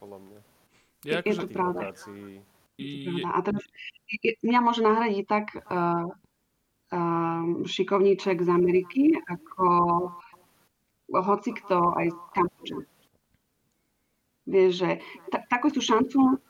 [0.00, 0.40] podľa mňa.
[1.04, 1.80] Ja Je akože, to Tých pravda.
[1.84, 2.32] lokácií.
[3.28, 3.64] A teraz,
[4.08, 9.68] je- mňa môže nahradiť tak uh, uh, šikovníček z Ameriky, ako
[11.12, 12.78] hoci kto aj z Kambodže.
[14.48, 14.90] Vieš, že
[15.28, 16.40] ta, takú tú šancu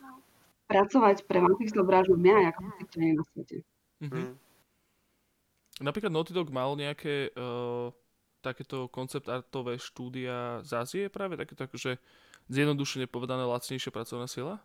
[0.71, 3.57] pracovať pre vampírského brážu mňa, ako hoci kto nie je na svete.
[4.07, 4.15] mhm.
[4.15, 4.35] Hm.
[5.81, 7.89] Napríklad Naughty Dog mal nejaké uh,
[8.45, 11.97] takéto koncept artové štúdia z Ázie práve, takéto akože
[12.51, 14.61] zjednodušene povedané lacnejšia pracovná sila?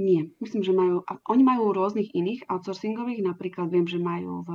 [0.00, 4.50] Nie, myslím, že majú, oni majú rôznych iných outsourcingových, napríklad viem, že majú v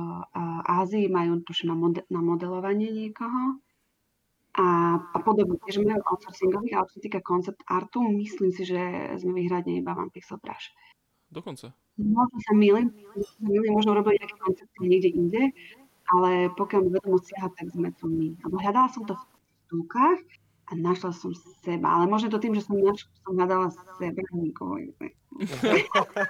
[0.66, 3.62] Ázii, majú tuším na, mode, na modelovanie niekoho
[4.58, 5.54] a, a podobne.
[5.62, 8.82] Tiež majú outsourcingových, ale čo sa týka koncept artu, myslím si, že
[9.22, 10.74] sme vyhrať iba One Pixel Brush.
[11.30, 11.70] Dokonca.
[12.02, 12.90] Možno sa milím,
[13.70, 15.42] možno robili nejaké koncepty niekde inde,
[16.10, 18.34] ale pokiaľ mi vedomo siaha, tak sme to my.
[18.42, 19.22] Lebo hľadala som to v
[19.70, 20.18] stúkach
[20.68, 21.32] a našla som
[21.64, 21.88] seba.
[21.88, 25.08] Ale možno to tým, že som, naš, som hľadala seba a nikoho iné.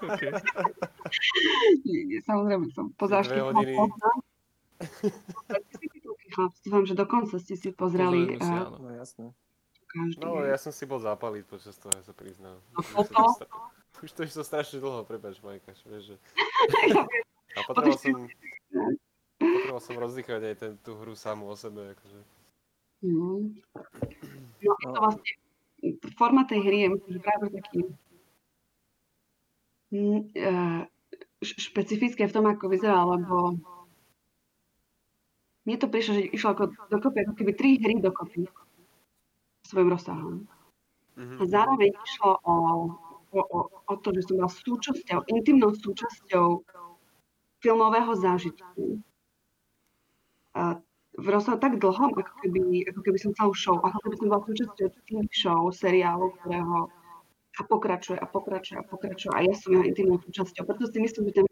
[0.06, 0.30] okay.
[1.86, 3.10] nie, nie, samozrejme som po
[6.62, 8.38] dúfam, že dokonca ste si pozreli.
[8.38, 8.78] Pozrieme si, áno.
[8.78, 9.26] No jasné.
[9.88, 10.20] Každý.
[10.20, 12.60] No, ja som si bol zapaliť počas toho, ja sa priznám.
[12.92, 13.24] Foto?
[13.40, 16.16] to Už to išlo strašne dlho, prepáč, Majka, vieš, že...
[17.58, 18.28] A potreboval som...
[19.40, 22.37] Potreboval som rozdýchať aj ten, tú hru samú o sebe, akože.
[23.02, 23.54] Mm.
[24.62, 25.32] No, je to vlastne,
[26.18, 26.88] forma tej hry je
[27.22, 27.78] práve taký
[29.94, 30.82] mm, eh,
[31.42, 33.54] špecifické v tom, ako vyzerá, lebo
[35.62, 38.48] mne to prišlo, že išlo ako dokopy, ako keby tri hry dokopy
[39.62, 40.48] svojim rozsahom.
[41.18, 41.36] Mhm.
[41.38, 42.54] A zároveň išlo o,
[43.30, 46.64] o, o, o to, že som bola súčasťou, intimnou súčasťou
[47.60, 49.02] filmového zážitku.
[50.54, 50.80] A
[51.18, 54.42] v rozsahu tak dlhom, ako keby, ako keby som celú show, ako keby som bola
[54.46, 56.86] súčasťou TV show, seriálu, ktorého
[57.58, 59.32] a pokračuje a pokračuje a pokračuje.
[59.34, 60.62] A ja som jeho intimnou súčasťou.
[60.62, 61.48] Preto si myslím, že ten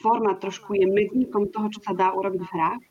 [0.00, 2.82] formát trošku je medzníkom toho, čo sa dá urobiť v hrách.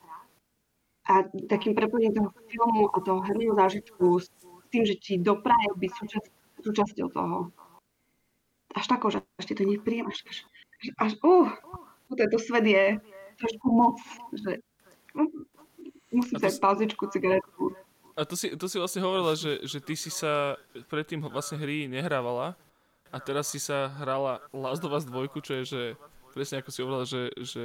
[1.09, 1.13] A
[1.49, 4.29] takým prepojením toho filmu a toho herného zážitku s
[4.69, 6.29] tým, že ti dopraje byť súčasť,
[6.61, 7.49] súčasťou toho.
[8.77, 10.37] Až tako, že až ti to nepríjem, až, až,
[10.85, 11.49] až, až uh,
[12.13, 12.85] tento svet je
[13.41, 13.97] trošku moc,
[14.37, 14.61] že
[16.11, 17.71] to si pauzičku, cigaretku.
[18.19, 20.59] A to si, to si vlastne hovorila, že, že ty si sa
[20.91, 22.59] predtým vlastne hry nehrávala
[23.07, 25.81] a teraz si sa hrala Last of Us 2, čo je, že
[26.35, 27.63] presne ako si hovorila, že, že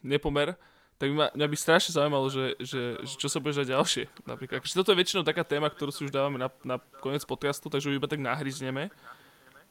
[0.00, 0.56] nepomer,
[0.98, 4.04] tak ma, mňa by strašne zaujímalo, že, že, že čo sa bude dať ďalšie.
[4.26, 7.70] Napríklad, akože toto je väčšinou taká téma, ktorú si už dávame na, na koniec podcastu,
[7.70, 8.90] takže ju iba tak nahryzneme.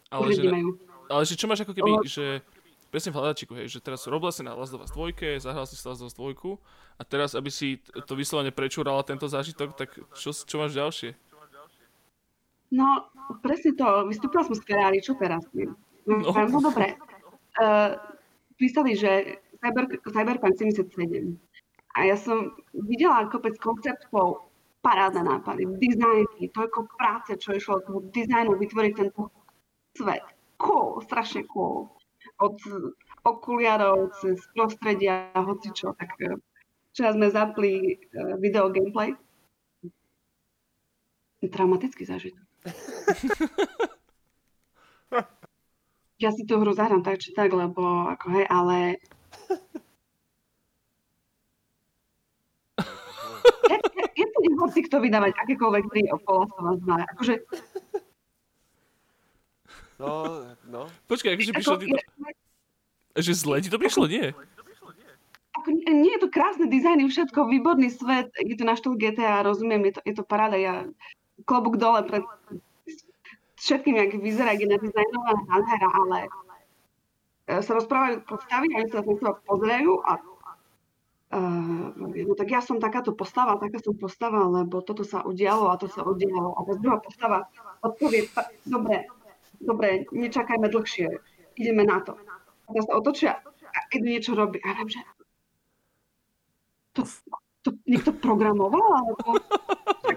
[0.08, 0.47] Ale že,
[1.12, 2.39] ale že čo máš ako keby, že
[2.88, 5.76] presne v hľadačiku, hej, že teraz robila si na Last of Us 2, zahral si
[5.76, 6.34] si Last of Us 2
[6.98, 11.10] a teraz, aby si to vyslovene prečúrala tento zážitok, tak čo, čo máš ďalšie?
[12.72, 13.08] No,
[13.40, 14.12] presne to.
[14.12, 15.44] Vystúpila som z Ferrari, čo teraz?
[15.56, 15.76] No,
[16.08, 16.32] No.
[16.32, 16.48] no.
[16.48, 16.96] no dobre.
[17.60, 17.96] Uh,
[18.56, 21.36] písali, že Cyber, Cyberpunk 77.
[21.98, 24.48] A ja som videla kopec konceptov,
[24.86, 29.34] parádne nápady, dizajny, toľko práce, čo išlo od toho dizajnu vytvoriť tento
[29.98, 30.24] svet.
[30.62, 31.90] Cool, strašne cool.
[32.38, 32.58] Od
[33.26, 35.94] okuliarov cez prostredia, hocičo.
[35.98, 36.38] Tak eh,
[36.94, 39.12] včera sme zapli uh, video gameplay.
[41.42, 42.46] Traumatický zážitok.
[46.24, 48.98] ja si tú hru zahrám tak či tak, lebo ako hej, ale
[53.70, 53.78] je,
[54.18, 57.06] je, je nehoci kto vydávať akékoľvek hry okolo sa dva.
[57.14, 57.46] Akože,
[59.98, 60.82] No, no.
[61.10, 64.30] Počkaj, akože ako, prišlo ti to, je, že zle ti to prišlo, nie?
[65.58, 69.41] ako, nie, nie je to krásne dizajny, všetko, výborný svet, je to na štýl GTA,
[69.41, 70.86] rozumiem, je to, je to paráda, ja
[71.50, 72.22] klobúk dole pred
[73.58, 76.20] všetkým, jak vyzerá, jak je nadizajnovaná nádhera, ale
[77.50, 80.22] e, sa rozprávajú postavy oni sa na seba pozerajú a
[81.28, 85.76] Uh, no tak ja som takáto postava, taká som postava, lebo toto sa udialo a
[85.76, 86.56] to sa udialo.
[86.56, 87.52] A tá druhá postava
[87.84, 89.12] odpovie, "Pa- dobre,
[89.62, 91.08] dobre, nečakajme dlhšie,
[91.58, 92.18] ideme na to.
[92.68, 93.32] A teraz sa otočia
[93.78, 94.60] a idú niečo robiť.
[94.64, 95.01] A ja viem, že
[96.97, 97.01] to,
[97.62, 99.38] to niekto programoval, alebo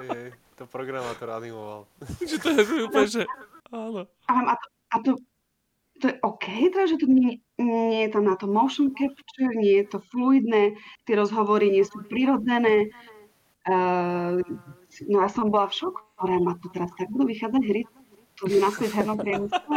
[0.01, 1.85] hej, to programátor animoval.
[2.29, 3.23] Že to je úplne, že
[3.73, 4.09] áno.
[4.29, 5.11] a, a, to, a to,
[6.01, 9.85] to je OK, teda, že to nie, nie je tam na to motion capture, nie
[9.85, 10.73] je to fluidné,
[11.05, 12.89] tie rozhovory nie sú prirodzené.
[13.69, 14.41] Uh,
[15.05, 17.85] no ja som bola v šoku, ktoré ma tu teraz tak budú vychádzať hry,
[18.41, 19.77] to je naspäť v hernom priemysle.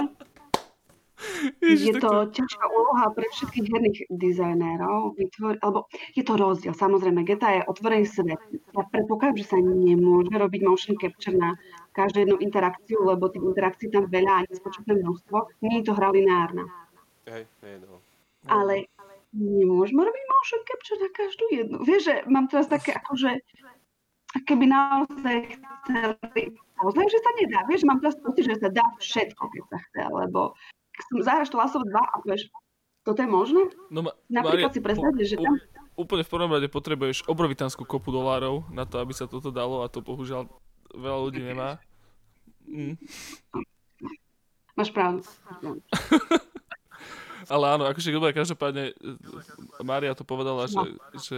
[1.63, 6.75] Je to ťažká úloha pre všetkých herných dizajnérov, vytvor, alebo je to rozdiel.
[6.75, 8.39] Samozrejme, GTA je otvorený svet.
[8.75, 11.55] Ja predpokladám, že sa nemôže robiť motion capture na
[11.95, 15.37] každú jednu interakciu, lebo tých interakcií tam veľa a nespočetné množstvo.
[15.63, 16.67] Nie je to hra lineárna.
[17.27, 18.03] Hej, hej, no.
[18.51, 18.91] Ale
[19.31, 21.77] nemôžeme robiť motion capture na každú jednu.
[21.87, 23.39] Vieš, že mám teraz také akože
[24.43, 27.59] keby naozaj chceli, poznám, že sa nedá.
[27.65, 30.53] Vieš, mám teraz pocit, že sa dá všetko, keď sa chce, lebo
[31.09, 32.43] som zahraš to Last of Us 2 a povieš,
[33.03, 33.61] toto je možné?
[33.87, 35.55] No, ma, Napríklad Mária, si predstavte, že tam...
[35.95, 39.91] úplne v prvom rade potrebuješ obrovitánsku kopu dolárov na to, aby sa toto dalo a
[39.91, 40.47] to bohužiaľ
[40.93, 41.79] veľa ľudí nemá.
[42.67, 42.95] Mm.
[44.75, 45.23] Máš pravdu.
[47.51, 48.95] Ale áno, akože dobre, každopádne
[49.83, 50.79] Mária to povedala, že,
[51.19, 51.37] že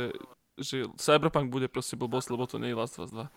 [0.56, 3.28] že Cyberpunk bude proste blbosť, lebo to nie je Last of Us 2.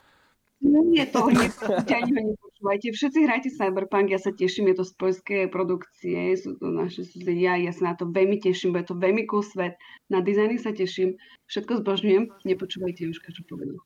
[0.58, 1.46] Nie je to, nie,
[1.86, 2.90] ani nepočúvajte.
[2.90, 7.54] Všetci hrajte Cyberpunk, ja sa teším, je to z poľskej produkcie, sú to naše susedia,
[7.54, 9.78] ja sa na to veľmi teším, bude to veľmi cool svet,
[10.10, 11.14] na dizajny sa teším,
[11.46, 13.78] všetko zbožňujem, nepočúvajte Jožka, čo povedal.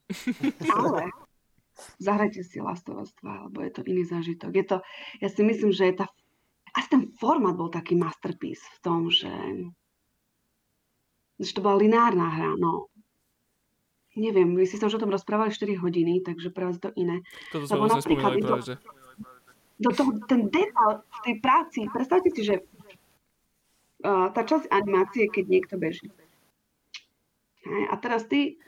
[0.73, 1.13] Ale
[2.01, 4.51] zahrajte si Last of Us 2, lebo je to iný zážitok.
[4.57, 4.77] Je to,
[5.21, 6.05] ja si myslím, že je tá,
[6.73, 9.29] asi ten format bol taký masterpiece v tom, že,
[11.37, 12.92] že to bola lineárna hra, no
[14.15, 17.25] neviem, vy ste sa už o tom rozprávali 4 hodiny, takže pre vás to iné.
[17.49, 18.75] Toto sme vlastne spomínali práve, že...
[19.81, 22.55] Do toho, ten detail v tej práci, predstavte si, že
[24.05, 26.07] uh, tá časť animácie, keď niekto beží.
[27.65, 28.61] Hej, a teraz ty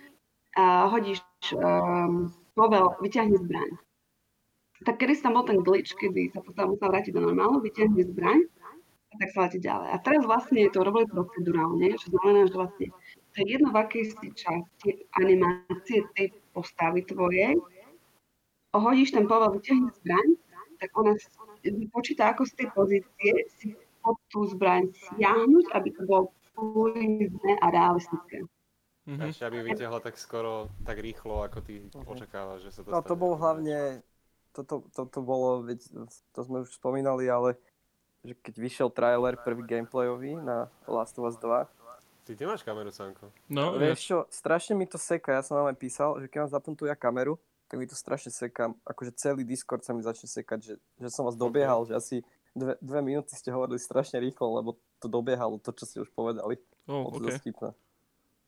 [0.58, 1.22] uh, hodíš
[1.54, 3.70] um, povel, vyťahni zbraň.
[4.84, 8.44] Tak kedy tam bol ten glitch, kedy sa potom musel vrátiť do normálu, vyťahni zbraň
[9.16, 9.88] a tak sa letí ďalej.
[9.94, 12.88] A teraz vlastne to robili procedurálne, čo znamená, že vlastne
[13.36, 17.60] to je jedno v akej si časti animácie tej postavy tvojej,
[18.72, 20.28] ohodíš ten povel, vyťahni zbraň,
[20.80, 21.12] tak ona
[21.92, 26.24] počíta, ako z tej pozície si pod tú zbraň siahnuť, aby to bolo
[26.56, 28.48] fluidné a realistické.
[29.06, 29.30] Mm-hmm.
[29.30, 32.08] Ešte aby vyťahla tak skoro, tak rýchlo, ako ty mm-hmm.
[32.08, 34.02] očakávaš, že sa to No to bol hlavne,
[34.56, 37.60] toto, toto bolo, veď, to sme už spomínali, ale
[38.26, 41.70] že keď vyšiel trailer prvý gameplayový na Last of Us 2,
[42.26, 43.30] Ty nemáš kameru, Sanko.
[43.46, 46.52] No, Vieš čo, strašne mi to seka, ja som vám aj písal, že keď mám
[46.58, 47.38] zapnutú ja kameru,
[47.70, 51.30] tak mi to strašne seka, akože celý Discord sa mi začne sekať, že, že som
[51.30, 51.90] vás dobiehal, okay.
[51.90, 52.16] že asi
[52.58, 56.58] dve, dve minúty ste hovorili strašne rýchlo, lebo to dobiehalo, to, čo ste už povedali.
[56.90, 57.38] Oh, okay.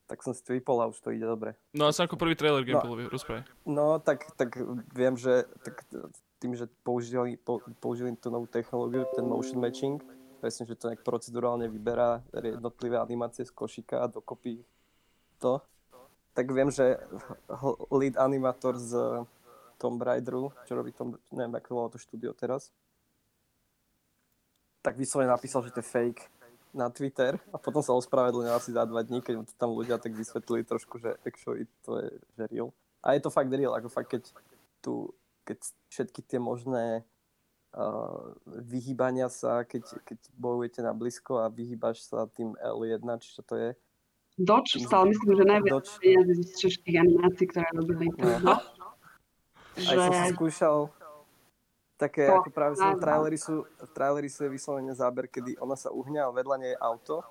[0.08, 1.54] Tak som si to vypol a už to ide dobre.
[1.76, 3.44] No a ako prvý trailer gameplayový, no, rozprávaj.
[3.68, 4.56] No, tak, tak
[4.96, 5.84] viem, že tak
[6.40, 7.38] tým, že použili,
[7.84, 10.00] použili tú novú technológiu, ten motion matching,
[10.38, 14.62] presne, že to nejak procedurálne vyberá jednotlivé animácie z košika a dokopy
[15.42, 15.62] to.
[16.38, 17.02] Tak viem, že
[17.90, 18.94] lead animátor z
[19.78, 22.74] Tomb Raideru, čo robí Tom, neviem, ako volá to štúdio teraz,
[24.82, 26.22] tak vyslovene napísal, že to je fake
[26.74, 30.14] na Twitter a potom sa ospravedlnil asi za dva dní, keď to tam ľudia tak
[30.14, 32.70] vysvetlili trošku, že actually to je že real.
[33.02, 34.24] A je to fakt real, ako fakt keď
[34.82, 35.10] tu,
[35.42, 35.58] keď
[35.90, 37.02] všetky tie možné
[38.46, 43.54] vyhýbania sa, keď, keď bojujete na blízko a vyhýbaš sa tým L1, či čo to
[43.54, 43.70] je.
[44.38, 48.10] Doč stal, myslím, že najviac z českých animácií, ktoré robili.
[48.46, 48.58] No.
[49.78, 49.94] Že...
[49.94, 50.78] Aj som si skúšal
[51.98, 55.90] také, to, ako práve som, trailery sú, trailery sú je vyslovene záber, kedy ona sa
[55.90, 57.26] uhne a vedľa nej je auto,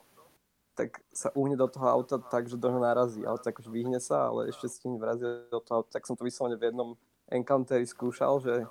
[0.75, 3.23] tak sa uhne do toho auta tak, že do neho narazí.
[3.23, 5.99] Ale tak už vyhne sa, ale ešte s tým vrazí do toho auta.
[5.99, 6.99] Tak som to vyslovene v jednom
[7.31, 8.67] encounteri skúšal, že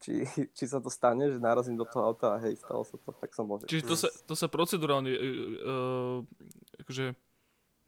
[0.00, 0.24] či,
[0.56, 3.32] či sa to stane, že narazím do toho auta a hej, stalo sa to, tak
[3.32, 3.68] som môže.
[3.68, 6.18] Čiže to sa, to sa procedurálne, uh,
[6.84, 7.16] akože,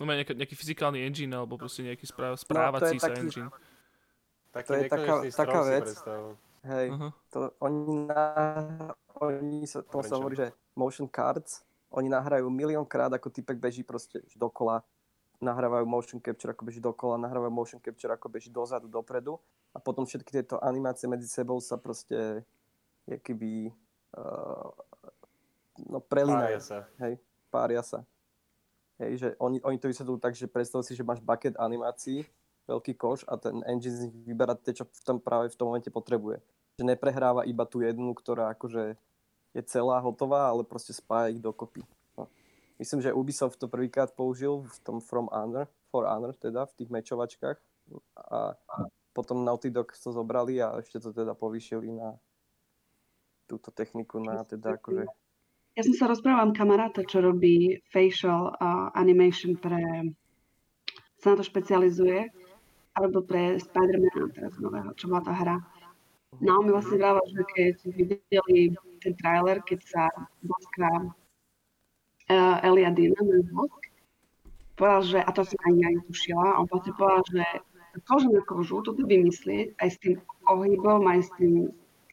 [0.01, 3.49] no má nejaký, nejaký fyzikálny engine, alebo proste nejaký správ, správací no, sa taký, engine.
[4.53, 5.89] Taký to je taká, taká vec.
[6.59, 7.11] Hej, uh-huh.
[7.31, 8.25] to, oni, na,
[9.23, 11.63] oni sa, to sa hovorí, že motion cards,
[11.95, 14.83] oni nahrajú miliónkrát, ako typek beží proste dokola
[15.39, 19.39] nahrávajú motion capture, ako beží dokola, nahrávajú motion capture, ako beží dozadu, dopredu
[19.73, 22.43] a potom všetky tieto animácie medzi sebou sa proste
[23.09, 23.73] keby
[24.17, 24.69] uh,
[25.89, 26.45] no prelínajú.
[26.45, 26.79] Pária sa.
[27.01, 27.15] Hej,
[27.49, 27.99] pária sa.
[28.99, 32.27] Hej, že oni, oni to vysvetľujú tak, že predstav si, že máš bucket animácií,
[32.67, 35.71] veľký koš a ten engine z nich vyberá tie, čo v tom práve v tom
[35.71, 36.43] momente potrebuje.
[36.77, 38.99] Že neprehráva iba tú jednu, ktorá akože
[39.57, 41.87] je celá hotová, ale proste spája ich dokopy.
[42.79, 46.91] Myslím, že Ubisoft to prvýkrát použil v tom From Honor, For Honor teda, v tých
[46.95, 47.59] mečovačkách.
[48.31, 48.55] A
[49.19, 52.15] potom Naughty Dog to zobrali a ešte to teda povýšili na
[53.51, 55.11] túto techniku na teda akože...
[55.75, 60.15] Ja som sa rozprávala kamaráta, čo robí facial uh, animation pre...
[61.19, 62.31] sa na to špecializuje.
[62.95, 65.59] Alebo pre Spider-Mana teraz nového, čo bola tá hra.
[66.43, 70.05] No mi vlastne vrával, že keď videli ten trailer, keď sa
[70.43, 73.83] boská uh, Eliadina, môj mozg,
[74.75, 77.43] povedal, že, a to som ani netušila, on vlastne povedal, že
[78.05, 80.15] kožu na kožu, toto vymyslieť aj s tým
[80.47, 81.55] ohybom, aj s tým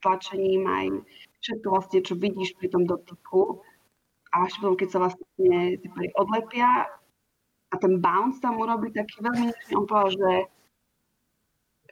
[0.02, 0.86] tlačením, aj
[1.42, 3.62] všetko vlastne, čo vidíš pri tom dotyku.
[4.34, 6.90] A až potom, keď sa vlastne tie odlepia
[7.72, 10.32] a ten bounce tam urobí taký veľmi, on povedal, že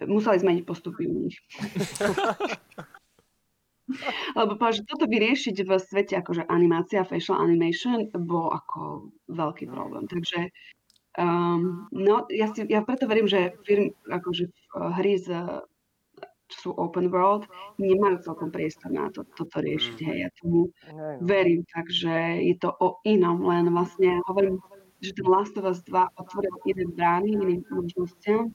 [0.06, 1.38] museli zmeniť postupy u nich.
[4.40, 10.08] Lebo povedal, že toto vyriešiť v svete akože animácia, facial animation, bol ako veľký problém.
[10.08, 10.50] Takže
[11.18, 15.28] um, no, ja, si, ja preto verím, že firm, akože hry z
[16.54, 17.50] čo sú open world,
[17.82, 19.98] nemajú celkom priestor na to, toto riešiť.
[20.06, 20.70] Hej, ja tomu
[21.26, 24.62] verím, takže je to o inom, len vlastne hovorím,
[25.02, 28.54] že ten Last of Us 2 otvoril iné brány, iným možnostiam,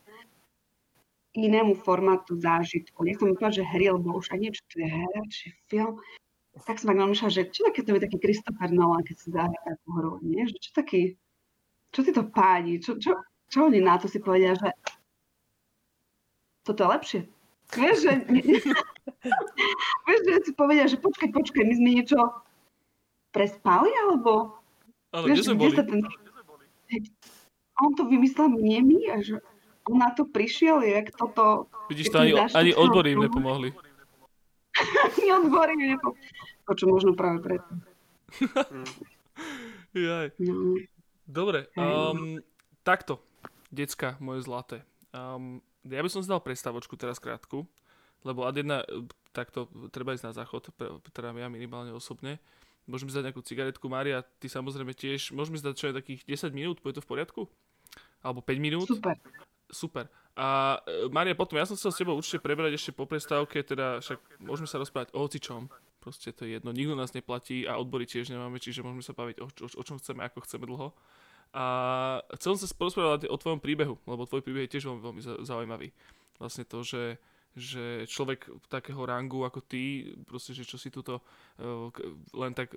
[1.35, 3.03] inému formátu zážitku.
[3.05, 6.01] Nechcem povedať, že hry, lebo už aj niečo tu je hra, či film.
[6.65, 9.59] Tak som tak namýšľala, že čo také to je taký Christopher Nolan, keď si zahrá
[9.61, 10.49] takú hru, nie?
[10.49, 11.01] Že čo taký,
[11.89, 13.17] čo ti to pádi, čo, čo,
[13.49, 14.69] čo oni na to si povedia, že
[16.65, 17.21] toto je lepšie.
[17.69, 18.13] Vieš, že,
[20.05, 22.19] vieš, že si povedia, že počkaj, počkaj, my sme niečo
[23.33, 24.57] prespali, alebo...
[25.13, 25.73] Ale vieš, kde sme boli?
[25.73, 26.01] Sa ten...
[27.79, 29.39] On to vymyslel nemi a že
[29.89, 31.69] on na to prišiel, jak toto...
[31.89, 33.69] Vidíš, to ani, ani odbory im nepomohli.
[35.17, 36.29] ani odbory im nepomohli.
[36.69, 37.69] To, čo možno práve preto.
[39.97, 40.37] Jaj.
[40.37, 40.77] No.
[41.29, 42.41] Dobre, um,
[42.81, 43.21] takto,
[43.69, 44.81] decka moje zlaté.
[45.13, 47.69] Um, ja by som zdal prestavočku teraz krátku,
[48.25, 48.81] lebo ad jedna,
[49.29, 50.73] takto treba ísť na záchod,
[51.13, 52.41] teda ja minimálne osobne.
[52.89, 56.81] Môžeme zdať nejakú cigaretku, Mária, ty samozrejme tiež, môžeme zdať čo je takých 10 minút,
[56.81, 57.45] bude to v poriadku?
[58.25, 58.89] Alebo 5 minút?
[58.89, 59.13] Super.
[59.69, 60.09] Super.
[60.33, 64.01] A e, Maria, potom ja som chcel s tebou určite prebrať ešte po prestávke, teda
[64.01, 65.69] však môžeme sa rozprávať o hocičom.
[65.99, 69.43] Proste to je jedno, nikto nás neplatí a odbory tiež nemáme, čiže môžeme sa baviť
[69.43, 70.95] o, o, o čom chceme, ako chceme dlho.
[71.51, 71.65] A
[72.39, 75.91] chcel som sa porozprávať o tvojom príbehu, lebo tvoj príbeh je tiež veľmi, veľmi zaujímavý.
[76.39, 77.19] Vlastne to, že
[77.57, 81.89] že človek takého rangu ako ty, proste, že čo si tuto uh,
[82.37, 82.71] len tak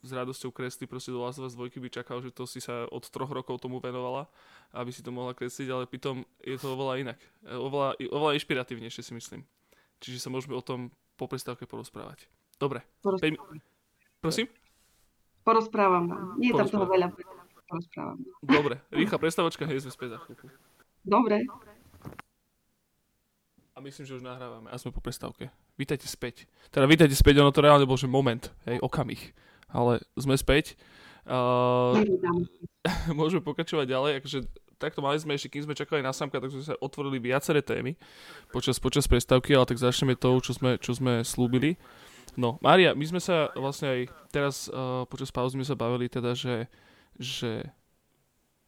[0.00, 3.02] s radosťou kreslí proste do Last of 2 by čakal, že to si sa od
[3.10, 4.30] troch rokov tomu venovala,
[4.70, 7.18] aby si to mohla kresliť, ale pritom je to oveľa inak.
[7.42, 9.42] E, oveľa, oveľa inšpiratívnejšie si myslím.
[9.98, 12.30] Čiže sa môžeme o tom po prestávke porozprávať.
[12.58, 12.80] Dobre.
[13.02, 13.60] Porozprávam.
[14.20, 14.46] Prosím?
[15.44, 16.24] Porozprávam vám.
[16.40, 17.08] Nie je tam toho veľa.
[17.68, 18.18] Porozprávam.
[18.40, 18.80] Dobre.
[18.88, 20.48] Rýchla prestávočka, hej, sme späť za chvíľku.
[21.04, 21.44] Dobre.
[23.74, 25.50] A myslím, že už nahrávame a sme po prestávke.
[25.74, 26.46] Vítajte späť.
[26.70, 29.34] Teda vítajte späť, ono to reálne bol, že moment, hej, okamih.
[29.66, 30.78] Ale sme späť.
[31.26, 31.98] Uh,
[33.18, 34.38] môžeme pokračovať ďalej, akože
[34.76, 37.96] takto mali sme ešte, kým sme čakali na samka, tak sme sa otvorili viaceré témy
[38.52, 41.80] počas, počas prestávky, ale tak začneme tou, čo sme, čo sme slúbili.
[42.34, 44.00] No, Mária, my sme sa vlastne aj
[44.34, 46.66] teraz uh, počas pauzy sme sa bavili teda, že,
[47.14, 47.70] že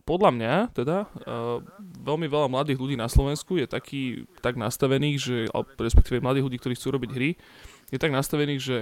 [0.06, 1.58] podľa mňa teda uh,
[1.98, 4.02] veľmi veľa mladých ľudí na Slovensku je taký,
[4.38, 5.36] tak nastavených, že,
[5.82, 7.30] respektíve mladých ľudí, ktorí chcú robiť hry,
[7.90, 8.78] je tak nastavených, že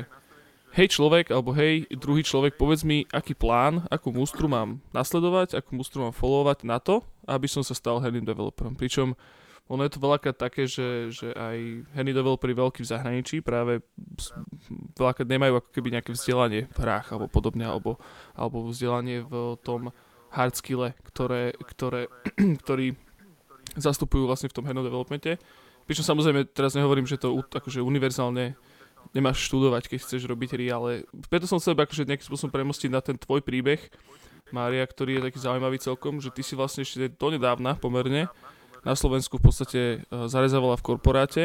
[0.77, 5.81] hej človek, alebo hej druhý človek, povedz mi, aký plán, akú mústru mám nasledovať, akú
[5.81, 8.77] mústru mám followovať na to, aby som sa stal herným developerom.
[8.77, 9.17] Pričom
[9.65, 13.81] ono je to veľakrát také, že, že aj herní developeri veľkí v zahraničí práve
[14.93, 17.97] veľakrát nemajú ako keby nejaké vzdelanie v hrách alebo podobne, alebo,
[18.37, 19.89] alebo vzdelanie v tom
[20.29, 22.13] hard skille, ktoré, ktoré,
[22.65, 22.93] ktorí
[23.81, 25.41] zastupujú vlastne v tom hernom developmente.
[25.89, 28.57] Pričom samozrejme teraz nehovorím, že to akože univerzálne
[29.17, 30.91] nemáš študovať, keď chceš robiť hry, ale
[31.29, 33.81] preto som chcel akože nejakým spôsobom premostiť na ten tvoj príbeh,
[34.53, 38.29] Mária, ktorý je taký zaujímavý celkom, že ty si vlastne ešte donedávna pomerne
[38.85, 41.45] na Slovensku v podstate e, zarezávala v korporáte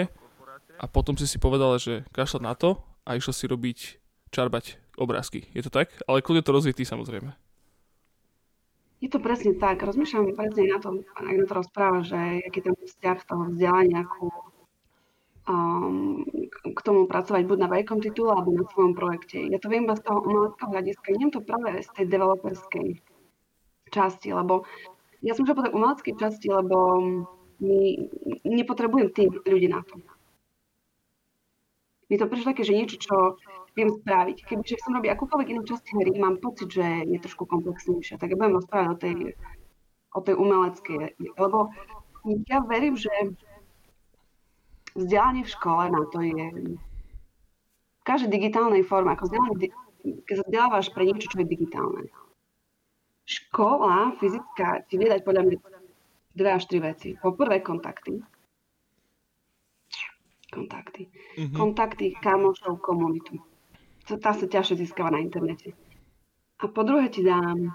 [0.79, 3.77] a potom si si povedala, že kašľať na to a išla si robiť
[4.29, 5.47] čarbať obrázky.
[5.55, 5.89] Je to tak?
[6.05, 7.31] Ale kľudne to rozvíj ty samozrejme.
[8.99, 9.79] Je to presne tak.
[9.79, 14.27] Rozmýšľam presne na tom, ak na to rozpráva, že aký ten vzťah toho vzdelania ku,
[15.47, 16.27] um,
[16.67, 19.39] k tomu pracovať buď na veľkom titule alebo na svojom projekte.
[19.47, 22.87] Ja to viem iba z toho umeleckého hľadiska, neviem to práve z tej developerskej
[23.89, 24.67] časti, lebo
[25.23, 26.75] ja som šla po tej umeleckej časti, lebo
[27.59, 27.79] my
[28.47, 29.99] nepotrebujem tým ľudí na to.
[32.09, 33.15] Mi to prišlo také, že niečo, čo
[33.77, 34.47] viem spraviť.
[34.47, 38.17] Kebyže som robiť akúkoľvek inú časť hry, mám pocit, že je trošku komplexnejšia.
[38.17, 39.15] Tak ja budem rozprávať o tej,
[40.17, 41.01] o tej umeleckej.
[41.37, 41.69] Lebo
[42.49, 43.13] ja verím, že
[44.97, 46.45] vzdelanie v škole na to je
[47.99, 49.69] v každej digitálnej forme, ako vzdelanie,
[50.25, 52.09] keď sa vzdelávaš pre niečo, čo je digitálne.
[53.29, 55.57] Škola fyzická ti vie dať podľa mňa
[56.33, 57.13] dve až tri veci.
[57.13, 58.17] Po prvé kontakty.
[60.49, 61.05] Kontakty.
[61.37, 61.53] Mm-hmm.
[61.53, 63.37] Kontakty, kamošov, komunitu
[64.17, 65.77] tá sa ťažšie získava na internete.
[66.57, 67.69] A po druhé ti dám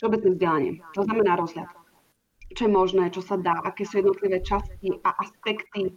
[0.00, 0.72] všeobecné vzdelanie.
[0.98, 1.70] To znamená rozhľad.
[2.56, 5.94] Čo je možné, čo sa dá, aké sú jednotlivé časti a aspekty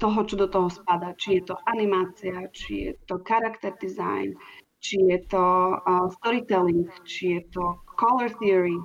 [0.00, 1.14] toho, čo do toho spada.
[1.14, 4.34] Či je to animácia, či je to character design,
[4.80, 5.44] či je to
[5.76, 7.64] uh, storytelling, či je to
[7.96, 8.76] color theory.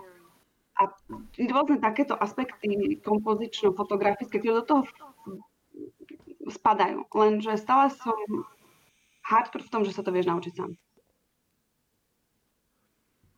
[0.81, 0.89] A
[1.37, 4.81] rôzne takéto aspekty kompozično-fotografické, ktoré do toho
[6.49, 7.05] spadajú.
[7.13, 8.17] Lenže stále som
[9.21, 10.73] hardcore v tom, že sa to vieš naučiť sám.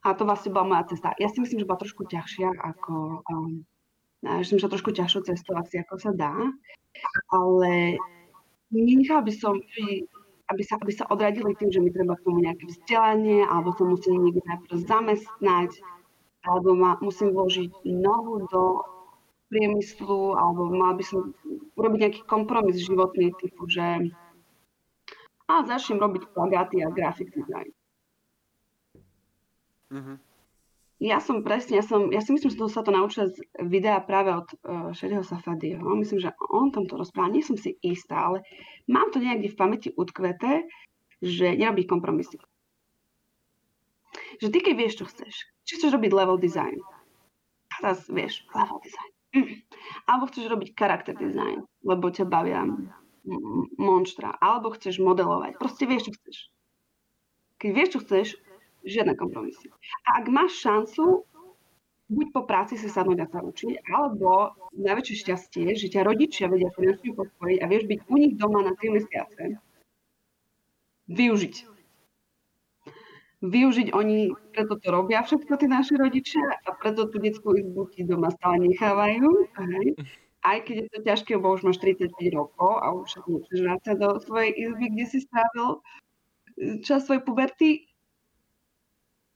[0.03, 1.15] A to vlastne bola moja cesta.
[1.19, 3.23] Ja si myslím, že bola trošku ťažšia ako...
[3.27, 3.67] Um,
[4.23, 6.31] že som sa trošku ťažšou cestou asi ako sa dá,
[7.27, 7.99] ale
[8.71, 9.59] nenechal by som,
[10.53, 13.89] aby sa, aby sa odradili tým, že mi treba k tomu nejaké vzdelanie, alebo som
[13.89, 15.71] musel niekde najprv zamestnať.
[16.43, 18.83] alebo ma, musím vložiť nohu do
[19.47, 21.31] priemyslu, alebo mal by som
[21.79, 24.11] urobiť nejaký kompromis životný typu, že
[25.47, 27.71] a začnem robiť plagáty a graphic design.
[29.91, 30.32] Mhm.
[31.03, 33.99] Ja som presne, ja, som, ja si myslím, že to sa to naučila z videa
[33.99, 35.83] práve od uh, Šediho Safadieho.
[35.99, 38.47] Myslím, že on tam to rozpráva, nie som si istá, ale
[38.87, 40.63] mám to niekde v pamäti utkveté,
[41.19, 42.39] že nerobí kompromisy.
[44.39, 45.33] Že ty keď vieš, čo chceš,
[45.67, 46.79] či chceš robiť level design,
[47.67, 49.59] teraz vieš, level design, mm.
[50.07, 56.07] alebo chceš robiť charakter design, lebo ťa bavia mm, monštra, alebo chceš modelovať, proste vieš,
[56.07, 56.37] čo chceš.
[57.59, 58.27] Keď vieš, čo chceš,
[58.83, 59.71] žiadne kompromisy.
[60.07, 61.23] A ak máš šancu,
[62.11, 66.69] buď po práci sa sadnúť a sa učiť, alebo najväčšie šťastie, že ťa rodičia vedia
[66.75, 69.57] finančne podporiť a vieš byť u nich doma na 3 mesiace,
[71.09, 71.55] využiť.
[73.43, 78.07] Využiť oni, preto to robia všetko tí naši rodičia a preto tú detskú izbu ti
[78.07, 79.51] doma stále nechávajú.
[79.59, 79.99] Hej.
[80.43, 84.09] Aj keď je to ťažké, lebo už máš 35 rokov a už nechceš vrácať do
[84.23, 85.83] svojej izby, kde si strávil
[86.87, 87.69] čas svojej puberty,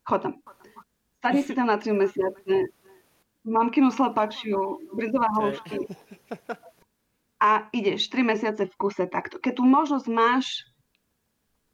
[0.07, 0.33] chod tam.
[1.19, 2.71] Sadni si tam na 3 mesiace,
[3.43, 5.91] mamkinu slepačiu, brizová holušky
[7.43, 9.37] a ideš 3 mesiace v kuse takto.
[9.37, 10.63] Keď tú možnosť máš,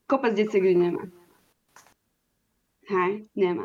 [0.09, 1.03] kopec detí, kde nemá.
[2.83, 3.63] Hej, nemá.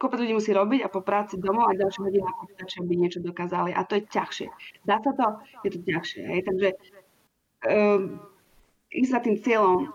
[0.00, 3.20] Kopec ľudí musí robiť a po práci domov a ďalšie hodiny na počítači, aby niečo
[3.20, 3.76] dokázali.
[3.76, 4.48] A to je ťažšie.
[4.88, 5.26] Dá sa to?
[5.60, 6.22] Je to ťažšie.
[6.24, 6.40] Hej.
[6.48, 6.68] Takže
[7.68, 8.16] um,
[8.88, 9.92] ísť za tým cieľom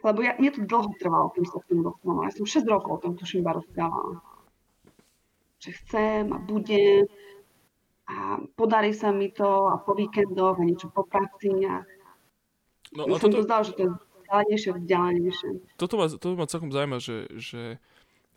[0.00, 2.28] lebo ja, mne to dlho trvalo, kým sa tým dostala.
[2.28, 4.20] Ja som 6 rokov o tom tuším iba rozprávala.
[5.60, 7.04] Že chcem a budem
[8.10, 11.86] a podarí sa mi to a po víkendoch a niečo po práci a
[12.90, 13.38] no, a som toto...
[13.38, 15.48] to zdala, že to je vzdialenejšie, vzdialenejšie.
[15.78, 17.62] Toto ma, toto ma celkom zaujíma, že, že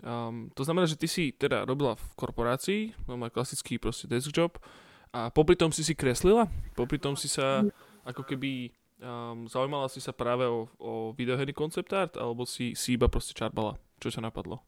[0.05, 4.61] um, to znamená, že ty si teda robila v korporácii, mám klasický proste desk job
[5.09, 6.45] a popri tom si si kreslila?
[6.77, 7.65] Popri tom si sa
[8.05, 8.69] ako keby
[9.03, 13.35] Um, zaujímala si sa práve o, o videoherný koncept art, alebo si, si iba proste
[13.35, 13.75] čarbala?
[13.99, 14.63] Čo sa napadlo?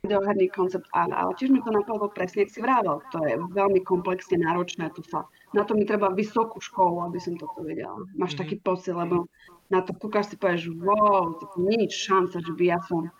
[0.00, 3.04] Videoherný koncept art, ale tiež mi to napadlo presne, ak si vrával.
[3.12, 4.88] To je veľmi komplexne náročné.
[4.96, 8.00] To sa, na to mi treba vysokú školu, aby som toto vedela.
[8.16, 8.40] Máš mm-hmm.
[8.40, 9.28] taký pocit, lebo
[9.68, 13.12] na to kúkaš si povieš, wow, to nie je šanca, že by ja som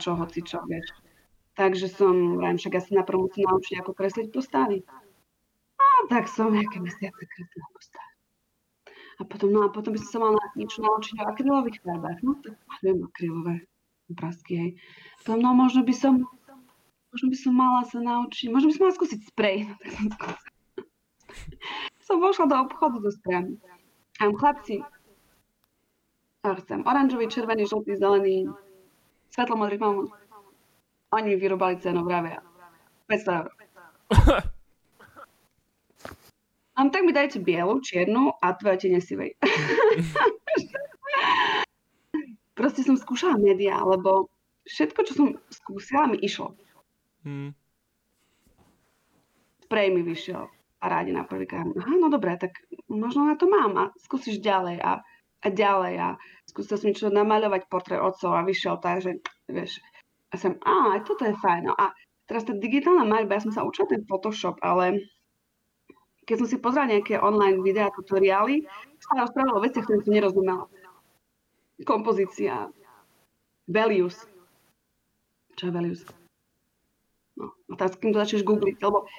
[0.00, 0.88] čo, hoci čo, vieš.
[1.60, 4.80] Takže som, vrajím, však asi na prvom musím naučiť, ako kresliť postavy.
[5.76, 8.09] A tak som nejaké mesiace kreslila postavy.
[9.20, 12.24] A potom, no a potom by som sa mala niečo naučiť o akrylových farbách.
[12.24, 13.68] No tak viem, akrylové
[14.08, 14.70] obrázky, hej.
[15.20, 16.24] Potom, no možno by som,
[17.12, 19.56] možno by som mala sa naučiť, možno by som mala skúsiť sprej.
[19.68, 20.40] No, tak
[22.00, 23.54] som som vošla do obchodu so sprejami.
[24.18, 24.82] A chlapci,
[26.40, 28.48] ja chcem oranžový, červený, žltý, zelený,
[29.30, 30.08] svetlomodrý, mám.
[31.10, 32.40] Oni vyrobali cenu, vravia.
[33.06, 33.46] 500 eur.
[36.80, 39.36] Um, tak mi dajte bielu, čiernu a tvoja tieň sivej.
[42.56, 44.32] Proste som skúšala médiá, lebo
[44.64, 46.56] všetko, čo som skúsila, mi išlo.
[47.20, 47.52] Hmm.
[49.68, 50.48] Spray mi vyšiel
[50.80, 51.68] a rádi na prvýkrát.
[51.68, 52.56] Aha, no dobré, tak
[52.88, 55.04] možno na to mám a skúsiš ďalej a,
[55.44, 56.08] a ďalej a
[56.48, 59.20] skúsil som niečo namaľovať portrét otcov a vyšiel tak, že
[59.52, 59.84] vieš,
[60.32, 61.68] a som, a toto je fajn.
[61.68, 61.92] No a
[62.24, 65.04] teraz tá digitálna maľba, ja som sa učila ten Photoshop, ale
[66.30, 68.62] keď som si pozrela nejaké online videá, tutoriály,
[69.02, 70.64] sa rozprávalo o veciach, ktoré som nerozumela.
[71.82, 72.70] Kompozícia,
[73.66, 74.14] values.
[75.58, 76.00] Čo je values?
[77.34, 79.10] No, a teraz kým to začneš googliť, lebo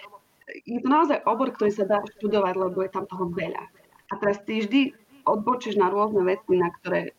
[0.64, 3.64] je to naozaj obor, ktorý sa dá študovať, lebo je tam toho veľa.
[4.08, 4.96] A teraz ty vždy
[5.28, 7.12] odbočíš na rôzne veci, na ktoré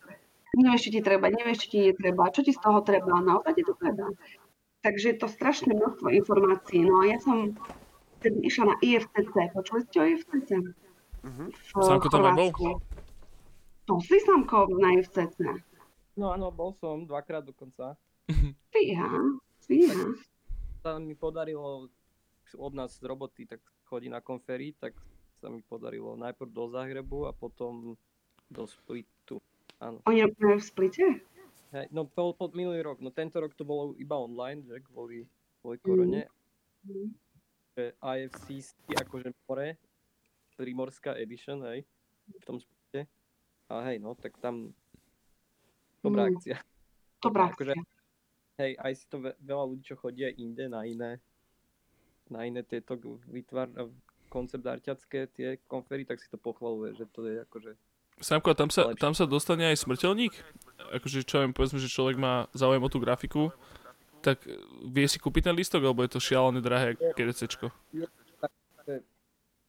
[0.56, 3.62] nevieš, či ti treba, nevieš, či ti netreba, čo ti z toho treba, naozaj ti
[3.64, 4.08] to treba.
[4.82, 6.80] Takže je to strašné množstvo informácií.
[6.80, 7.60] No a ja som
[8.22, 9.34] vtedy išla na IFCC.
[9.50, 10.50] Počuli ste o IFCC?
[11.26, 11.48] Uh-huh.
[11.74, 12.78] Samko tam aj bol?
[13.90, 15.42] To si Samko na IFCC.
[16.14, 17.98] No áno, bol som dvakrát dokonca.
[18.72, 19.10] Fíha,
[19.66, 20.14] fíha.
[20.86, 21.90] Sa mi podarilo
[22.54, 23.58] od nás z roboty, tak
[23.90, 24.94] chodí na konferí, tak
[25.42, 27.98] sa mi podarilo najprv do Zahrebu a potom
[28.46, 29.42] do Splitu.
[29.82, 29.98] Áno.
[30.06, 31.06] Oni robili v Splite?
[31.72, 35.24] Hej, no po, po, minulý rok, no tento rok to bolo iba online, že kvôli,
[35.64, 36.28] kvôli korone.
[36.84, 37.31] Mm
[37.76, 39.76] že IFC akože more,
[40.52, 41.82] Primorská edition, hej,
[42.28, 43.08] v tom spite.
[43.72, 44.76] A hej, no, tak tam
[46.04, 46.30] dobrá mm.
[46.36, 46.56] akcia.
[47.22, 47.72] Dobrá akože,
[48.60, 51.16] Hej, aj si to veľa ľudí, čo chodia inde na iné,
[52.28, 53.72] na iné tieto vytvár,
[54.28, 57.72] koncept arťacké tie konfery, tak si to pochvaluje, že to je akože
[58.22, 60.36] Samko, tam sa, tam sa dostane aj smrteľník?
[60.94, 63.50] Akože čo viem, povedzme, že človek má záujem o tú grafiku
[64.22, 64.38] tak
[64.86, 67.74] vie si kúpiť ten listok, alebo je to šialené drahé GDCčko?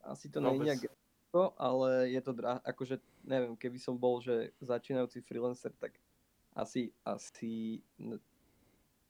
[0.06, 0.94] Asi to nie je nejak
[1.58, 5.98] ale je to drahé, akože neviem, keby som bol, že začínajúci freelancer, tak
[6.54, 7.82] asi, asi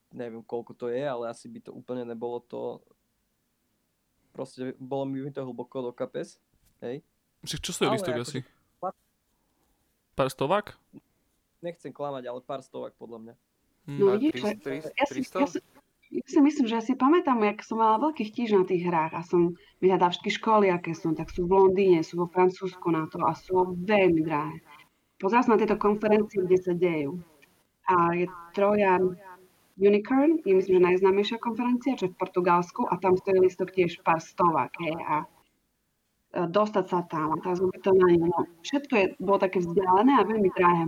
[0.07, 2.79] neviem koľko to je, ale asi by to úplne nebolo to,
[4.31, 6.39] proste bolo mi to hlboko do kapes,
[6.79, 7.03] hej.
[7.43, 8.39] Však čo stojí listok akože asi?
[10.15, 10.79] Pár stovák?
[11.59, 13.35] Nechcem klamať, ale pár stovák podľa mňa.
[13.84, 13.99] Hmm.
[13.99, 15.60] No vidíš, ja, si, ja, si,
[16.14, 19.18] ja si myslím, že ja si pamätám, jak som mala veľký chtíž na tých hrách
[19.18, 23.10] a som vyhľadala všetky školy, aké sú, tak sú v Londýne, sú vo Francúzsku na
[23.11, 24.61] to a sú veľmi drahé.
[25.18, 27.18] Pozerala som na tieto konferencie, kde sa dejú.
[27.89, 29.18] A je Trojan
[29.76, 34.05] Unicorn, je myslím, že najznámejšia konferencia, čo je v Portugalsku a tam stojí listok tiež
[34.05, 34.69] pár stovák.
[34.80, 35.26] Hej, a e,
[36.45, 40.84] dostať sa tam a teraz ubytovanie, no všetko je, bolo také vzdialené a veľmi drahé.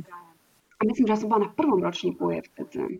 [0.75, 2.99] A myslím, že ja som bola na prvom ročníku UFCC.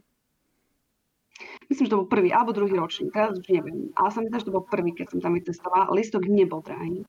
[1.67, 3.91] Myslím, že to bol prvý alebo druhý ročník, teraz už neviem.
[3.99, 5.91] Ale sa mi zdá, že to bol prvý, keď som tam vycestovala.
[5.91, 7.03] Listok nebol drahý.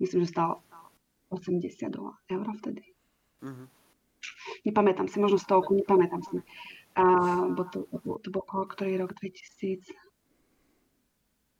[0.00, 0.64] Myslím, že stal
[1.28, 1.68] 80
[2.32, 2.84] eur vtedy.
[3.44, 3.66] Mm-hmm.
[4.64, 6.40] Nepamätám si, možno stovku, nepamätám si.
[6.96, 7.04] A,
[7.52, 7.86] bo to,
[8.24, 9.92] to, bol ktorý rok 2016?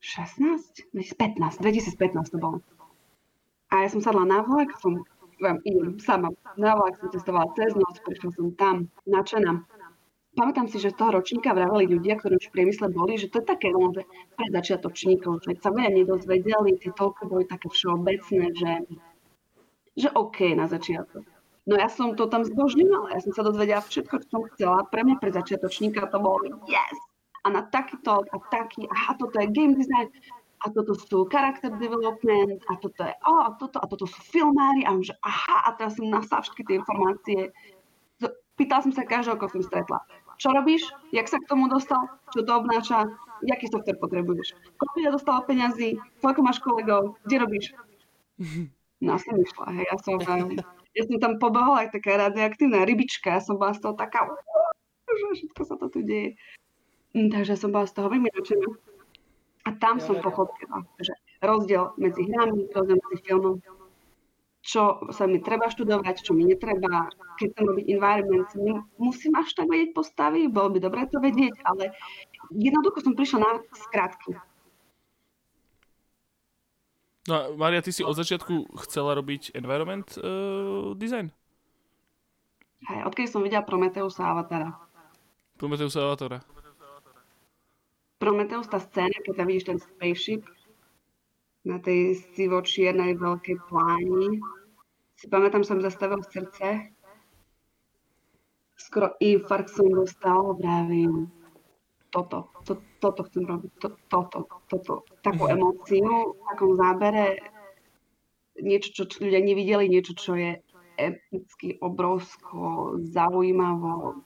[0.00, 2.58] 2015, 2015 to bolo.
[3.68, 5.04] A ja som sadla na vlak, som
[5.40, 9.64] vám idem sama na vlak, som cestovala cez noc, prišla som tam, načená.
[10.38, 13.42] Pamätám si, že z toho ročníka vraveli ľudia, ktorí už v priemysle boli, že to
[13.42, 14.06] je také že
[14.38, 18.72] pre začiatočníkov, že sa veľa nedozvedeli, tie toľko boli také všeobecné, že,
[19.98, 21.26] že OK na začiatok.
[21.66, 24.86] No ja som to tam zbožňovala, ja som sa dozvedela všetko, čo som chcela.
[24.86, 26.40] Pre mňa pre začiatočníka to bolo
[26.70, 26.96] yes!
[27.42, 30.06] A na takýto a taký, aha, toto je game design,
[30.58, 34.82] a toto sú character development, a toto je, oh, a toto, a toto sú filmári,
[34.82, 37.40] a že aha, a teraz som nasala všetky tie informácie.
[38.58, 40.02] Pýtala som sa každého, ako som stretla.
[40.38, 40.82] Čo robíš?
[41.14, 42.10] Jak sa k tomu dostal?
[42.34, 43.06] Čo to obnáša?
[43.46, 44.58] Jaký software potrebuješ?
[44.82, 45.94] Koľko ja dostala peňazí?
[46.18, 47.18] Koľko máš kolegov?
[47.26, 47.66] Kde robíš?
[48.98, 49.86] No, som išla, hej.
[49.86, 50.18] Ja som,
[50.90, 53.30] ja som tam pobohala aj taká radioaktívna rybička.
[53.30, 54.26] Ja som bola z toho taká,
[55.06, 56.34] že všetko sa to tu deje.
[57.14, 58.66] Hm, takže som bola z toho veľmi nadšená.
[59.68, 61.12] A tam som pochopila, že
[61.44, 63.60] rozdiel medzi hrami, rozdiel medzi filmom,
[64.64, 67.12] čo sa mi treba študovať, čo mi netreba.
[67.36, 68.48] Keď chcem robiť environment,
[68.96, 71.92] musím až tak vedieť postavy, bolo by dobré to vedieť, ale
[72.48, 74.40] jednoducho som prišla na skratky.
[77.28, 81.28] No a Maria, ty si od začiatku chcela robiť environment uh, design?
[82.88, 84.72] Hej, odkedy som videla Prometeusa a Avatara.
[85.60, 86.40] Prometeusa a Avatara.
[88.18, 90.42] Prometheus, tá scéna, keď tam vidíš ten spaceship
[91.62, 94.42] na tej sivo-čiernej veľkej pláni,
[95.18, 96.94] si pamätám, som zastavil srdce.
[98.78, 101.30] Skoro infarkt som dostal, vravím,
[102.14, 105.52] toto, to, toto chcem robiť, to, toto, toto, takú mhm.
[105.58, 107.38] emóciu, v takom zábere,
[108.58, 110.58] niečo, čo ľudia nevideli, niečo, čo je
[110.98, 114.18] epicky, obrovsko, zaujímavo,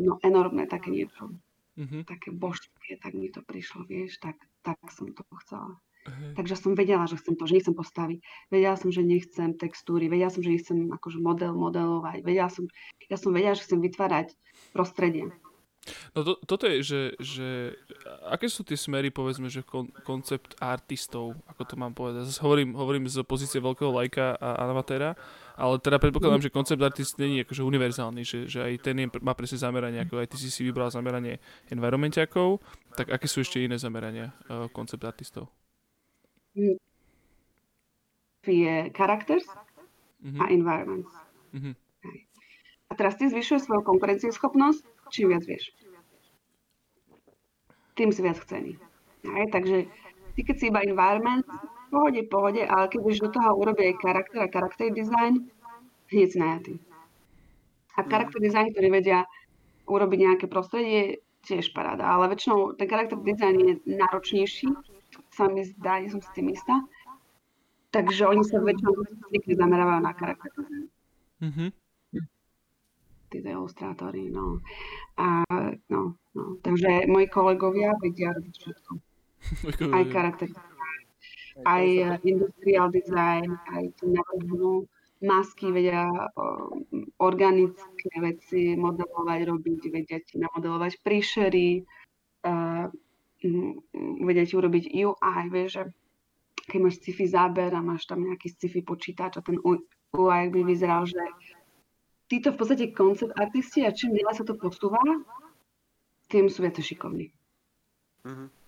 [0.00, 1.28] no, enormné také niečo.
[1.74, 2.02] Mm-hmm.
[2.08, 5.80] Také božské, tak mi to prišlo, vieš, tak, tak som to chcela.
[6.04, 6.36] Uh-huh.
[6.36, 8.18] Takže som vedela, že chcem to, že nechcem postaviť.
[8.52, 12.20] Vedela som, že nechcem textúry, vedela som, že nechcem akože model modelovať.
[12.20, 12.68] Vedela som,
[13.08, 14.36] ja som vedela, že chcem vytvárať
[14.76, 15.32] prostredie.
[16.16, 17.48] No to, toto je, že, že
[18.24, 22.24] aké sú tie smery, povedzme, že kon, koncept artistov, ako to mám povedať.
[22.24, 25.12] Zase hovorím, hovorím z pozície veľkého lajka a amatéra,
[25.54, 26.46] ale teda predpokladám, mm.
[26.50, 30.18] že koncept artist není akože univerzálny, že, že aj ten je, má presne zameranie, ako
[30.18, 31.38] aj ty si si vybral zameranie
[31.70, 32.58] environmentiakov,
[32.98, 35.46] tak aké sú ešte iné zamerania uh, koncept artistov?
[38.44, 39.46] Je characters
[40.20, 40.40] mm-hmm.
[40.42, 41.14] a environments.
[41.54, 41.74] Mm-hmm.
[42.90, 45.70] A teraz ty zvyšuješ svoju konkurencieschopnosť čím viac vieš.
[47.94, 48.74] Tým si viac chcený.
[49.30, 49.86] Aj, takže
[50.34, 51.46] ty keď si iba environment,
[51.94, 55.46] pohode, pohode, ale keď už do toho urobí aj charakter a charakter design,
[56.10, 56.74] hneď najatý.
[57.94, 58.08] A mm.
[58.10, 59.30] charakter design, ktorý vedia
[59.86, 62.10] urobiť nejaké prostredie, tiež paráda.
[62.10, 64.74] Ale väčšinou ten charakter design je náročnejší,
[65.30, 66.82] sa mi zdá, nie som s tým istá.
[67.94, 68.90] Takže oni sa väčšinou
[69.54, 70.90] zamerávajú na charakter design.
[71.38, 71.70] Mm-hmm
[73.34, 74.62] tí ilustrátori, no.
[75.18, 75.42] A,
[75.90, 76.44] no, no.
[76.62, 78.90] Takže moji kolegovia vedia robiť všetko.
[79.98, 80.48] aj charakter,
[81.62, 84.90] aj industrial design, aj tu navrhnú
[85.22, 86.10] masky, vedia
[87.22, 91.86] organické veci modelovať, robiť, vedia ti namodelovať príšery,
[92.44, 92.90] uh,
[94.24, 95.82] vedia ti urobiť UI, vieš, že
[96.64, 101.04] keď máš sci-fi záber a máš tam nejaký sci-fi počítač a ten UI by vyzeral,
[101.04, 101.20] že
[102.28, 105.00] títo v podstate koncept artisti a čím ďalej sa to posúva,
[106.32, 107.28] tým sú viac šikovní.
[108.24, 108.63] Mhm.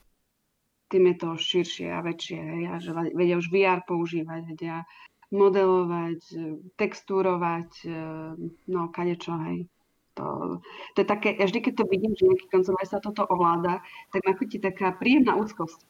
[0.86, 2.38] Tým je to širšie a väčšie.
[2.38, 4.86] Hej, a že vedia už VR používať, vedia
[5.34, 6.22] modelovať,
[6.78, 7.90] textúrovať, e,
[8.70, 9.66] no kadečo, hej.
[10.16, 10.58] To,
[10.96, 13.84] to je také, ja vždy, keď to vidím, že nejaký konzervaj sa toto ovláda,
[14.14, 15.84] tak ma chutí taká príjemná úzkosť.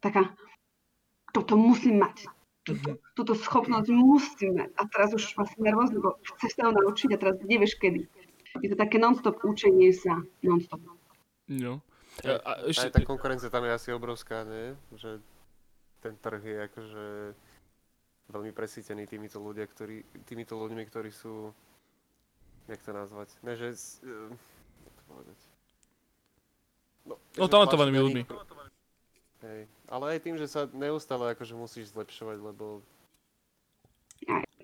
[0.00, 0.32] Taká,
[1.36, 2.24] toto musím mať.
[2.64, 4.70] Túto, túto schopnosť musím mať.
[4.80, 8.08] A teraz už vlastne nervózne, lebo chceš sa ho naučiť a teraz nevieš kedy.
[8.64, 10.24] Je to také non-stop učenie sa.
[10.40, 10.80] Non-stop.
[11.44, 11.83] No.
[12.22, 12.86] A, a ešte...
[12.88, 14.78] Aj tá konkurencia tam je asi obrovská, nie?
[14.94, 15.18] Že
[15.98, 17.06] ten trh je akože
[18.30, 21.50] veľmi presítený týmito ľudia, ktorí, týmito ľuďmi, ktorí sú
[22.68, 23.28] jak to nazvať?
[23.44, 23.76] Ne, že...
[24.04, 24.32] Uh,
[24.94, 25.38] to povedať?
[27.04, 28.22] No, no talentovanými ľuďmi.
[29.44, 29.60] Hej.
[29.92, 32.80] Ale aj tým, že sa neustále akože musíš zlepšovať, lebo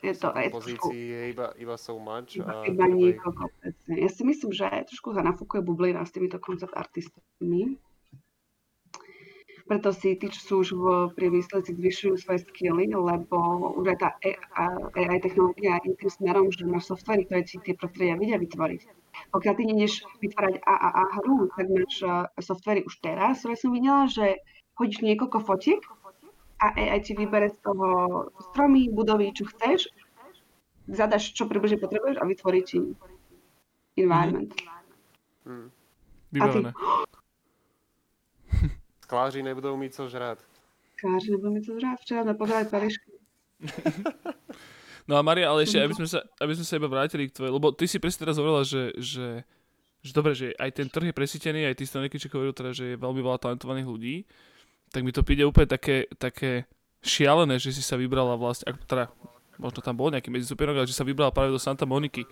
[0.00, 2.40] je to aj pozícii je iba, iba so much.
[2.40, 3.42] Iba, a iba niekoľko
[3.92, 7.76] Ja si myslím, že trošku sa nafúkuje bublina s týmito koncept artistami
[9.70, 13.98] preto si tí, čo sú už v priemysle, si zvyšujú svoje skilly, lebo už aj
[14.02, 14.08] tá
[14.98, 18.82] AI technológia je tým smerom, že máš software, ktoré ti tie prostredia vedia vytvoriť.
[19.30, 24.10] Pokiaľ ty nejdeš vytvárať AAA hru, tak máš uh, software už teraz, ktoré som videla,
[24.10, 24.42] že
[24.74, 25.78] hodíš niekoľko fotiek
[26.60, 27.86] a AI ti vybere z toho
[28.50, 29.88] stromy, budovy, čo chceš,
[30.92, 32.78] zadaš, čo približne potrebuješ a vytvorí ti
[33.96, 34.52] environment.
[35.48, 35.70] Mm.
[36.32, 36.72] Vybavené.
[39.00, 40.38] Skláři nebudou mít co žrát.
[40.96, 41.96] Skláři nebudú mít co žrát.
[42.00, 43.10] Včera sme pozerali Parížku.
[45.08, 47.52] no a Maria, ale ešte, aby sme sa, aby sme sa iba vrátili k tvojej,
[47.52, 49.44] lebo ty si presne teraz hovorila, že, že,
[50.00, 53.00] že dobre, že aj ten trh je presítený, aj ty Stanleykiček hovoril teda, že je
[53.00, 54.16] veľmi veľa talentovaných ľudí,
[54.90, 56.66] tak mi to príde úplne také, také
[57.00, 59.04] šialené, že si sa vybrala vlastne, ak, teda
[59.56, 62.24] možno tam bol nejaký medzi ale že sa vybrala práve do Santa Moniky,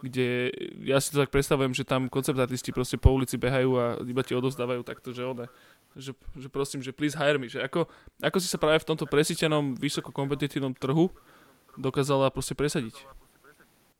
[0.00, 0.52] kde
[0.84, 4.22] ja si to tak predstavujem, že tam koncept artisti proste po ulici behajú a iba
[4.22, 5.46] ti odozdávajú takto, že one
[5.96, 7.88] že, že prosím, že please hire me, že ako,
[8.20, 11.08] ako si sa práve v tomto presítenom, vysoko kompetitívnom trhu
[11.80, 12.92] dokázala proste presadiť?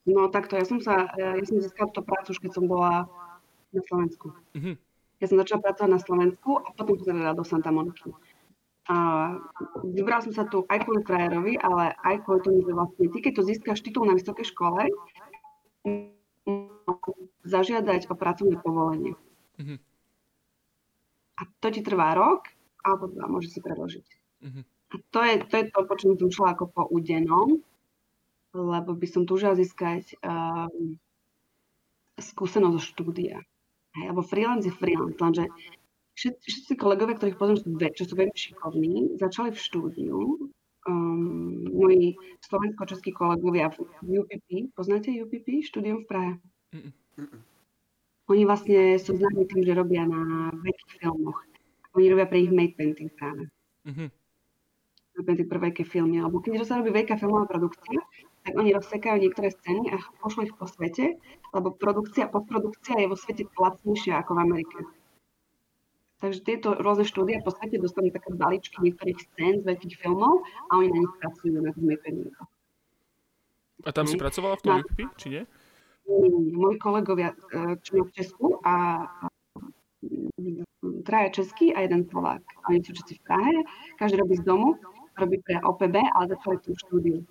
[0.04, 3.08] No takto, ja som sa, ja som získala túto prácu už keď som bola
[3.72, 4.30] na Slovensku.
[4.54, 4.74] Mm-hmm.
[5.16, 8.12] Ja som začala pracovať na Slovensku a potom som sa do Santa Moniky.
[8.86, 8.96] A
[9.82, 13.32] vybrala som sa tu aj kvôli frajerovi, ale aj kvôli tomu, že vlastne ty, keď
[13.34, 14.86] to získaš titul na vysokej škole,
[17.42, 19.18] zažiadať o pracovné povolenie.
[19.58, 19.78] Mm-hmm.
[21.36, 22.46] A to ti trvá rok,
[22.86, 24.06] alebo dva, môže si predložiť.
[24.46, 24.64] Mm-hmm.
[24.64, 27.58] A to je, to je to, po čom som šla ako po udenom,
[28.54, 30.94] lebo by som túžila získať um,
[32.16, 33.42] skúsenosť zo štúdia.
[33.96, 35.44] Hej, lebo freelance je freelance, lenže
[36.16, 40.18] všetci, všetci kolegovia, ktorých poznám, sú, čo sú veľmi šikovní, začali v štúdiu.
[40.86, 42.14] Um, moji
[42.46, 43.90] slovensko-českí kolegovia v
[44.22, 46.32] UPP, poznáte UPP, štúdium v Prahe?
[46.70, 47.40] Mm-mm.
[48.26, 51.42] Oni vlastne sú známi tým, že robia na veľkých filmoch.
[51.94, 53.46] Oni robia pre ich made painting práve.
[53.86, 54.08] Mm-hmm.
[55.26, 56.20] Painting pre veľké filmy.
[56.22, 57.98] Alebo keď sa robí veľká filmová produkcia,
[58.46, 61.18] tak oni rozsekajú niektoré scény a pošlú ich po svete,
[61.50, 64.78] lebo produkcia, postprodukcia je vo svete lacnejšia ako v Amerike.
[66.22, 70.78] Takže tieto rôzne štúdie po svete dostanú také balíčky niektorých scén z veľkých filmov a
[70.78, 72.48] oni na nich pracujú na tých paintingoch.
[73.84, 75.10] A tam si pracovala v tom no.
[75.18, 75.42] či nie?
[76.54, 79.04] moji kolegovia, e, čo v Česku a
[81.02, 82.42] traja český a jeden Slovák.
[82.70, 83.54] Oni sú všetci v Prahe,
[83.98, 84.78] každý robí z domu,
[85.18, 87.26] robí pre OPB, ale začali tú štúdiu.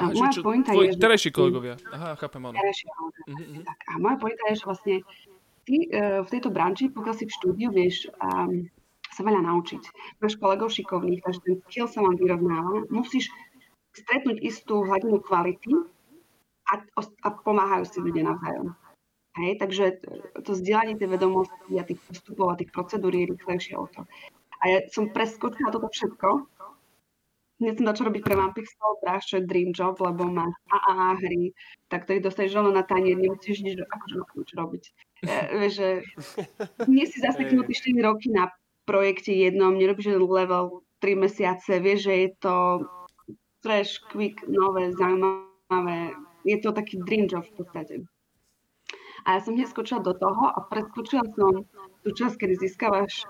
[0.00, 1.76] A moja čo, pointa je, terajší kolegovia.
[1.92, 2.56] Aha, chápem, áno.
[2.56, 3.62] Mm-hmm.
[3.66, 4.94] Tak, a moja pointa je, že vlastne
[5.68, 8.66] ty uh, v tejto branži, pokiaľ si v štúdiu, vieš um,
[9.12, 9.82] sa veľa naučiť.
[10.24, 12.88] Máš kolegov šikovných, takže ten skill sa vám vyrovnáva.
[12.88, 13.28] Musíš
[13.92, 15.92] stretnúť istú hladinu kvality,
[16.72, 18.72] a, a pomáhajú si ľudia navzájom.
[19.32, 19.84] Hej, takže
[20.44, 24.04] to zdieľanie tej vedomosti a tých postupov a tých procedúr je rýchlejšie o to.
[24.60, 26.28] A ja som preskočila toto všetko.
[27.62, 31.42] Hneď som začala robiť pre Vampixel, práve čo je dream job, lebo má AAA hry,
[31.86, 34.18] tak to ich dostaneš rovno na tanier, nemusíš nič akože
[34.50, 34.82] čo robiť.
[35.22, 35.88] E, vieš, že
[36.90, 38.50] nie si zaseknutý 4 roky na
[38.82, 42.54] projekte jednom, nerobíš jeden level 3 mesiace, vieš, že je to
[43.62, 47.94] fresh, quick, nové, zaujímavé, je to taký dream job v podstate.
[49.22, 51.62] A ja som hneď skočila do toho a preskočila som
[52.02, 53.22] tú časť, kedy získavaš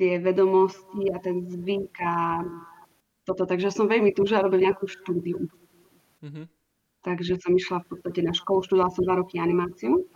[0.00, 2.40] tie vedomosti a ten zvyk a
[3.26, 3.42] toto.
[3.44, 5.50] Takže som veľmi túžila robiť nejakú štúdiu.
[6.22, 6.46] Mm-hmm.
[7.02, 10.06] Takže som išla v podstate na školu, študovala som dva roky animáciu.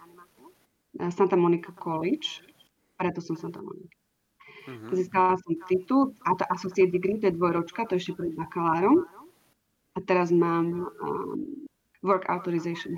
[1.14, 2.42] Santa Monica College,
[2.98, 3.94] preto som Santa Monica.
[4.66, 4.90] Mm-hmm.
[4.94, 9.06] Získala som titul a to associate degree, to je dvojročka, to je ešte pred bakalárom
[9.96, 11.66] a teraz mám um,
[12.04, 12.94] work authorization.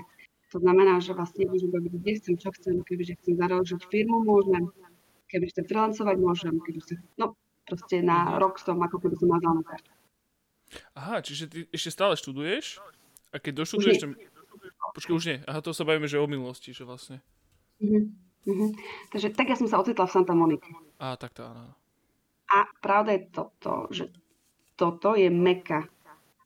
[0.51, 4.69] To znamená, že vlastne môžem robiť, kde chcem, čo chcem, kebyže chcem založiť firmu, môžem,
[5.31, 7.33] keby chcem freelancovať, môžem, keby chcem, no
[7.65, 9.89] proste na rok som, ako keby som mala na kartu.
[10.93, 12.81] Aha, čiže ty ešte stále študuješ?
[13.33, 14.11] A keď doštuduješ, tam...
[14.93, 15.37] Počkaj, už nie.
[15.49, 17.17] Aha, to sa bavíme, že o minulosti, že vlastne.
[17.81, 18.69] Uh-huh.
[19.09, 20.69] Takže tak ja som sa ocitla v Santa Monike.
[21.01, 21.73] Á, tak to áno.
[22.53, 24.13] A pravda je toto, že
[24.77, 25.89] toto je meka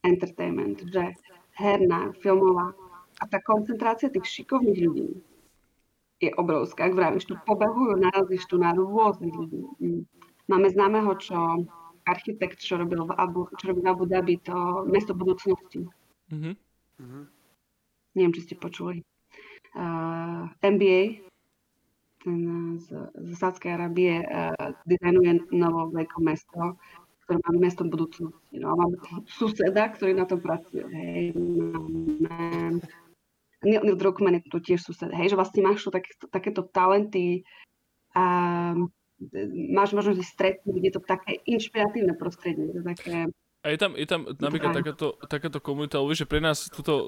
[0.05, 1.17] entertainment, že
[1.59, 2.71] herná, filmová
[3.17, 5.09] a tá koncentrácia tých šikovných ľudí
[6.21, 6.89] je obrovská.
[6.89, 9.61] Ak vravíš, tu pobehujú, narazíš tu na rôznych ľudí.
[9.81, 10.01] Mm.
[10.47, 11.35] Máme známeho, čo
[12.07, 15.83] architekt, čo robil v Abu, čo robil v Abu Dhabi, to mesto budúcnosti.
[16.31, 16.51] Mhm.
[16.97, 17.21] Mhm.
[18.17, 19.05] Neviem, či ste počuli.
[19.77, 21.21] Uh, NBA,
[22.25, 22.39] ten
[22.81, 26.81] z, z Sádskej Arábie, uh, dizajnuje novoveké mesto,
[27.27, 28.57] ktoré máme mesto budúcnosti.
[28.57, 28.97] No a máme
[29.29, 30.81] suseda, ktorý na tom pracuje.
[30.81, 31.37] Hej,
[32.25, 32.81] máme
[33.63, 35.09] Neil, Neil Druckmann je tu tiež sused.
[35.09, 37.41] Hej, že vlastne máš tu takéto, takéto talenty
[38.13, 38.25] a
[39.73, 42.69] máš možnosť stretnúť, je to také inšpiratívne prostredie.
[42.69, 43.33] To také,
[43.65, 47.05] a je tam, je tam napríklad takáto, takáto komunita, ale že pre nás tuto e,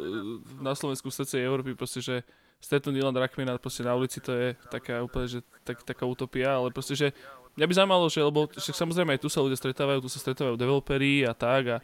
[0.59, 2.25] na Slovensku v srdci Európy proste, že
[2.59, 6.75] stretnúť Dylan Drakmana proste na ulici, to je taká úplne, že tak, taká utopia, ale
[6.75, 7.15] proste, že
[7.55, 10.59] mňa by zaujímalo, že lebo však samozrejme aj tu sa ľudia stretávajú, tu sa stretávajú
[10.59, 11.77] developeri a tak a,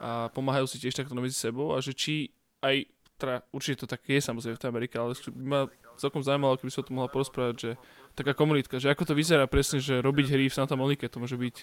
[0.00, 2.32] a pomáhajú si tiež takto medzi sebou a že či
[2.64, 2.88] aj,
[3.20, 6.80] teda určite to tak je samozrejme v tej Amerike, ale ma celkom zaujímalo, keby sa
[6.82, 7.70] o tom mohla porozprávať, že
[8.16, 11.36] taká komunitka, že ako to vyzerá presne, že robiť hry v Santa Monike, to môže
[11.36, 11.56] byť,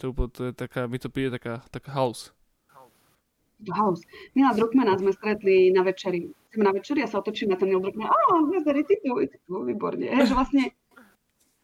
[0.00, 2.32] to, to je taká, mi to príde taká, taká house.
[3.70, 4.02] House.
[4.34, 6.26] Mila Druckmana sme stretli na večeri.
[6.50, 8.10] Sme na večeri a sa otočím na ten Neil Druckmann.
[8.10, 8.18] Á,
[8.50, 10.02] Nazari, ty ty tu, výborne.
[10.02, 10.62] Že vlastne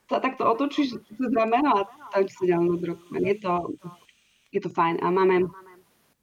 [0.06, 3.26] sa takto otočíš cez rameno a tam ti sedia Neil Druckmann.
[3.26, 3.74] Je to,
[4.54, 5.02] je to fajn.
[5.02, 5.50] A máme,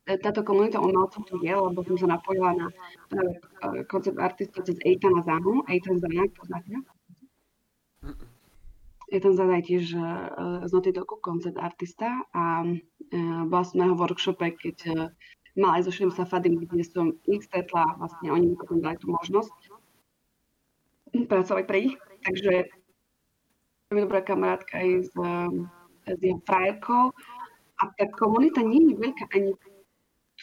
[0.06, 2.68] táto komunita umelcov tu je, lebo som sa napojila na
[3.10, 3.42] práve
[3.90, 5.66] koncept artista cez Eitana Zahu.
[5.66, 6.78] Eitan Zah, poznáte?
[9.10, 9.98] Je tam zadaj tiež
[10.66, 12.66] z Naughty Dogu koncept artista a
[13.50, 15.10] bola som na jeho workshope, keď
[15.58, 19.10] mal aj so Shrim Safadim, kde som ich stretla, vlastne oni mi potom dali tú
[19.10, 19.54] možnosť
[21.30, 21.96] pracovať pre ich.
[22.26, 22.54] Takže
[23.94, 25.14] je dobrá kamarátka aj s,
[26.10, 27.14] s jeho frajerkou
[27.78, 29.54] a tá komunita nie je veľká ani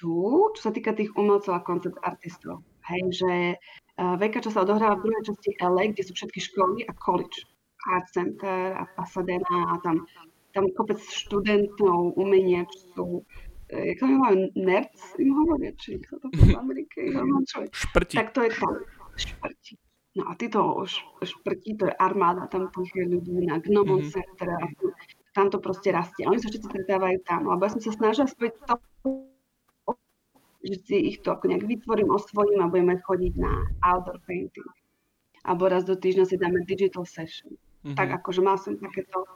[0.03, 2.67] tu, čo sa týka tých umelcov a koncept artistov.
[2.91, 3.33] Hej, že
[4.03, 7.47] uh, veľká časť sa odohráva v druhej časti LA, kde sú všetky školy a college.
[7.83, 10.07] Art Center a Pasadena a tam,
[10.55, 13.07] tam kopec študentov umenia, čo sú
[13.73, 17.09] jak to majú nerds, im hovoria, či sa to v Amerike
[17.73, 18.15] Šprti.
[18.21, 18.85] Tak to je tam.
[19.17, 19.75] Šprti.
[20.13, 20.85] No a títo
[21.25, 24.13] šprti, to je armáda tam tých ľudí na Gnomon mm-hmm.
[24.13, 24.69] Center a
[25.33, 26.29] tam to proste rastie.
[26.29, 27.49] Oni sa všetci stretávajú tam.
[27.49, 28.77] Lebo ja som sa snažila späť to,
[30.63, 33.53] že si ich to ako nejak vytvorím, osvojím a budeme chodiť na
[33.83, 34.71] outdoor painting.
[35.43, 37.59] Alebo raz do týždňa si dáme digital session.
[37.83, 37.99] Mm-hmm.
[37.99, 39.27] Tak akože mal som takéto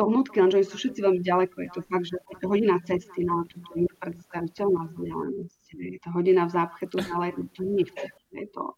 [0.00, 1.56] pohnutky, lenže oni sú všetci veľmi ďaleko.
[1.60, 5.62] Je to fakt, že je to hodina cesty, no to je nepredstaviteľná vzdialenosť.
[5.76, 8.08] Je to hodina v zápche tu ale to nechce.
[8.32, 8.72] Je to,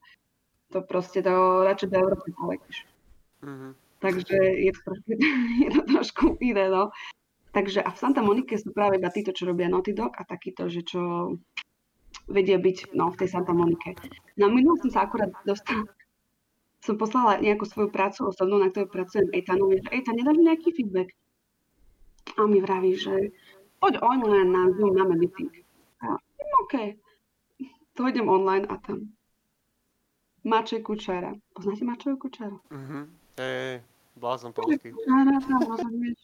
[0.74, 2.78] to proste to radšej do Európy poletíš.
[3.46, 3.72] Mm-hmm.
[4.02, 5.10] Takže je to, trošku,
[5.62, 6.90] je to trošku iné, no.
[7.54, 10.66] Takže a v Santa Monike sú práve iba títo, čo robia Naughty Dog a takíto,
[10.66, 11.36] že čo
[12.28, 13.94] vedia byť no, v tej Santa Monike.
[14.38, 15.86] Na no, minulom som sa akurát dostala,
[16.82, 20.74] som poslala nejakú svoju prácu osobnú, na ktorej pracujem Ejtanovi, že Ejtan, nedá mi nejaký
[20.74, 21.14] feedback?
[22.38, 23.30] A mi vraví, že
[23.78, 25.50] poď online na Zoom, máme meeting.
[26.02, 26.74] A ja, OK.
[27.98, 29.14] To idem online a tam
[30.42, 31.34] Mačej Kučera.
[31.54, 32.58] Poznáte Mačej Kučera?
[32.70, 32.98] Mhm.
[33.38, 33.82] Ej,
[34.18, 34.90] blázon polský.
[34.90, 36.18] Kučera, tam rozumieš.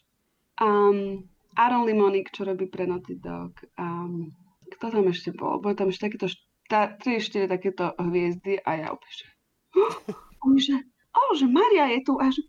[0.58, 1.22] Um,
[1.54, 3.54] Aaron Limonik, čo robí pre Naughty Dog.
[3.78, 4.34] Um,
[4.78, 5.58] kto tam ešte bol?
[5.58, 6.30] Boli tam ešte takéto
[6.70, 9.26] 3-4 takéto hviezdy a ja opäť,
[10.46, 10.76] oni, že,
[11.18, 12.14] o, že Maria je tu.
[12.22, 12.46] A že,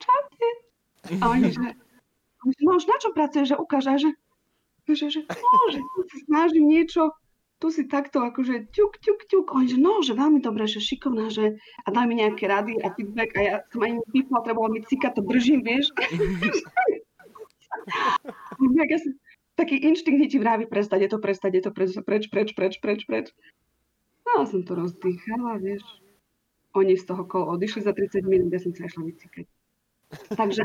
[0.00, 0.48] čaute.
[1.20, 1.76] A oni, že,
[2.48, 4.10] že no už na čo pracuješ, že ukáž, že,
[4.88, 7.12] že, že, no, že tu si snažím niečo,
[7.60, 9.46] tu si takto akože ťuk, ťuk, ťuk.
[9.52, 12.88] Oni, že no, že veľmi dobre, že šikovná, že a daj mi nejaké rady a
[12.96, 15.92] feedback a ja som ani vypla, trebalo mi cika, to držím, vieš.
[18.92, 19.12] ja som,
[19.54, 23.00] taký inštinkt ti vraví, prestať, je to prestať, je to preč, preč, preč, preč, preč,
[23.06, 23.26] preč.
[24.24, 25.84] No, som to rozdýchala, vieš
[26.74, 29.46] oni z toho kolo odišli za 30 minút, ja som sa išla vycikať.
[30.34, 30.62] Takže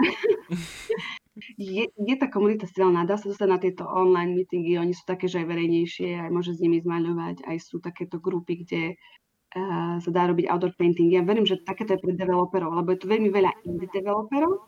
[1.58, 5.30] je, je tá komunita silná, dá sa dostať na tieto online meetingy, oni sú také,
[5.30, 10.10] že aj verejnejšie, aj môže s nimi zmaľovať, aj sú takéto grupy, kde uh, sa
[10.10, 11.14] dá robiť outdoor painting.
[11.14, 14.66] Ja verím, že takéto je pre developerov, lebo je tu veľmi veľa indie developerov,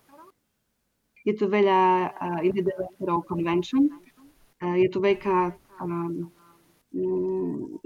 [1.25, 1.81] je tu veľa
[2.13, 3.89] uh, indie developerov convention,
[4.61, 6.29] je tu veľká um,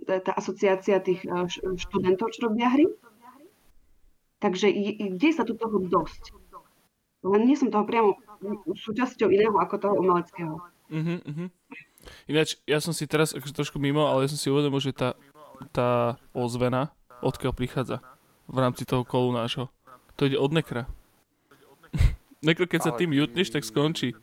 [0.05, 1.47] tá asociácia tých uh,
[1.77, 2.89] študentov, čo robia hry.
[4.43, 4.69] Takže
[5.15, 6.35] deje sa tu toho dosť.
[7.25, 8.19] Len nie som toho priamo
[8.75, 10.61] súčasťou iného ako toho umeleckého.
[10.91, 11.49] Uh-huh, uh-huh.
[12.29, 15.17] Ináč, ja som si teraz akože trošku mimo, ale ja som si uvedomil, že tá,
[15.73, 16.93] tá ozvena,
[17.25, 18.05] odkiaľ prichádza
[18.45, 19.73] v rámci toho kolu nášho.
[20.21, 20.85] To ide od Nekra.
[22.45, 24.13] Nekro, keď sa tým jutneš, tak skončí.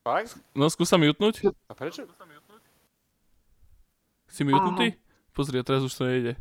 [0.00, 0.40] Fakt?
[0.56, 1.52] No, skúsa mutnúť.
[1.68, 2.08] A prečo?
[4.30, 4.96] Si mutnutý?
[5.36, 6.32] Pozri, a teraz už to nejde.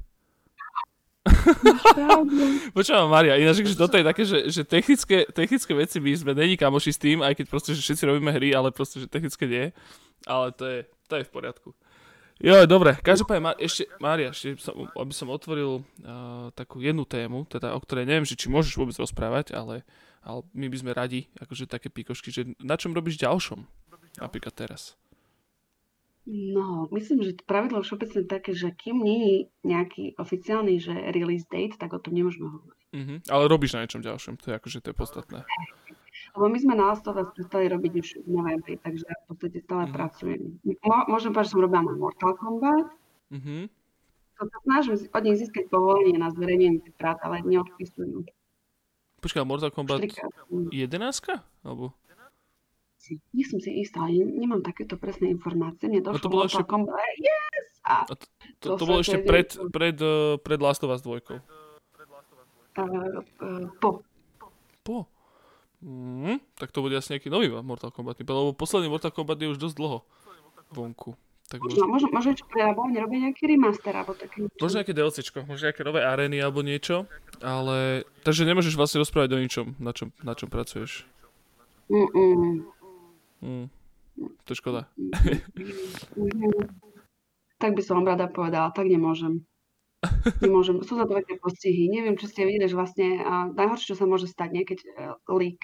[2.78, 6.56] Počúvam, Maria, ináč, že toto je také, že, že technické, technické veci my sme není
[6.56, 9.66] kamoši s tým, aj keď proste, že všetci robíme hry, ale proste, že technické nie.
[10.24, 10.80] Ale to je,
[11.12, 11.70] to je v poriadku.
[12.40, 17.44] Jo, dobre, každopádne, Ma- ešte, Mária, ešte som, aby som otvoril uh, takú jednu tému,
[17.44, 19.84] teda o ktorej neviem, že či môžeš vôbec rozprávať, ale,
[20.24, 23.64] ale my by sme radi, akože také pikošky, že na čom robíš ďalšom,
[24.20, 25.00] napríklad teraz.
[26.30, 31.74] No, myslím, že pravidlo všeobecne také, že kým nie je nejaký oficiálny že release date,
[31.80, 32.80] tak o tom nemôžeme hovoriť.
[32.90, 33.18] Uh-huh.
[33.34, 35.40] Ale robíš na niečom ďalšom, to je akože to je podstatné.
[36.38, 39.96] Lebo my sme na Last prestali robiť už v novembri, takže v podstate stále uh-huh.
[39.98, 40.42] pracujem.
[41.10, 42.88] Môžem povedať, že som robila na Mortal Kombat.
[43.34, 43.66] Uh-huh.
[44.38, 48.22] To sa snažím od nich získať povolenie na zverejnenie tých prác, ale neodpisujú.
[49.20, 50.80] Počkaj, Mortal Kombat 11?
[51.64, 51.94] Alebo?
[53.34, 55.90] nie som si istá, nemám takéto presné informácie.
[55.90, 56.64] Mne došlo no to bolo ešte...
[56.68, 57.66] Kombat, yes!
[57.82, 58.26] A, a to,
[58.62, 61.18] to, to, to bolo ešte pred, pred, uh, pred Last of Us 2.
[61.18, 61.40] Uh,
[62.78, 64.06] uh, po.
[64.86, 65.10] Po?
[65.80, 69.58] Mm, tak to bude asi nejaký nový Mortal Kombat, lebo posledný Mortal Kombat je už
[69.58, 70.04] dosť dlho
[70.76, 71.16] vonku.
[71.50, 74.62] Tak možno, možno, možno čo robia nejaký remaster alebo také niečo.
[74.62, 77.10] Možno nejaké DLCčko, možno nejaké nové arény alebo niečo,
[77.42, 81.08] ale takže nemôžeš vlastne rozprávať o ničom, na čom, na čom pracuješ.
[81.90, 82.64] Mm-mm.
[83.42, 83.68] Mm,
[84.46, 84.86] to je škoda.
[87.60, 89.44] tak by som rada povedala, tak nemôžem.
[90.44, 90.80] Nemôžem.
[90.88, 91.92] Sú za to také postihy.
[91.92, 95.20] Neviem, čo ste videli, že vlastne a najhoršie, čo sa môže stať, nie, keď uh,
[95.28, 95.60] leak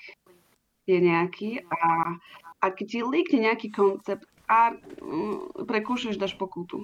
[0.86, 2.20] je nejaký a,
[2.62, 6.84] a keď ti leakne nejaký koncept a um, prekúšeš, dáš pokutu.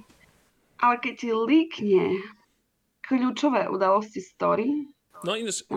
[0.79, 2.23] Ale keď ti leakne
[3.11, 4.87] kľúčové udalosti story,
[5.27, 5.67] no ináč,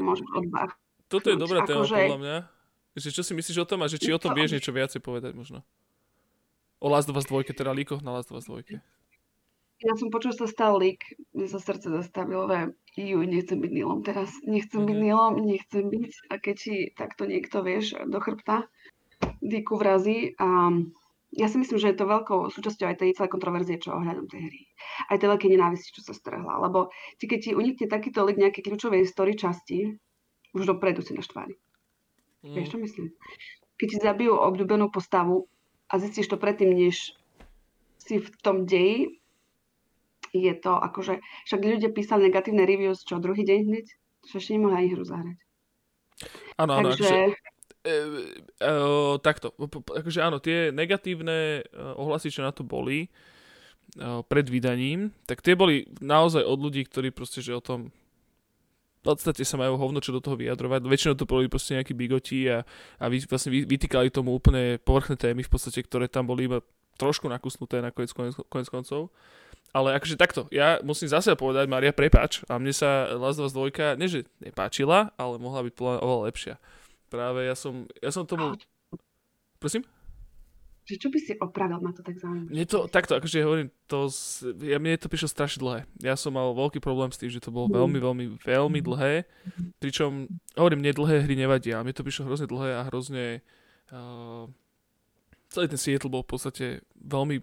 [1.11, 2.39] Toto je dobrá téma, akože, podľa mňa.
[2.95, 5.35] Že čo si myslíš o tom a že či o tom vieš niečo viacej povedať
[5.35, 5.67] možno?
[6.79, 8.79] O Last of Us 2, teda líkoch na Last of Us 2.
[9.83, 11.03] Ja som počul, že sa stal lík,
[11.35, 14.89] mne sa srdce zastavilo, že ju, nechcem byť Nilom teraz, nechcem mm-hmm.
[14.89, 16.13] byť Nilom, nechcem byť.
[16.31, 18.71] A keď si takto niekto, vieš, do chrbta
[19.43, 20.39] výku vrazí.
[20.39, 20.71] A
[21.35, 24.47] ja si myslím, že je to veľkou súčasťou aj tej celej kontroverzie, čo ohľadom tej
[24.47, 24.61] hry.
[25.11, 26.63] Aj tej veľkej nenávisti, čo sa strhla.
[26.63, 29.99] Lebo ti, keď ti unikne takýto lik nejaké kľúčovej story časti,
[30.55, 31.59] už dopredu si naštvaný.
[32.47, 32.55] Mm.
[32.55, 33.07] Vieš, čo myslím?
[33.75, 35.51] Keď ti zabijú obľúbenú postavu
[35.91, 37.19] a zistíš to predtým, než
[37.99, 39.19] si v tom deji,
[40.35, 43.87] je to akože, však ľudia písali negatívne reviews, čo druhý deň hneď,
[44.27, 45.39] čo ešte nemohli ani hru zahrať.
[46.59, 47.07] Áno, áno, Takže...
[47.07, 47.54] akože,
[47.85, 47.95] e,
[48.59, 48.73] e,
[49.21, 49.53] takto,
[49.93, 51.63] akože áno, tie negatívne e,
[52.01, 53.09] ohlasy, čo na to boli e,
[54.27, 57.93] pred vydaním, tak tie boli naozaj od ľudí, ktorí proste, že o tom
[59.05, 60.81] v podstate sa majú hovno čo do toho vyjadrovať.
[60.89, 62.65] Väčšinou to boli proste nejakí bigoti a,
[62.97, 66.65] a vy, vlastne vy, vytýkali tomu úplne povrchné témy v podstate, ktoré tam boli iba
[66.97, 68.17] trošku nakusnuté na konec,
[68.49, 69.13] konec koncov.
[69.75, 73.55] Ale akože takto, ja musím zase povedať, Maria, prepač, a mne sa Last of Us
[73.59, 76.55] 2, nie nepáčila, ale mohla byť oveľa lepšia.
[77.15, 78.59] Práve ja som, ja som tomu...
[79.63, 79.87] Prosím?
[80.85, 82.51] Že čo by si opravil, ma to tak zaujíma.
[82.51, 84.11] Mne to, takto, akože ja hovorím, to,
[84.67, 85.87] ja, mne to prišlo strašne dlhé.
[86.03, 87.75] Ja som mal veľký problém s tým, že to bolo mm.
[87.79, 89.25] veľmi, veľmi, veľmi dlhé.
[89.79, 90.27] Pričom,
[90.59, 93.41] hovorím, mne dlhé hry nevadia, ale mne to prišlo hrozne dlhé a hrozne...
[93.89, 94.51] Uh,
[95.55, 96.67] celý ten Seattle bol v podstate
[96.99, 97.39] veľmi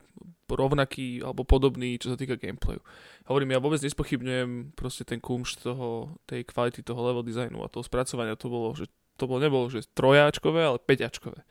[0.52, 2.84] rovnaký alebo podobný, čo sa týka gameplayu.
[3.24, 7.88] Hovorím, ja vôbec nespochybňujem proste ten kumš toho, tej kvality toho level designu a toho
[7.88, 8.36] spracovania.
[8.36, 8.92] To bolo, že
[9.22, 11.46] to bolo, nebolo, že trojáčkové, ale peťačkové.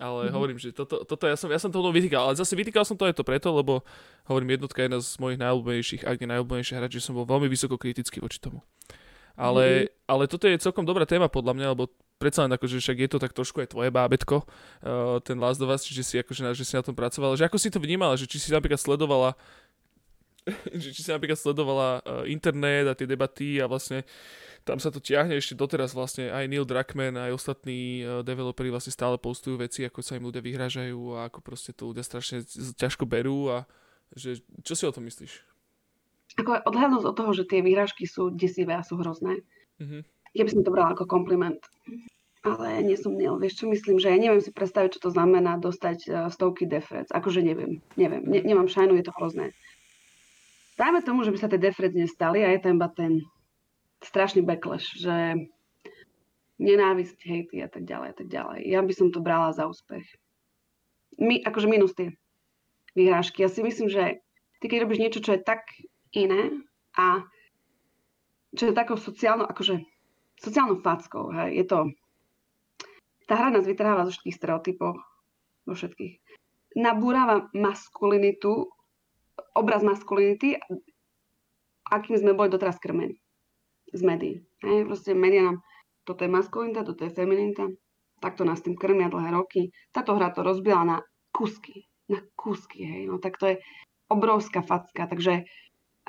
[0.00, 0.36] Ale mm-hmm.
[0.38, 3.04] hovorím, že toto, toto ja, som, ja som to vytýkal, ale zase vytýkal som to
[3.04, 3.84] aj to preto, lebo
[4.30, 7.50] hovorím, jednotka je jedna z mojich najobľúbenejších, ak nie najobľúbenejších hráč, že som bol veľmi
[7.52, 8.64] vysoko kritický voči tomu.
[9.36, 10.08] Ale, mm-hmm.
[10.08, 13.18] ale toto je celkom dobrá téma podľa mňa, lebo predsa len akože však je to
[13.20, 16.76] tak trošku aj tvoje bábetko, uh, ten Last of Us, čiže si, akože, že si
[16.76, 19.36] na tom pracovala, že ako si to vnímala, že či si napríklad sledovala
[20.80, 24.04] že či si napríklad sledovala uh, internet a tie debaty a vlastne
[24.64, 28.92] tam sa to ťahne ešte doteraz vlastne aj Neil Druckmann aj ostatní uh, developeri vlastne
[28.92, 32.44] stále postujú veci, ako sa im ľudia vyhražajú a ako proste to ľudia strašne
[32.76, 33.64] ťažko berú a
[34.12, 35.46] že, čo si o tom myslíš?
[36.38, 39.42] Ako odhľadnúť od toho, že tie výhražky sú desivé a sú hrozné,
[39.78, 40.02] mm-hmm.
[40.34, 41.62] ja by som to brala ako kompliment.
[42.40, 43.36] ale nie som nil.
[43.36, 47.12] Vieš čo myslím, že ja neviem si predstaviť, čo to znamená dostať uh, stovky defrec.
[47.12, 49.52] Akože neviem, neviem, ne, nemám šajnu, je to hrozné.
[50.80, 53.20] Dajme tomu, že by sa tie defrec nestali a je tam iba ten
[54.00, 55.48] strašný backlash, že
[56.60, 58.58] nenávisť, hejty a tak ďalej a tak ďalej.
[58.68, 60.04] Ja by som to brala za úspech.
[61.16, 62.16] My, akože minus tie
[62.92, 63.44] vyhrážky.
[63.44, 64.20] Ja si myslím, že
[64.60, 65.64] ty keď robíš niečo, čo je tak
[66.12, 66.52] iné
[66.96, 67.24] a
[68.56, 69.80] čo je takou sociálnou, akože
[70.40, 71.78] sociálnou fackou, hej, je to
[73.30, 74.98] tá hra nás vytrháva zo všetkých stereotypov,
[75.70, 76.18] zo všetkých.
[76.82, 78.66] Nabúrava maskulinitu,
[79.54, 80.58] obraz maskulinity,
[81.86, 83.19] akým sme boli doteraz krmení
[83.92, 84.34] z médií.
[84.62, 85.58] Hej, proste médiá nám,
[86.04, 87.68] toto je maskulinita, toto je femininita,
[88.20, 89.70] takto nás tým krmia dlhé roky.
[89.92, 90.96] Táto hra to rozbila na
[91.30, 93.56] kusky, na kusky, hej, no tak to je
[94.10, 95.46] obrovská facka, takže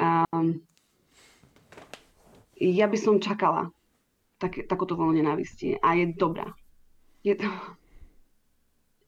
[0.02, 0.58] um,
[2.58, 3.70] ja by som čakala
[4.42, 6.50] tak, takúto vlnu nenávisti a je dobrá
[7.24, 7.50] je to,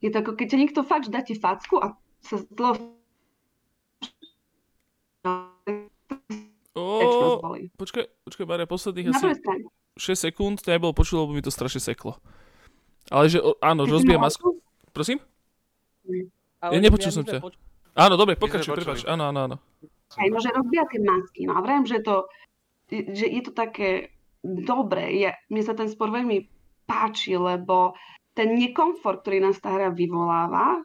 [0.01, 2.77] je to ako keď ťa niekto fakt dáte facku a sa dlho
[7.43, 9.35] Oh, počkaj, počkaj, Maria, posledných asi
[9.99, 12.15] 6 sekúnd to nebolo počuť, lebo mi to strašne seklo.
[13.11, 14.63] Ale že, áno, rozbije masku.
[14.95, 15.19] Prosím?
[16.63, 17.43] Ale ja nepočul som ťa.
[17.43, 17.59] Poč-
[17.99, 19.03] áno, dobre, pokračuj, prepáč.
[19.03, 19.55] Áno, áno, áno.
[20.15, 21.41] Aj, no, že rozbíja tie masky.
[21.43, 22.31] No a vrajím, že to,
[22.87, 25.11] že je to také dobre.
[25.19, 26.47] Ja, mne sa ten spor veľmi
[26.87, 27.97] páči, lebo
[28.31, 30.79] ten nekomfort, ktorý nás tá hra vyvoláva,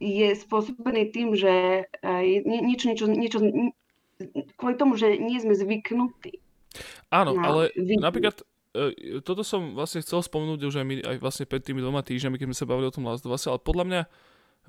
[0.00, 1.84] je spôsobený tým, že
[2.46, 3.38] niečo, niečo, niečo,
[4.56, 6.40] kvôli tomu, že nie sme zvyknutí.
[7.10, 7.98] Áno, ale vidieť.
[7.98, 8.36] napríklad
[8.76, 12.38] e, toto som vlastne chcel spomenúť už aj, my, aj vlastne pred tými dvoma týždňami,
[12.38, 14.02] keď sme sa bavili o tom Last of Us, ale podľa mňa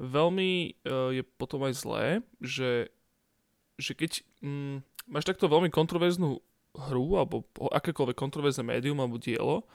[0.02, 2.06] veľmi uh, je potom aj zlé,
[2.40, 2.90] že,
[3.76, 4.76] že keď mm,
[5.12, 6.42] máš takto veľmi kontroverznú
[6.72, 9.68] hru alebo akékoľvek kontroverzné médium alebo dielo,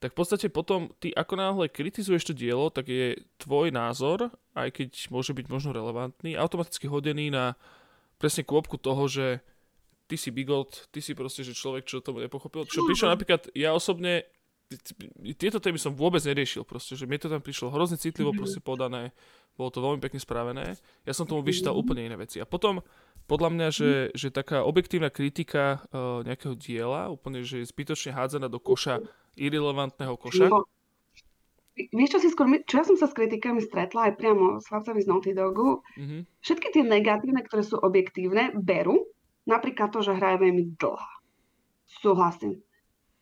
[0.00, 4.72] tak v podstate potom ty ako náhle kritizuješ to dielo, tak je tvoj názor, aj
[4.72, 7.54] keď môže byť možno relevantný, automaticky hodený na
[8.20, 9.40] presne kôpku toho, že
[10.04, 12.68] ty si bigot, ty si proste, že človek, čo to nepochopil.
[12.68, 14.28] Čo prišlo napríklad, ja osobne
[15.34, 19.10] tieto témy som vôbec neriešil proste, že mi to tam prišlo hrozne citlivo proste podané,
[19.58, 22.38] bolo to veľmi pekne spravené, ja som tomu vyšítal úplne iné veci.
[22.38, 22.78] A potom
[23.26, 28.46] podľa mňa, že, že taká objektívna kritika uh, nejakého diela, úplne, že je zbytočne hádzaná
[28.46, 29.02] do koša
[29.34, 30.46] irrelevantného koša?
[31.78, 35.00] Vieš čo si skôr, čo ja som sa s kritikami stretla aj priamo s chlapcami
[35.00, 36.20] z Naughty Dogu, mm-hmm.
[36.42, 39.06] všetky tie negatívne, ktoré sú objektívne, berú.
[39.48, 41.12] Napríklad to, že hra je veľmi dlhá.
[41.88, 42.60] Súhlasím.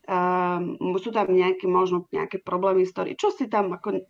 [0.09, 3.15] Um, sú tam nejaké, možno nejaké problémy story.
[3.15, 4.01] Čo si tam, ako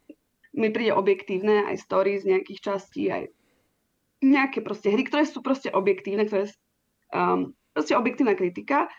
[0.54, 3.28] mi príde objektívne, aj story z nejakých častí, aj
[4.22, 6.50] nejaké proste hry, ktoré sú proste objektívne, ktoré
[7.14, 8.90] um, proste objektívna kritika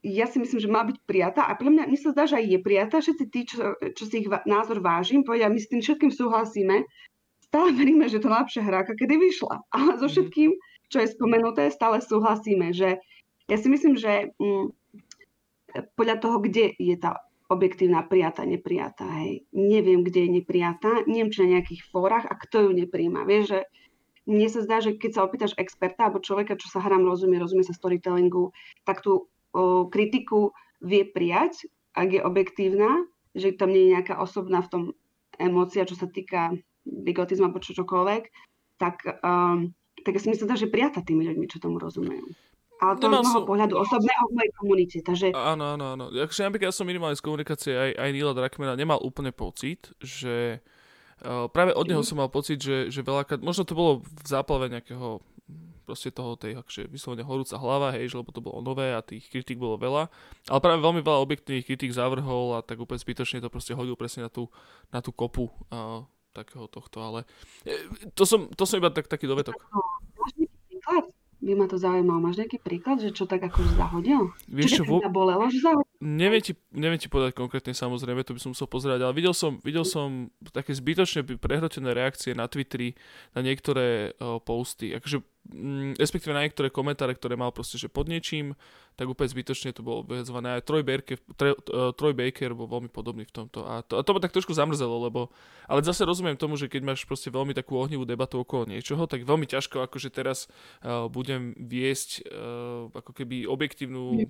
[0.00, 2.46] ja si myslím, že má byť prijatá a pre mňa, mi sa zdá, že aj
[2.48, 2.96] je prijatá.
[3.04, 6.88] Všetci tí, čo, čo si ich názor vážim, povedia, my s tým všetkým súhlasíme.
[7.44, 9.60] Stále veríme, že to lepšia hra, ako kedy vyšla.
[9.76, 10.12] Ale so mhm.
[10.16, 10.50] všetkým,
[10.88, 12.72] čo je spomenuté, stále súhlasíme.
[12.72, 12.96] Že
[13.52, 14.66] ja si myslím, že mm,
[16.00, 17.20] podľa toho, kde je tá
[17.50, 19.04] objektívna prijatá, neprijatá.
[19.20, 19.44] Hej.
[19.52, 23.26] Neviem, kde je neprijatá, neviem, či na nejakých fórach a kto ju nepríjma.
[23.26, 23.60] Vieš, že
[24.30, 27.66] mne sa zdá, že keď sa opýtaš experta alebo človeka, čo sa hrám rozumie, rozumie
[27.66, 28.54] sa storytellingu,
[28.86, 29.26] tak tú
[29.90, 33.04] kritiku vie prijať, ak je objektívna,
[33.34, 34.82] že tam nie je nejaká osobná v tom
[35.38, 36.54] emócia, čo sa týka
[36.86, 38.22] bigotizmu alebo čo, čokoľvek,
[38.80, 39.70] tak, um,
[40.02, 42.24] tak ja si myslím, že prijata tými ľuďmi, čo tomu rozumejú.
[42.80, 43.48] Ale to Nemal z môjho som...
[43.48, 44.98] pohľadu osobného v mojej komunite.
[45.04, 45.26] Takže...
[45.36, 46.04] Áno, áno, áno.
[46.08, 50.64] Akože napríklad ja som minimálne z komunikácie aj, aj Nila Drakmana nemal úplne pocit, že
[51.20, 54.72] uh, práve od neho som mal pocit, že, že veľakrát, možno to bolo v záplave
[54.72, 55.20] nejakého
[55.90, 59.26] proste toho tej akože vyslovene horúca hlava, hej, že lebo to bolo nové a tých
[59.26, 60.06] kritik bolo veľa.
[60.46, 64.22] Ale práve veľmi veľa objektívnych kritik zavrhol a tak úplne zbytočne to proste hodil presne
[64.22, 64.46] na tú,
[64.94, 67.26] na tú kopu uh, takého tohto, ale
[67.66, 67.74] e,
[68.14, 69.58] to som, to som iba tak, taký dovetok.
[70.14, 70.32] Máš
[70.70, 71.10] príklad?
[71.40, 72.20] By ma to zaujímalo.
[72.20, 74.28] Máš nejaký príklad, že čo tak akože zahodil?
[74.44, 75.00] Vieš čo, vo...
[75.08, 75.88] bolelo, že zahodil?
[76.04, 79.56] Neviem ti, neviem ti povedať konkrétne, samozrejme, to by som musel pozerať, ale videl som,
[79.64, 82.92] videl som také zbytočne prehrotené reakcie na Twitteri
[83.32, 84.92] na niektoré uh, posty.
[84.92, 85.24] Akože
[85.96, 88.54] respektíve na niektoré komentáre, ktoré mal proste, že pod niečím,
[88.94, 90.60] tak úplne zbytočne to bolo vyhadzované.
[90.60, 93.64] Aj Troy Baker, tre, uh, Troy Baker bol veľmi podobný v tomto.
[93.64, 95.32] A to, a to ma tak trošku zamrzelo, lebo...
[95.64, 99.24] Ale zase rozumiem tomu, že keď máš proste veľmi takú ohnivú debatu okolo niečoho, tak
[99.24, 100.52] veľmi ťažko akože teraz
[100.84, 104.28] uh, budem viesť uh, ako keby objektívnu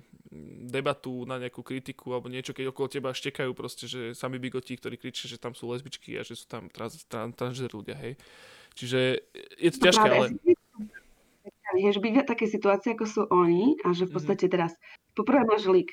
[0.71, 4.95] debatu na nejakú kritiku alebo niečo, keď okolo teba štekajú proste, že sami bigoti, ktorí
[4.95, 8.15] kričia, že tam sú lesbičky a že sú tam trans, trans, transgender ľudia, hej.
[8.71, 8.99] Čiže
[9.59, 10.27] je to no ťažké, ale
[11.79, 14.15] že byť také situácie, ako sú oni a že v mhm.
[14.19, 14.75] podstate teraz
[15.15, 15.91] poprvé máš lík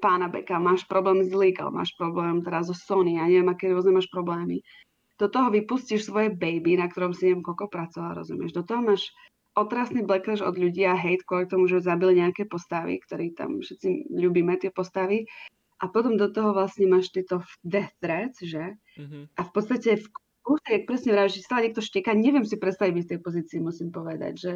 [0.00, 3.92] pána Beka, máš problém s legal, máš problém teraz so Sony, ja neviem, aké rôzne
[3.92, 4.64] máš problémy.
[5.20, 8.56] Do toho vypustíš svoje baby, na ktorom si neviem koľko pracovala, rozumieš.
[8.56, 9.12] Do toho máš
[9.52, 14.08] otrasný backlash od ľudí a hate kvôli tomu, že zabili nejaké postavy, ktorí tam všetci
[14.16, 15.28] ľubíme tie postavy.
[15.80, 18.76] A potom do toho vlastne máš tieto death threats, že?
[18.96, 19.22] Mm-hmm.
[19.36, 20.06] A v podstate v
[20.40, 23.58] kúse, jak presne vráš, že stále niekto šteka, neviem si predstaviť byť v tej pozícii,
[23.60, 24.52] musím povedať, že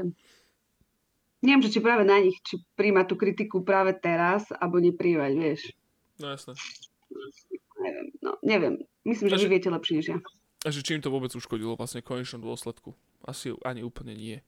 [1.44, 5.60] neviem, že či práve na nich, či príjma tú kritiku práve teraz, alebo nepríjmať, vieš.
[6.18, 6.56] No jasné.
[7.78, 8.74] Neviem, no neviem.
[9.04, 10.18] Myslím, že, že vy viete lepšie než ja.
[10.64, 12.96] A že čím to vôbec uškodilo vlastne v konečnom dôsledku?
[13.28, 14.40] Asi ani úplne nie.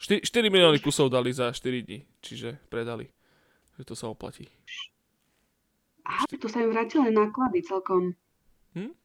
[0.00, 3.12] 4, 4 milióny kusov dali za 4 dní, čiže predali.
[3.76, 4.48] Že to sa oplatí.
[6.08, 8.16] Aha, to sa im vrátili náklady celkom.
[8.72, 8.96] Hm?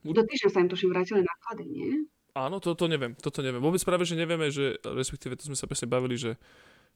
[0.00, 1.90] Do týždňa sa im tuším vrátili náklady, nie?
[2.32, 3.60] Áno, to, to neviem, toto neviem.
[3.60, 6.38] Vôbec práve, že nevieme, že, respektíve to sme sa presne bavili, že,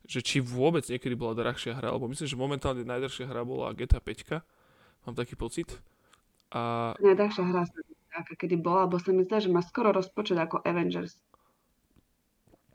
[0.06, 3.98] že či vôbec niekedy bola drahšia hra, alebo myslím, že momentálne najdrahšia hra bola GTA
[3.98, 5.10] 5.
[5.10, 5.68] Mám taký pocit.
[6.54, 6.94] A...
[7.02, 7.78] Najdrahšia hra sa
[8.14, 11.18] aká kedy bola, lebo sa mi zdá, že má skoro rozpočet ako Avengers.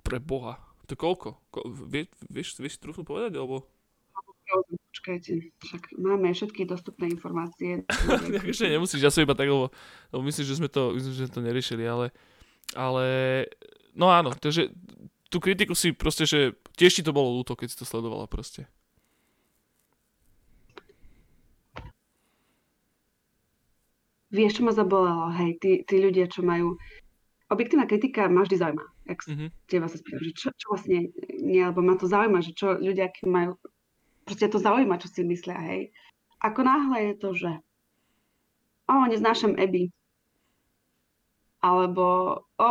[0.04, 0.60] Pre boha.
[0.92, 1.40] To koľko?
[1.48, 3.64] Ko, vie, vieš, vieš trúfnu povedať, alebo?
[4.50, 5.32] Počkajte,
[5.62, 7.86] však máme všetky dostupné informácie.
[8.50, 9.70] Ešte nemusíš, ja som iba tak, lebo,
[10.10, 12.10] lebo myslím, že sme to, myslím, že to neriešili, ale,
[12.74, 13.06] ale
[13.94, 14.74] no áno, takže
[15.30, 18.66] tú kritiku si proste, že tiež ti to bolo ľúto, keď si to sledovala proste.
[24.30, 25.34] Vieš, čo ma zabolelo?
[25.34, 26.78] Hej, tí, tí ľudia, čo majú...
[27.50, 28.86] Objektívna kritika ma vždy zaujíma.
[29.10, 29.50] Ak mm-hmm.
[29.66, 31.10] teba sa spýtam, že čo, čo vlastne
[31.42, 33.58] nie, alebo ma to zaujíma, že čo ľudia, aký majú...
[34.30, 35.90] Proste to zaujíma, čo si myslia, hej.
[36.38, 37.52] Ako náhle je to, že
[38.86, 39.90] o, neznášam Eby.
[41.66, 42.06] Alebo
[42.62, 42.70] o,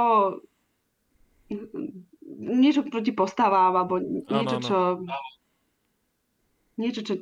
[2.39, 4.79] niečo proti postavám, alebo niečo, čo...
[6.79, 7.15] Niečo, čo...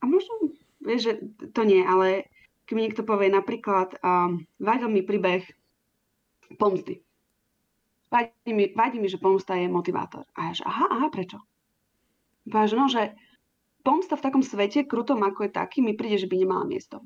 [0.00, 1.12] A možno, vieš, že
[1.52, 2.32] to nie, ale
[2.64, 5.44] keď mi niekto povie napríklad, um, vadil mi príbeh
[6.56, 7.04] pomsty.
[8.08, 10.24] Vadí mi, vadí mi, že pomsta je motivátor.
[10.32, 11.36] A ja že, aha, aha, prečo?
[12.48, 13.02] Povedal, že no, že
[13.82, 17.02] pomsta v takom svete, krutom ako je taký, mi príde, že by nemala miesto.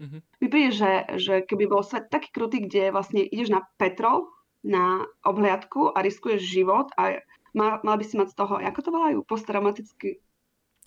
[0.00, 0.20] Mm-hmm.
[0.40, 4.28] Mi príde, že, že keby bol svet taký krutý, kde vlastne ideš na petrol,
[4.60, 7.20] na obhliadku a riskuješ život a
[7.56, 10.20] mal, mal by si mať z toho, ako to volajú, posttraumatický,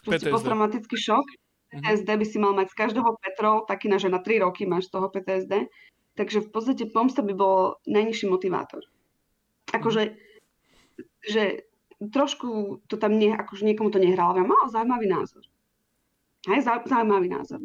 [0.06, 1.26] posttraumatický šok,
[1.74, 4.94] PTSD by si mal mať z každého Petrov, taký na, že na 3 roky máš
[4.94, 5.66] z toho PTSD.
[6.14, 8.86] Takže v podstate pomsta by bol najnižší motivátor.
[9.74, 10.14] Akože,
[11.26, 11.66] že
[12.10, 15.44] trošku to tam nie, akože niekomu to nehralo, ale mal zaujímavý názor.
[16.50, 17.62] Hej, zaujímavý názor.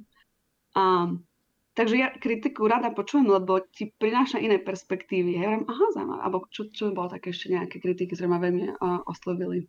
[0.77, 1.27] Um,
[1.75, 5.39] takže ja kritiku rada počujem, lebo ti prináša iné perspektívy.
[5.39, 6.21] Ja hovorím, aha, zaujímavé.
[6.23, 9.67] Alebo čo, čo bolo také ešte nejaké kritiky, ktoré ma veľmi uh, oslovili.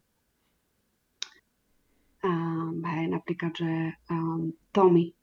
[2.20, 5.16] Um, hej, napríklad, že um, Tommy,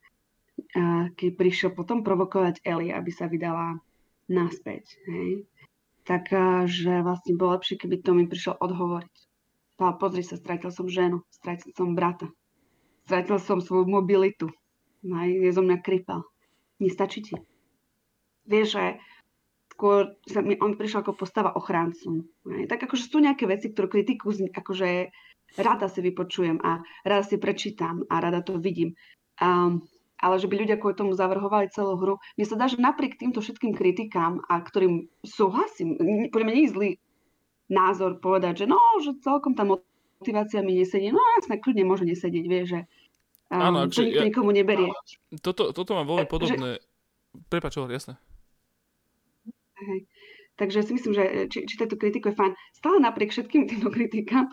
[0.74, 3.76] uh, keď prišiel potom provokovať Ellie, aby sa vydala
[4.26, 5.46] naspäť, hej,
[6.06, 6.30] tak
[6.70, 9.25] že vlastne bolo lepšie, keby Tommy prišiel odhovoriť.
[9.76, 12.32] Povedal, pozri sa, stratil som ženu, stratil som brata,
[13.04, 14.48] stratil som svoju mobilitu,
[15.04, 16.24] hej, je zo mňa krypal.
[16.80, 17.36] Nestačí ti.
[18.48, 18.84] Vieš, že
[19.76, 22.24] skôr sa mi, on prišiel ako postava ochráncu.
[22.48, 22.72] Hej.
[22.72, 25.12] Tak akože sú nejaké veci, ktoré kritiku akože
[25.60, 28.96] rada si vypočujem a rada si prečítam a rada to vidím.
[29.36, 29.84] Um,
[30.16, 32.16] ale že by ľudia kvôli tomu zavrhovali celú hru.
[32.40, 36.00] Mne sa dá, že napriek týmto všetkým kritikám, a ktorým súhlasím,
[36.32, 36.90] podľa mňa nie je zlý
[37.66, 41.10] názor povedať, že no, že celkom tá motivácia mi nesedí.
[41.10, 42.78] No jasne, kľudne môže nesedieť, vie, že
[43.50, 44.90] um, Áno, to nikto ja, nikomu neberie.
[45.42, 46.68] Toto, toto mám veľmi e, podobné.
[46.78, 46.82] Že...
[47.50, 48.14] Prepač, jasné.
[49.76, 50.08] Hej.
[50.56, 52.52] Takže si myslím, že či, či táto kritika je fajn.
[52.72, 54.48] Stále napriek všetkým týmto kritikám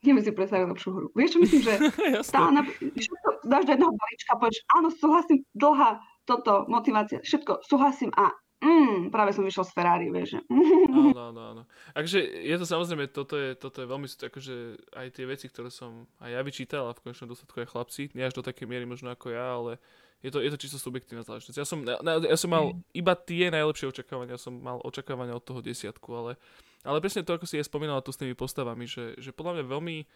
[0.00, 1.06] neviem si predstaviť lepšiu hru.
[1.12, 1.74] Vieš čo myslím, že
[2.28, 8.10] stále na, všetko dáš do jedného balíčka, povieš, áno, súhlasím, dlhá, toto, motivácia, všetko, súhlasím
[8.16, 10.36] a Mm, práve som vyšiel z Ferrari, vieš.
[10.90, 11.62] Áno, áno, áno.
[11.96, 14.54] Takže je to samozrejme, toto je, toto je veľmi, akože
[14.92, 18.26] aj tie veci, ktoré som aj ja vyčítal a v konečnom dôsledku aj chlapci, nie
[18.26, 19.80] až do takej miery možno ako ja, ale
[20.20, 21.56] je to, je to čisto subjektívna záležitosť.
[21.56, 22.92] Ja som, ja som mal mm.
[22.92, 26.36] iba tie najlepšie očakávania, ja som mal očakávania od toho desiatku, ale
[26.80, 29.64] ale presne to, ako si aj spomínala tu s tými postavami, že, že podľa mňa
[29.68, 30.06] veľmi e,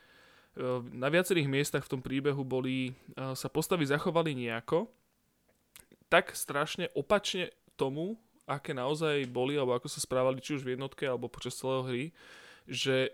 [0.96, 2.92] na viacerých miestach v tom príbehu boli, e,
[3.36, 4.88] sa postavy zachovali nejako,
[6.08, 11.08] tak strašne opačne tomu, aké naozaj boli, alebo ako sa správali či už v jednotke,
[11.08, 12.04] alebo počas celého hry,
[12.68, 13.12] že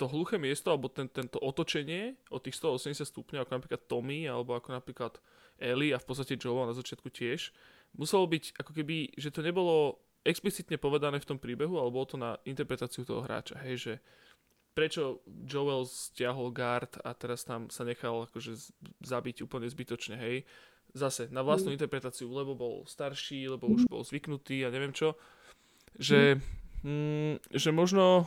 [0.00, 4.56] to hluché miesto, alebo ten, tento otočenie od tých 180 stupňov, ako napríklad Tommy, alebo
[4.56, 5.20] ako napríklad
[5.60, 7.52] Ellie a v podstate Joe na začiatku tiež,
[7.92, 12.40] muselo byť ako keby, že to nebolo explicitne povedané v tom príbehu, alebo to na
[12.48, 13.92] interpretáciu toho hráča, hej, že
[14.72, 18.56] prečo Joel stiahol guard a teraz tam sa nechal akože
[19.04, 20.48] zabiť úplne zbytočne, hej.
[20.90, 25.14] Zase na vlastnú interpretáciu, lebo bol starší, lebo už bol zvyknutý a neviem čo.
[25.98, 26.42] Že,
[26.82, 28.26] mm, že možno,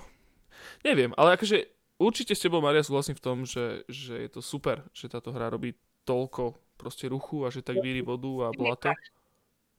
[0.83, 1.67] neviem, ale akože
[1.99, 5.51] určite s tebou, Maria, súhlasím v tom, že, že je to super, že táto hra
[5.51, 8.91] robí toľko proste ruchu a že tak víri vodu a blato.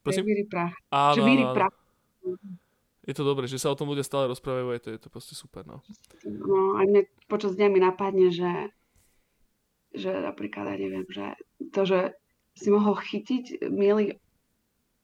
[0.05, 0.28] Prosím?
[0.28, 0.73] Víry prach.
[0.93, 1.74] Áno, Že prach.
[3.05, 5.09] Je to dobré, že sa o tom ľudia stále rozprávajú a je to, je to
[5.12, 5.85] proste super, no.
[6.24, 8.73] No, aj mne počas dňa mi napadne, že,
[9.93, 11.36] že napríklad, ja neviem, že
[11.69, 12.16] to, že
[12.55, 14.18] si mohol chytiť milý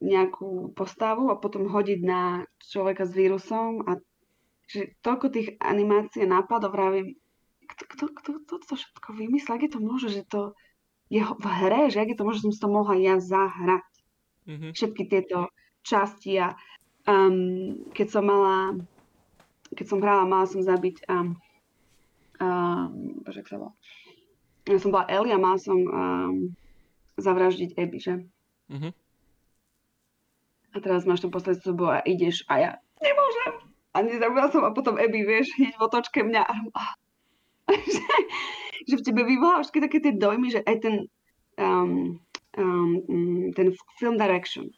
[0.01, 4.01] nejakú postavu a potom hodiť na človeka s vírusom a
[4.71, 7.19] že toľko tých animácií a nápadov vravím,
[7.67, 10.55] kto, kto, kto, kto to všetko vymyslel, ak je to možné, že to
[11.11, 13.83] je v hre, že ak je to možné, že som si to mohla ja zahrať
[14.51, 14.73] Mhm.
[14.75, 15.53] všetky tieto
[15.87, 16.57] časti a
[17.07, 18.83] um, keď som mala,
[19.77, 21.39] keď som hrala, mala som zabiť um,
[22.41, 23.73] um, bože, sa volá?
[24.69, 26.53] Ja som bola Ellie a mala som um,
[27.19, 28.15] zavraždiť Abby, že?
[28.71, 28.91] Mhm.
[30.71, 32.71] A teraz máš tam posledný súboj a ideš a ja
[33.03, 33.53] nemôžem.
[33.91, 36.47] A nezabila som a potom Abby, vieš, hneď v otočke mňa.
[36.47, 36.83] A,
[37.75, 38.07] že,
[38.87, 40.95] že v tebe vyvolá všetky také tie dojmy, že aj ten,
[41.59, 42.23] um,
[42.55, 44.71] um, ten film direction.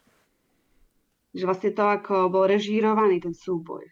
[1.37, 3.85] Že vlastne to, ako bol režírovaný ten súboj.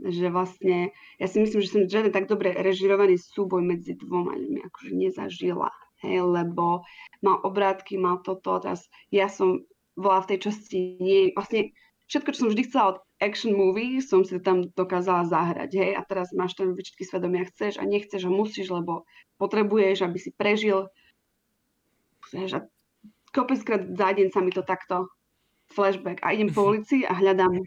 [0.00, 4.60] Že vlastne, ja si myslím, že som žiadne tak dobre režírovaný súboj medzi dvoma ľuďmi
[4.64, 5.68] akože nezažila.
[6.04, 6.84] Hej, lebo
[7.24, 9.64] mal obrátky, mal toto, teraz ja som
[9.96, 11.72] bola v tej časti nie, vlastne
[12.12, 16.04] všetko, čo som vždy chcela od action movie, som si tam dokázala zahrať, hej, a
[16.04, 19.08] teraz máš ten výčitky svedomia, chceš a nechceš a musíš, lebo
[19.40, 20.92] potrebuješ, aby si prežil.
[22.28, 22.68] Vieš, a
[23.32, 25.08] kopeckrát za deň sa mi to takto
[25.72, 27.64] flashback a idem po ulici a hľadám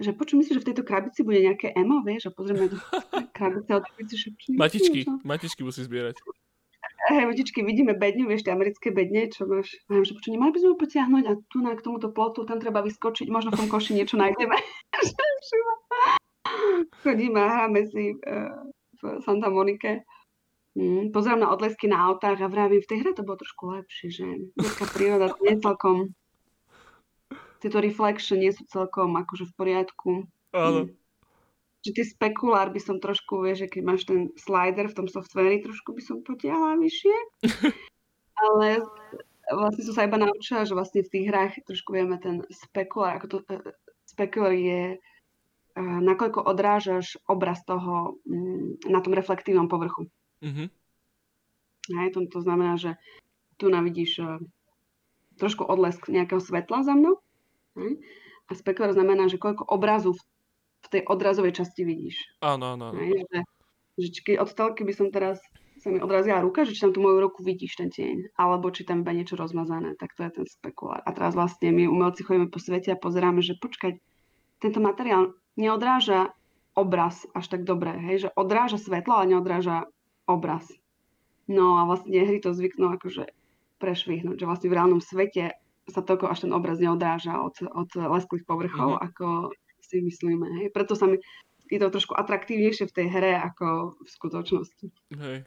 [0.00, 2.80] že počuj, myslíš, že v tejto krabici bude nejaké emo, vieš, a pozrieme do
[3.36, 6.16] krabice od krabici, že Matičky, matičky musí zbierať.
[7.08, 9.72] Hej, vodičky, vidíme bedňu, vieš, tie americké bedne, čo máš.
[9.88, 12.60] Ja, že počuj, nemali by sme ho potiahnuť a tu na k tomuto plotu, tam
[12.60, 14.52] treba vyskočiť, možno v tom koši niečo nájdeme.
[17.02, 18.52] Chodíme a hráme si uh,
[19.00, 20.04] v Santa Monike.
[20.76, 24.08] Mm, pozerám na odlesky na autách a vravím, v tej hre to bolo trošku lepšie,
[24.12, 26.12] že detská príroda to nie celkom,
[27.64, 30.10] tieto reflection nie sú celkom akože v poriadku.
[30.52, 30.84] Áno.
[30.84, 30.99] Mm.
[31.80, 35.64] Že ty spekulár by som trošku, vieš, že keď máš ten slider v tom softveri,
[35.64, 37.16] trošku by som potiahla vyššie.
[38.44, 38.84] Ale
[39.48, 43.26] vlastne som sa iba naučila, že vlastne v tých hrách trošku vieme ten spekulár, ako
[43.26, 43.64] to, uh,
[44.04, 50.08] spekulár je, uh, nakoľko odrážaš obraz toho mm, na tom reflektívnom povrchu.
[50.44, 50.68] Mhm.
[51.90, 52.94] Hej, to, to znamená, že
[53.56, 54.38] tu navidíš uh,
[55.40, 57.18] trošku odlesk nejakého svetla za mnou.
[57.80, 58.04] Hej?
[58.46, 60.20] A spekulár znamená, že koľko obrazu v,
[60.80, 62.16] v tej odrazovej časti vidíš.
[62.40, 63.40] Áno, áno, že,
[64.00, 65.38] že či keď od telky by som teraz
[65.80, 68.84] sa mi odrazila ruka, že či tam tú moju ruku vidíš ten tieň, alebo či
[68.84, 71.00] tam iba niečo rozmazané, tak to je ten spekulár.
[71.04, 73.96] A teraz vlastne my umelci chodíme po svete a pozeráme, že počkať,
[74.60, 76.36] tento materiál neodráža
[76.76, 79.88] obraz až tak dobre, hej, že odráža svetlo, ale neodráža
[80.28, 80.68] obraz.
[81.48, 83.32] No a vlastne hry to zvyknú akože
[83.80, 85.56] prešvihnúť, že vlastne v reálnom svete
[85.88, 89.00] sa toľko až ten obraz neodráža od, od lesklých povrchov, Mhm.
[89.00, 89.26] ako
[89.90, 90.46] si myslíme.
[90.62, 90.66] Hej.
[90.70, 91.18] Preto sa mi
[91.70, 94.86] je to trošku atraktívnejšie v tej hre ako v skutočnosti.
[95.14, 95.46] Hej.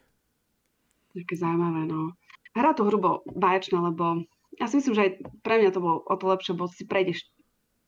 [1.12, 2.16] Také zaujímavé, no.
[2.56, 4.24] Hra to hrubo báječná, lebo
[4.56, 5.12] ja si myslím, že aj
[5.44, 7.28] pre mňa to bolo o to lepšie, bo si prejdeš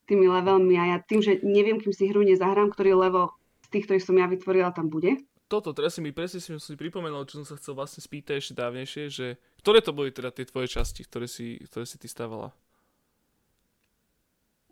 [0.07, 3.33] tými levelmi a ja tým, že neviem, kým si hru nezahrám, ktorý level
[3.66, 5.19] z tých, ktorých som ja vytvorila, tam bude.
[5.47, 8.55] Toto, teraz si mi presne si, si pripomenul, čo som sa chcel vlastne spýtať ešte
[8.59, 9.27] dávnejšie, že
[9.62, 12.51] ktoré to boli teda tie tvoje časti, ktoré si, ktoré si ty stávala?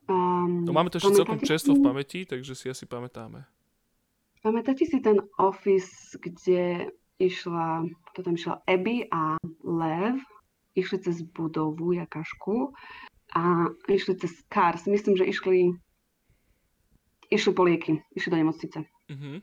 [0.05, 3.45] Um, No máme to ešte celkom čerstvo v pamäti, takže si asi pamätáme.
[4.45, 10.21] Pamätáte si ten office, kde išla, to tam išla Abby a Lev,
[10.77, 12.77] išli cez budovu Jakašku
[13.33, 14.85] a išli cez Cars.
[14.85, 15.73] Myslím, že išli,
[17.33, 18.85] išli po lieky, išli do nemocnice.
[19.09, 19.41] Mhm.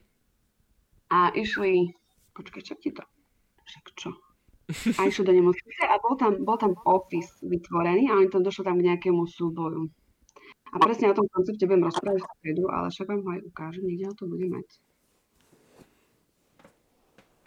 [1.12, 1.92] A išli,
[2.38, 3.04] počkaj, čo ti to?
[3.66, 4.10] Však čo?
[4.96, 8.64] A išli do nemocnice a bol tam, bol tam office vytvorený a oni tam došlo
[8.64, 9.92] tam k nejakému súboju.
[10.72, 13.84] A presne o tom koncepte budem rozprávať v stredu, ale však vám ho aj ukážem,
[13.84, 14.68] niekde ho to bude mať.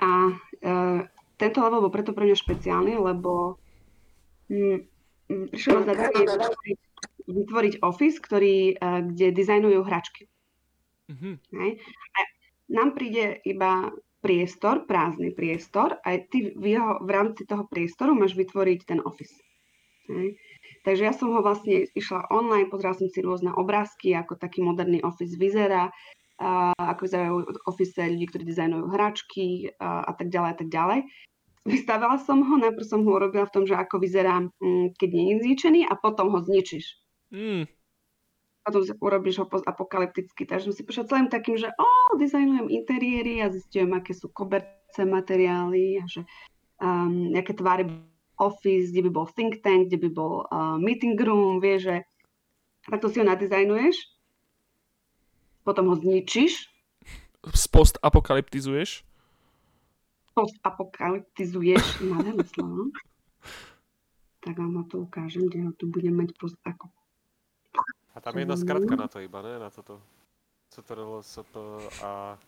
[0.05, 0.11] A
[0.61, 0.75] e,
[1.41, 3.57] tento level bol preto pre mňa špeciálny, lebo
[4.53, 4.79] mm,
[5.33, 6.79] mm, prišlo ma zadanie vytvoriť,
[7.25, 10.29] vytvoriť office, ktorý, e, kde dizajnujú hračky.
[11.09, 11.31] Mhm.
[11.57, 11.71] Hej?
[12.13, 12.19] A
[12.73, 13.89] nám príde iba
[14.25, 19.37] priestor, prázdny priestor a ty v, jeho, v rámci toho priestoru máš vytvoriť ten office.
[20.09, 20.41] Hej?
[20.85, 25.01] Takže ja som ho vlastne išla online, pozerala som si rôzne obrázky, ako taký moderný
[25.01, 25.89] office vyzerá.
[26.35, 27.35] a ako vyzerajú
[27.71, 31.01] office ľudí, ktorí dizajnujú hračky a, a tak ďalej a tak ďalej.
[31.65, 35.27] Vystavila som ho, najprv som ho urobila v tom, že ako vyzerá, mm, keď nie
[35.33, 37.01] je zničený a potom ho zničíš.
[37.33, 37.65] Mm.
[38.67, 40.45] Potom urobíš ho apokalypticky.
[40.45, 45.01] Takže som si prišla celým takým, že o, dizajnujem interiéry a zistujem, aké sú koberce,
[45.01, 46.29] materiály a že
[46.79, 47.89] um, aké tvary
[48.39, 51.97] office, kde by bol think tank, kde by bol uh, meeting room, vieš, že
[52.91, 53.97] takto si ho nadizajnuješ,
[55.63, 56.69] potom ho zničíš.
[57.71, 59.05] Post-apokalyptizuješ?
[60.35, 62.91] Post-apokalyptizuješ, nádherné slovo.
[64.45, 66.93] Tak vám to ukážem, kde ho tu budem mať post ako.
[68.15, 69.59] A tam je jedna skratka na to iba, ne?
[69.59, 69.99] Na toto.
[70.71, 71.55] CTRL, SP
[72.03, 72.39] a...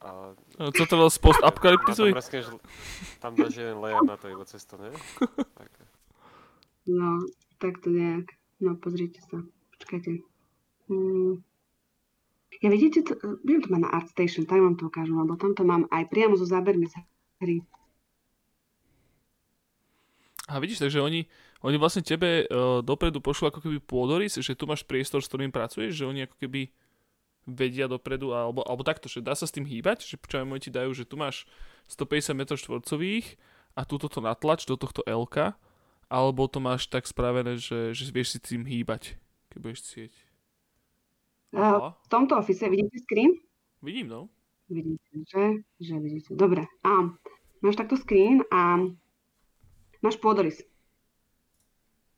[0.00, 0.34] a...
[0.58, 2.10] No, CTRL z post-apokalyptizuj?
[2.12, 2.46] Tam, mrskneš,
[3.20, 4.92] tam dáš jeden layer na to iba cesto, ne?
[5.56, 5.70] Tak.
[6.86, 7.24] No,
[7.58, 8.30] tak to nejak.
[8.60, 9.42] No, pozrite sa.
[9.76, 10.22] Počkajte.
[10.86, 11.42] Hmm.
[12.64, 13.12] Ja vidíte, to,
[13.44, 16.40] budem to mať na ArtStation, tak vám to ukážem, lebo tam to mám aj priamo
[16.40, 16.96] zo zábermi z
[17.44, 17.60] hry.
[20.46, 21.26] A vidíš, takže oni,
[21.60, 25.50] oni vlastne tebe uh, dopredu pošlú ako keby pôdorys, že tu máš priestor, s ktorým
[25.50, 26.70] pracuješ, že oni ako keby
[27.46, 30.74] vedia dopredu, alebo, alebo takto, že dá sa s tým hýbať, že čo oni ti
[30.74, 31.46] dajú, že tu máš
[31.86, 33.38] 150 m štvorcových
[33.78, 35.30] a túto to natlač do tohto L,
[36.10, 39.14] alebo to máš tak spravené, že, že vieš si tým hýbať,
[39.54, 40.12] keď budeš chcieť.
[41.54, 43.38] Uh, v tomto office vidíte screen?
[43.80, 44.20] Vidím, no.
[44.66, 45.62] Vidíte, že?
[45.78, 46.30] Že vidíte.
[46.34, 46.66] Dobre.
[46.82, 47.14] A
[47.62, 48.82] máš takto screen a
[50.02, 50.66] máš pôdorys.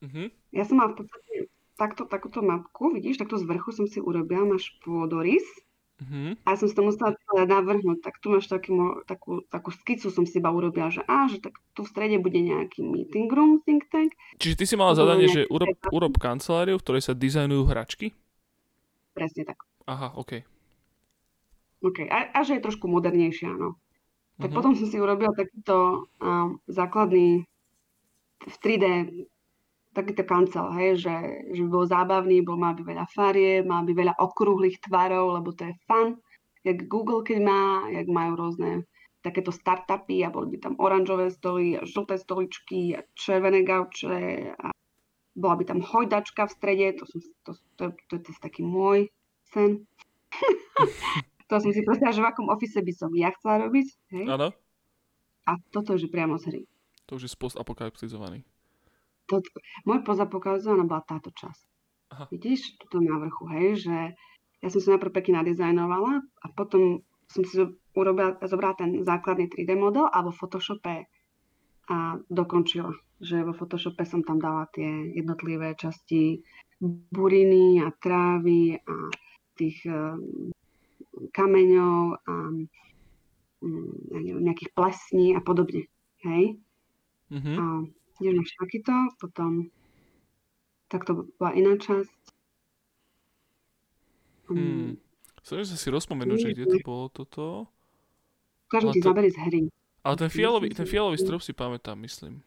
[0.01, 0.33] Uh-huh.
[0.55, 4.45] Ja som mal v podstate takto, takúto mapku, vidíš, takto z vrchu som si urobila,
[4.45, 5.47] máš pôdorys
[5.99, 6.39] Uh-huh.
[6.47, 8.71] a ja som si to musela navrhnúť, tak tu máš taký,
[9.03, 12.39] takú, takú skicu som si iba urobila, že á, že tak tu v strede bude
[12.39, 14.15] nejaký meeting room, think tank.
[14.39, 18.15] Čiže ty si mala zadanie, že urob, urob kanceláriu, v ktorej sa dizajnujú hračky?
[19.11, 19.59] Presne tak.
[19.91, 20.47] Aha, OK.
[21.83, 21.99] OK.
[22.07, 23.75] A, a že je trošku modernejšia, áno.
[24.39, 24.55] Tak Mhm.
[24.55, 27.43] potom som si urobila takýto um, základný
[28.39, 28.87] v 3D
[29.97, 31.15] takýto kancel, hej, že,
[31.53, 35.51] že by bol zábavný, bol má by veľa farie, má by veľa okrúhlych tvarov, lebo
[35.57, 36.21] to je fun,
[36.63, 38.85] jak Google keď má, jak majú rôzne
[39.25, 44.69] takéto startupy a boli by tam oranžové stoly žlté stoličky a červené gauče a
[45.39, 49.11] bola by tam hojdačka v strede, to, som, to, to, to, to je taký môj
[49.55, 49.87] sen.
[51.49, 54.25] to som si predstavila, že v akom office by som ja chcela robiť, hej?
[54.27, 54.49] Áno?
[55.49, 56.63] A toto je priamo z hry.
[57.09, 58.45] To už je post-apokalyptizovaný.
[59.29, 59.49] Toto,
[59.85, 61.65] môj pozapokauzovaná bola táto časť.
[62.17, 62.25] Aha.
[62.33, 63.97] Vidíš, tuto na vrchu, hej, že
[64.65, 67.61] ja som si najprv pekne nadizajnovala a potom som si
[67.93, 71.07] urobila, zobrala ten základný 3D model a vo Photoshope
[71.93, 72.97] a dokončila.
[73.21, 76.41] Že vo Photoshope som tam dala tie jednotlivé časti
[77.13, 78.95] buriny a trávy a
[79.59, 80.49] tých um,
[81.35, 82.65] kameňov a um,
[84.39, 85.91] nejakých plesní a podobne.
[86.23, 86.63] Hej?
[87.29, 87.55] Mhm.
[87.59, 87.65] A
[88.21, 89.51] ideš na takýto, potom
[90.91, 92.19] takto bola iná časť.
[94.49, 94.97] Hmm.
[95.45, 97.69] Snažím sa si rozpomenúť, že kde to bolo toto.
[98.73, 99.63] Ale ti to- zábery z hry.
[100.05, 102.41] Ale ten fialový, ten fialový strop si pamätám, myslím.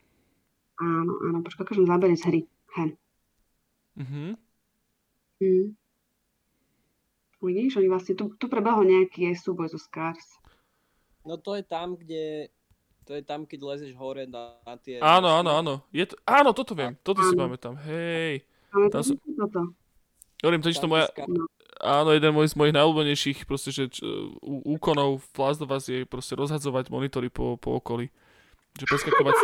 [0.82, 2.42] Áno, áno, počkaj, ukážem zábery z hry.
[2.74, 2.90] Hen.
[3.96, 4.24] Mhm.
[5.42, 5.68] Hm.
[7.42, 10.42] Vidíš, oni vlastne, tu, tu prebehol nejaký súboj zo Scars.
[11.26, 12.54] No to je tam, kde...
[13.06, 15.02] To je tam, keď lezeš hore na, na tie...
[15.02, 15.74] Áno, áno, áno.
[15.90, 16.94] Je to, áno, toto viem.
[17.02, 17.50] Toto si Áno.
[17.50, 17.74] pamätám.
[17.90, 18.46] Hej.
[18.72, 19.62] Ale Tam to som- toto.
[20.42, 21.06] Hovorím, totiž to moja,
[21.82, 24.02] áno, jeden môj z mojich najobľúbenejších proste, že č,
[24.42, 28.10] ú, úkonov v Last of Us je proste rozhadzovať monitory po, po okolí.
[28.74, 29.36] Že preskakovať,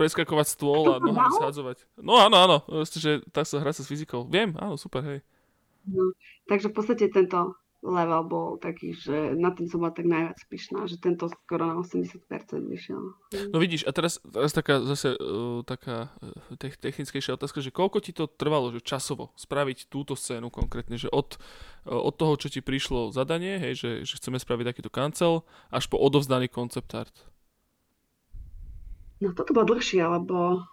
[0.00, 1.84] preskakovať stôl a nohami zhadzovať.
[2.00, 4.24] No áno, áno, proste, že tak sa hrá sa s fyzikou.
[4.32, 5.20] Viem, áno, super, hej.
[5.84, 6.16] No,
[6.48, 7.52] takže v podstate tento
[7.86, 11.74] level bol taký, že na ten som bola tak najviac pyšná, že tento skoro na
[11.78, 12.26] 80%
[12.66, 13.02] vyšiel.
[13.54, 18.02] No vidíš, a teraz, teraz taká zase uh, taká uh, te- technickejšia otázka, že koľko
[18.02, 21.38] ti to trvalo, že časovo spraviť túto scénu konkrétne, že od,
[21.86, 25.86] uh, od toho, čo ti prišlo zadanie, hej, že, že chceme spraviť takýto kancel, až
[25.86, 27.16] po odovzdaný concept art.
[29.16, 30.68] No toto bolo dlhšie, lebo,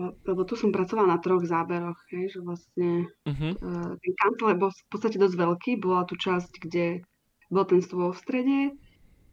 [0.00, 3.52] lebo tu som pracovala na troch záberoch, hej, že vlastne Uh-huh.
[3.56, 7.06] uh, ten kancel bol v podstate dosť veľký, bola tu časť, kde
[7.48, 8.58] bol ten stôl v strede,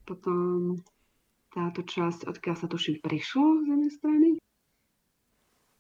[0.05, 0.77] potom
[1.51, 4.29] táto časť, odkiaľ sa tuším prišlo z jednej strany.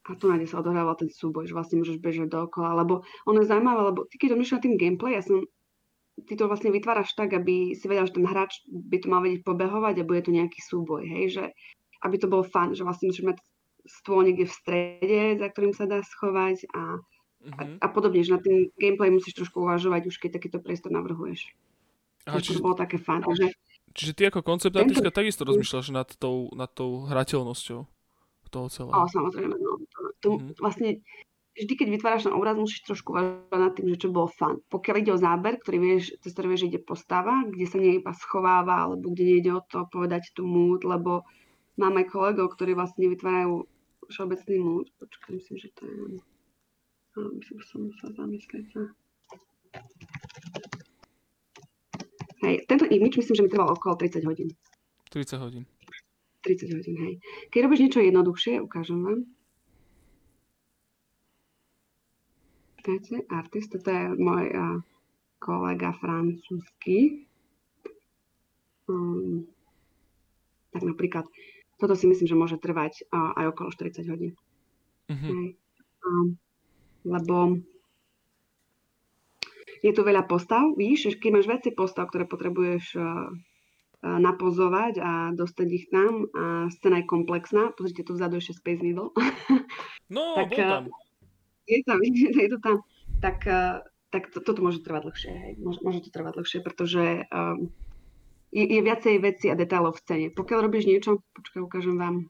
[0.09, 3.47] A tu nájde sa odohrával ten súboj, že vlastne môžeš bežať dookola, lebo ono je
[3.47, 5.45] zaujímavé, lebo ty keď domýšľaš nad tým gameplay, ja som,
[6.25, 9.45] ty to vlastne vytváraš tak, aby si vedel, že ten hráč by to mal vedieť
[9.45, 11.43] pobehovať a bude tu nejaký súboj, hej, že
[12.01, 13.37] aby to bol fun, že vlastne musíš mať
[13.85, 16.83] stôl niekde v strede, za ktorým sa dá schovať a, a,
[17.41, 17.73] Uh-huh.
[17.81, 21.49] a podobne, že na ten gameplay musíš trošku uvažovať už keď takýto priestor navrhuješ.
[22.29, 23.25] Aha, Takže čiže, to bolo také fajn.
[23.25, 23.47] Takže
[23.97, 27.79] čiže ty ako konceptátistka takisto rozmýšľaš nad tou, nad tou hrateľnosťou
[28.51, 28.93] toho celého.
[28.93, 29.81] O, samozrejme, no.
[29.89, 30.53] To, to Mhm.
[30.61, 30.89] vlastne
[31.57, 34.61] vždy, keď vytváraš ten obraz, musíš trošku uvažovať nad tým, že čo bolo fun.
[34.69, 37.97] Pokiaľ ide o záber, ktorý vieš, cez ktorý vieš, že ide postava, kde sa nie
[37.97, 41.25] iba schováva, alebo kde nejde o to povedať tú mood, lebo
[41.79, 43.65] mám aj kolegov, ktorí vlastne vytvárajú
[44.11, 44.87] všeobecný mood.
[44.99, 45.97] Počkaj, myslím, že to je...
[47.11, 48.67] A, Myslím, že som musela zamyslieť.
[52.41, 54.49] Hej, tento image myslím, že mi trval okolo 30 hodín.
[55.11, 55.63] 30 hodín.
[56.41, 57.13] 30 hodín, hej.
[57.53, 59.19] Keď robíš niečo jednoduchšie, ukážem vám.
[62.81, 64.81] Počkajte, artist, toto je môj uh,
[65.37, 67.29] kolega francúzsky.
[68.89, 69.45] Um,
[70.73, 71.29] tak napríklad,
[71.81, 74.37] toto si myslím, že môže trvať aj okolo 40 hodín.
[75.09, 75.25] Mhm.
[75.25, 75.45] Hej.
[77.01, 77.57] Lebo
[79.81, 85.33] je tu veľa postav, víš, keď máš viacej postav, ktoré potrebuješ uh, uh, napozovať a
[85.33, 89.09] dostať ich tam a scéna je komplexná, pozrite tu vzadu ešte Space Needle,
[90.13, 90.83] No, Tak, bol tam.
[91.65, 91.97] je tam,
[92.45, 92.75] je to tam,
[93.25, 93.41] tak,
[94.13, 95.53] tak to, toto môže trvať dlhšie, hej.
[95.57, 97.73] Môže, môže to trvať dlhšie, pretože um,
[98.51, 100.27] je, je viacej veci a detailov v scéne.
[100.35, 102.27] Pokiaľ robíš niečo, počkaj, ukážem vám,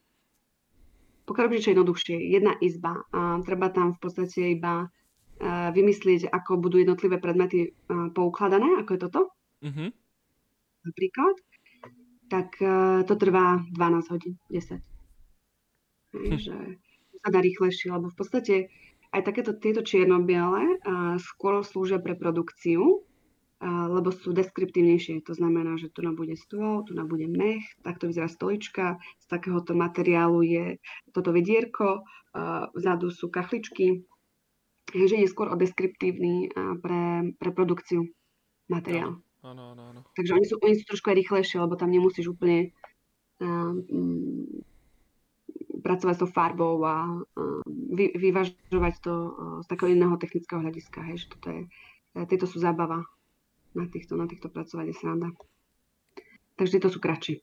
[1.26, 6.61] pokiaľ robíš niečo jednoduchšie, jedna izba, a treba tam v podstate iba uh, vymyslieť, ako
[6.61, 9.22] budú jednotlivé predmety uh, poukladané, ako je toto,
[9.61, 9.93] Mhm.
[10.81, 11.35] napríklad,
[12.34, 14.81] tak uh, to trvá 12 hodín, 10.
[16.11, 16.81] Hej, Hm.
[17.22, 18.56] sa dá rýchlejšie, lebo v podstate
[19.11, 20.80] aj takéto tieto čierno-biele
[21.19, 23.03] skôr slúžia pre produkciu,
[23.62, 25.22] lebo sú deskriptívnejšie.
[25.30, 30.42] To znamená, že tu bude stôl, tu bude mech, takto vyzerá stolička, z takéhoto materiálu
[30.42, 30.66] je
[31.14, 32.02] toto vedierko,
[32.74, 34.02] vzadu sú kachličky.
[34.90, 36.52] Takže je skôr o deskriptívny
[36.82, 38.10] pre, pre produkciu
[38.66, 39.22] materiál.
[39.42, 40.02] Áno, áno, áno.
[40.14, 42.70] Takže oni sú, oni sú trošku aj rýchlejšie, lebo tam nemusíš úplne
[43.42, 43.82] um,
[45.82, 49.32] pracovať s tou farbou a um, vy, vyvažovať to uh,
[49.66, 51.02] z takého iného technického hľadiska.
[51.10, 51.62] Hej, že toto je,
[52.14, 53.02] e, tieto sú zábava
[53.73, 55.30] na týchto, na týchto pracovať je sranda.
[56.56, 57.41] Takže tieto sú kratšie.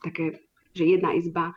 [0.00, 0.42] Také,
[0.72, 1.56] že jedna izba,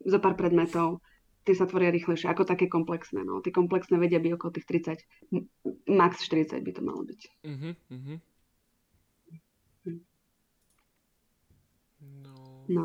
[0.00, 1.04] zo pár predmetov,
[1.44, 3.20] tie sa tvoria rýchlejšie, ako také komplexné.
[3.20, 3.40] No.
[3.40, 5.48] Tie komplexné vedia byť okolo tých 30, m-
[5.88, 7.20] max 40 by to malo byť.
[7.44, 8.14] Mhm, mhm.
[9.84, 10.00] Hm.
[12.24, 12.34] No,
[12.68, 12.84] No.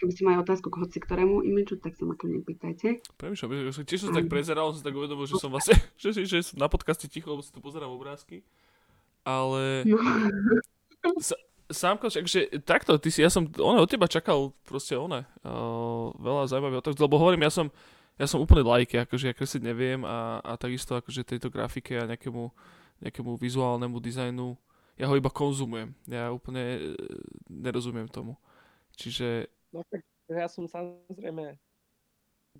[0.00, 3.04] Keby ste mali otázku k hoci ktorému imidžu, tak sa ma kľudne pýtajte.
[3.20, 6.56] premýšľam, tiež som tak prezeral, som tak uvedomil, že som vlastne, že, že, že som
[6.56, 8.40] na podcaste ticho, lebo si tu pozerám obrázky.
[9.24, 9.84] Ale
[11.00, 11.10] No.
[11.70, 16.50] Sámko, že takto, ty si, ja som, ono, od teba čakal proste one, uh, veľa
[16.50, 17.70] zaujímavých otázok, lebo hovorím, ja som,
[18.18, 22.10] ja som úplne lajke, akože ja kresliť neviem a, a takisto akože tejto grafike a
[22.10, 22.50] nejakému,
[23.06, 24.58] nejakému vizuálnemu dizajnu,
[24.98, 26.78] ja ho iba konzumujem, ja úplne e,
[27.46, 28.34] nerozumiem tomu.
[28.98, 31.54] Čiže, No tak ja som samozrejme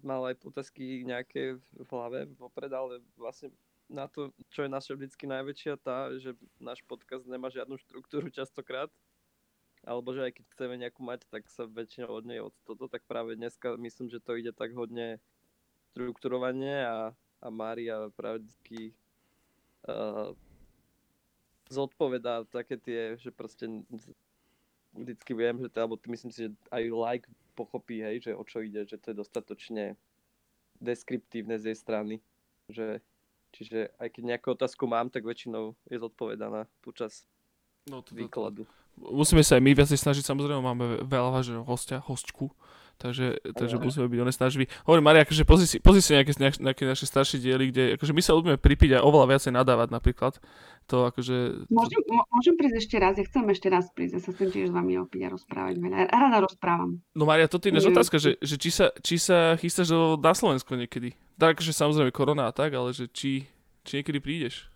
[0.06, 3.50] mal aj otázky nejaké v hlave vopred, ale vlastne
[3.90, 8.88] na to, čo je naša vždycky najväčšia tá, že náš podcast nemá žiadnu štruktúru častokrát,
[9.82, 13.02] alebo že aj keď chceme nejakú mať, tak sa väčšinou od nej od toto, tak
[13.10, 15.18] práve dneska myslím, že to ide tak hodne
[15.90, 17.10] strukturovanie a,
[17.42, 18.94] a Mária práve vždycky
[19.90, 20.30] uh,
[21.66, 23.66] zodpovedá také tie, že proste
[24.94, 27.26] vždycky viem, že to, alebo myslím si, že aj like
[27.58, 29.84] pochopí, hej, že o čo ide, že to je dostatočne
[30.80, 32.14] deskriptívne z jej strany,
[32.70, 33.02] že
[33.54, 37.26] čiže aj keď nejakú otázku mám, tak väčšinou je zodpovedaná počas
[37.86, 38.62] no to, to, to, výkladu.
[38.98, 42.52] musíme sa aj my viacej snažiť, samozrejme máme veľa váženého hostia, hostku,
[43.00, 44.68] takže, takže musíme byť one snaží.
[44.84, 48.20] Hovorím, Maria, akože pozri si, pozri si nejaké, nejaké, naše staršie diely, kde akože my
[48.20, 50.36] sa ľubíme pripiť a oveľa viacej nadávať napríklad.
[50.92, 51.64] To akože...
[51.72, 54.66] Môžem, mô- môžem prísť ešte raz, ja chcem ešte raz prísť, ja sa chcem tiež
[54.68, 55.96] s vami opiť a rozprávať veľa.
[56.12, 56.90] Rada rozprávam.
[57.16, 60.36] No Maria, to je ináč otázka, že, že či, sa, či sa chystáš do, na
[60.36, 61.16] Slovensko niekedy.
[61.40, 63.48] Tak, akože samozrejme korona a tak, ale že či,
[63.82, 64.68] či niekedy prídeš.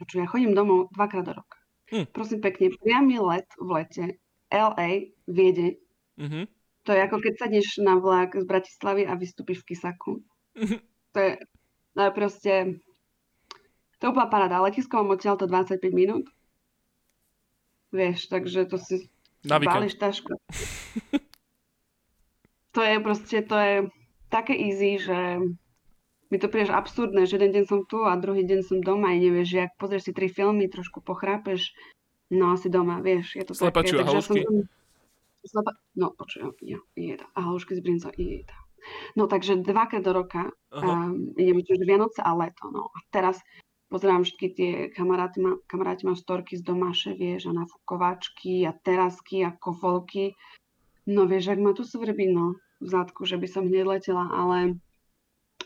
[0.00, 1.60] Počuj, ja chodím domov dvakrát do roka.
[1.92, 2.08] Hm.
[2.16, 4.04] Prosím pekne, priamy let v lete,
[4.48, 5.76] LA, Viedeň,
[6.20, 6.44] Mhm.
[6.90, 10.12] To je ako keď sadneš na vlak z Bratislavy a vystúpiš v Kisaku.
[11.10, 11.42] To je,
[11.98, 12.54] to je proste,
[13.98, 14.62] to je úplná paráda.
[14.62, 16.30] Letisko mám odtiaľ to 25 minút.
[17.90, 19.10] Vieš, takže to si
[19.42, 19.58] Na.
[19.58, 20.38] Báliš tašku.
[22.78, 23.74] to je proste, to je
[24.30, 25.42] také easy, že
[26.30, 29.18] mi to prídeš absurdné, že jeden deň som tu a druhý deň som doma a
[29.18, 31.74] nevieš, že ak pozrieš si tri filmy, trošku pochrápeš,
[32.30, 34.22] no asi doma, vieš, je to Slepaču a také.
[34.22, 34.38] som
[35.44, 35.72] Slepa...
[35.96, 37.24] No, počuj, ja, jeda.
[37.34, 38.54] A halušky z brincov, jeda.
[39.16, 41.12] No, takže dvakrát do roka Aha.
[41.12, 42.88] um, ideme či už Vianoce a leto, no.
[42.88, 43.40] A teraz
[43.92, 49.44] pozerám všetky tie kamaráty, ma, kamaráti mám storky z domaše, vieš, a nafúkovačky a terasky
[49.44, 50.32] a kofolky.
[51.04, 54.80] No vieš, ak ma tu svrbí, no, v zadku, že by som hneď letela, ale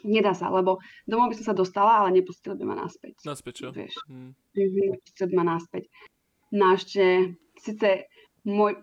[0.02, 3.14] nedá sa, lebo domov by som sa dostala, ale nepustili by ma naspäť.
[3.22, 3.66] Naspäť, čo?
[3.70, 4.34] Vieš, Hm.
[4.34, 5.84] Mhm, nepustili by ma naspäť.
[6.54, 8.10] No a ešte, síce
[8.46, 8.78] môj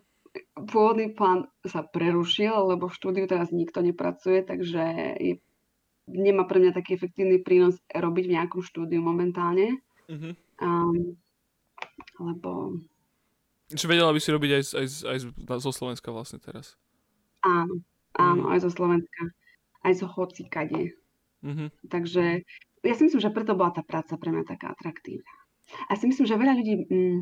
[0.56, 4.84] pôvodný plán sa prerušil, lebo v štúdiu teraz nikto nepracuje, takže
[5.20, 5.34] je,
[6.08, 9.80] nemá pre mňa taký efektívny prínos robiť v nejakom štúdiu momentálne.
[10.08, 10.32] Mhm.
[10.62, 11.18] Um,
[12.22, 12.78] lebo
[13.72, 16.76] Čiže vedela by si robiť aj, aj, aj zo Slovenska vlastne teraz.
[17.42, 17.82] áno,
[18.20, 18.52] áno, Mhm.
[18.54, 19.22] aj zo Slovenska,
[19.88, 20.94] aj zo hocikade.
[21.42, 21.72] Mhm.
[21.90, 22.46] Takže
[22.84, 25.32] ja si myslím, že preto bola tá práca pre mňa taká atraktívna.
[25.90, 27.20] A si myslím, že veľa ľudí, mm,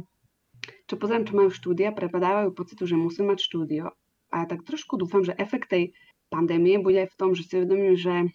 [0.87, 3.93] čo pozerám, čo majú štúdia, prepadávajú pocitu, že musím mať štúdio.
[4.29, 5.93] A ja tak trošku dúfam, že efekt tej
[6.29, 8.29] pandémie bude aj v tom, že si uvedomím, že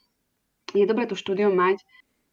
[0.74, 1.82] je dobré to štúdio mať,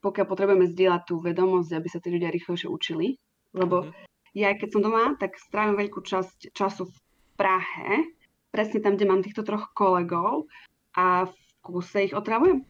[0.02, 3.22] pokiaľ potrebujeme zdieľať tú vedomosť, aby sa tí ľudia rýchlejšie učili.
[3.54, 3.94] Lebo Mhm.
[4.34, 6.98] ja keď som doma, tak strávim veľkú časť času v
[7.38, 8.10] Prahe,
[8.50, 10.50] presne tam, kde mám týchto troch kolegov
[10.98, 12.66] a v kuse ich otravujem.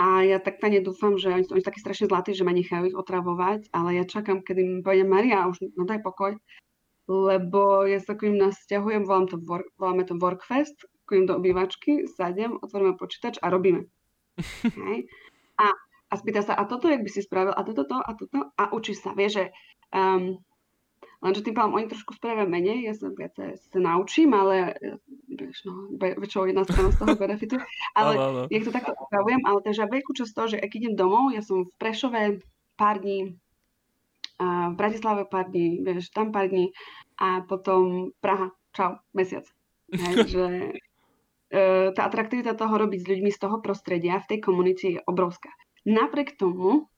[0.00, 2.88] A ja tak tajne dúfam, že oni oni sú takí strašne zlatí, že ma nechajú
[2.88, 6.40] ich otravovať, ale ja čakám, kedy mi povede Maria, už no daj pokoj,
[7.04, 11.36] lebo ja sa k ním nasťahujem, volám to work, voláme to Workfest, k ním do
[11.36, 13.84] obývačky, sadem, otvoríme počítač a robíme.
[14.88, 15.04] Hej.
[15.60, 15.68] A,
[16.08, 18.72] a spýta sa, a toto, jak by si spravil, a toto, to, a toto, a
[18.72, 19.12] učí sa.
[19.12, 19.44] Vie, že
[19.92, 20.40] um,
[21.20, 24.96] lenže tým pádom oni trošku spravia menej, ja sa viac sa naučím, ale e,
[25.28, 27.56] vieš, no, väčšinou jedna strana z toho benefitu.
[27.98, 28.40] Ale áno.
[28.48, 31.66] ja to takto upravujem, ale takže veľkú časť toho, že ak idem domov, ja som
[31.66, 32.40] v Prešove
[32.78, 33.36] pár dní,
[34.40, 36.72] a v Bratislave pár dní, vieš, tam pár dní
[37.20, 39.44] a potom Praha, čau, mesiac.
[39.92, 40.46] Hej, že
[41.52, 45.52] e, tá atraktivita toho robiť s ľuďmi z toho prostredia v tej komunite je obrovská.
[45.84, 46.88] Napriek tomu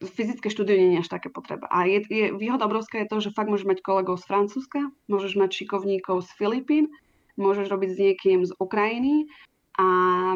[0.00, 1.68] fyzické štúdio nie je až také potreba.
[1.68, 5.36] A je, je, výhoda obrovská je to, že fakt môžeš mať kolegov z Francúzska, môžeš
[5.36, 6.84] mať šikovníkov z Filipín,
[7.36, 9.28] môžeš robiť s niekým z Ukrajiny
[9.76, 9.86] a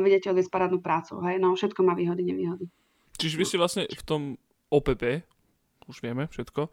[0.04, 1.16] vedieť odviesť parádnu prácu.
[1.24, 1.40] Hej?
[1.40, 2.68] No všetko má výhody, nevýhody.
[3.16, 4.22] Čiže vy ste vlastne v tom
[4.68, 5.24] OPP,
[5.88, 6.68] už vieme všetko,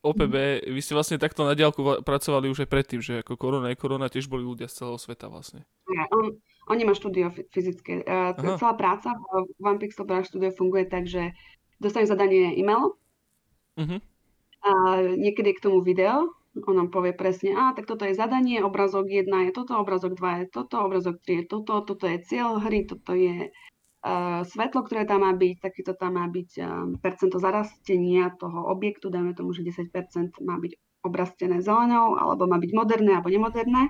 [0.00, 3.68] OPB, vy ste vlastne takto na diálku va- pracovali už aj predtým, že ako korona
[3.68, 5.68] je korona, tiež boli ľudia z celého sveta vlastne.
[5.92, 6.40] Ja, on,
[6.72, 8.00] on nemá štúdio fy- fyzické.
[8.08, 11.36] Uh, celá práca v One Pixel Brush Studio funguje tak, že
[11.80, 13.00] dostanem zadanie e-mail
[13.80, 13.96] Mhm.
[14.60, 14.70] a
[15.16, 19.08] niekedy je k tomu video, on nám povie presne, a tak toto je zadanie, obrazok
[19.08, 22.84] 1 je toto, obrazok 2 je toto, obrazok 3 je toto, toto je cieľ hry,
[22.84, 26.66] toto je uh, svetlo, ktoré tam má byť, takýto tam má byť um,
[27.00, 32.70] percento zarastenia toho objektu, dajme tomu, že 10% má byť obrastené zelenou, alebo má byť
[32.76, 33.88] moderné alebo nemoderné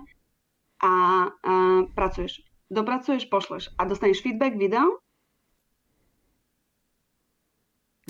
[0.79, 0.93] a
[1.27, 2.47] uh, pracuješ.
[2.71, 5.03] Dopracuješ, pošleš a dostaneš feedback video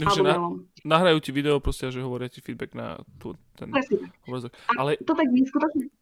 [0.06, 0.36] Takže na,
[0.86, 3.68] nahrajú ti video proste, že hovoria ti feedback na tú, ten
[4.24, 4.52] obrazok.
[4.72, 5.92] Ale to tak neskutočne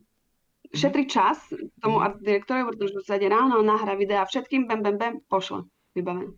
[0.68, 1.48] šetrí čas
[1.80, 2.04] tomu Mhm.
[2.04, 5.64] art direktorovi, pretože sa ide ráno, nahrá videa všetkým, bam, bam, bam, pošle.
[5.96, 6.36] Vybavené.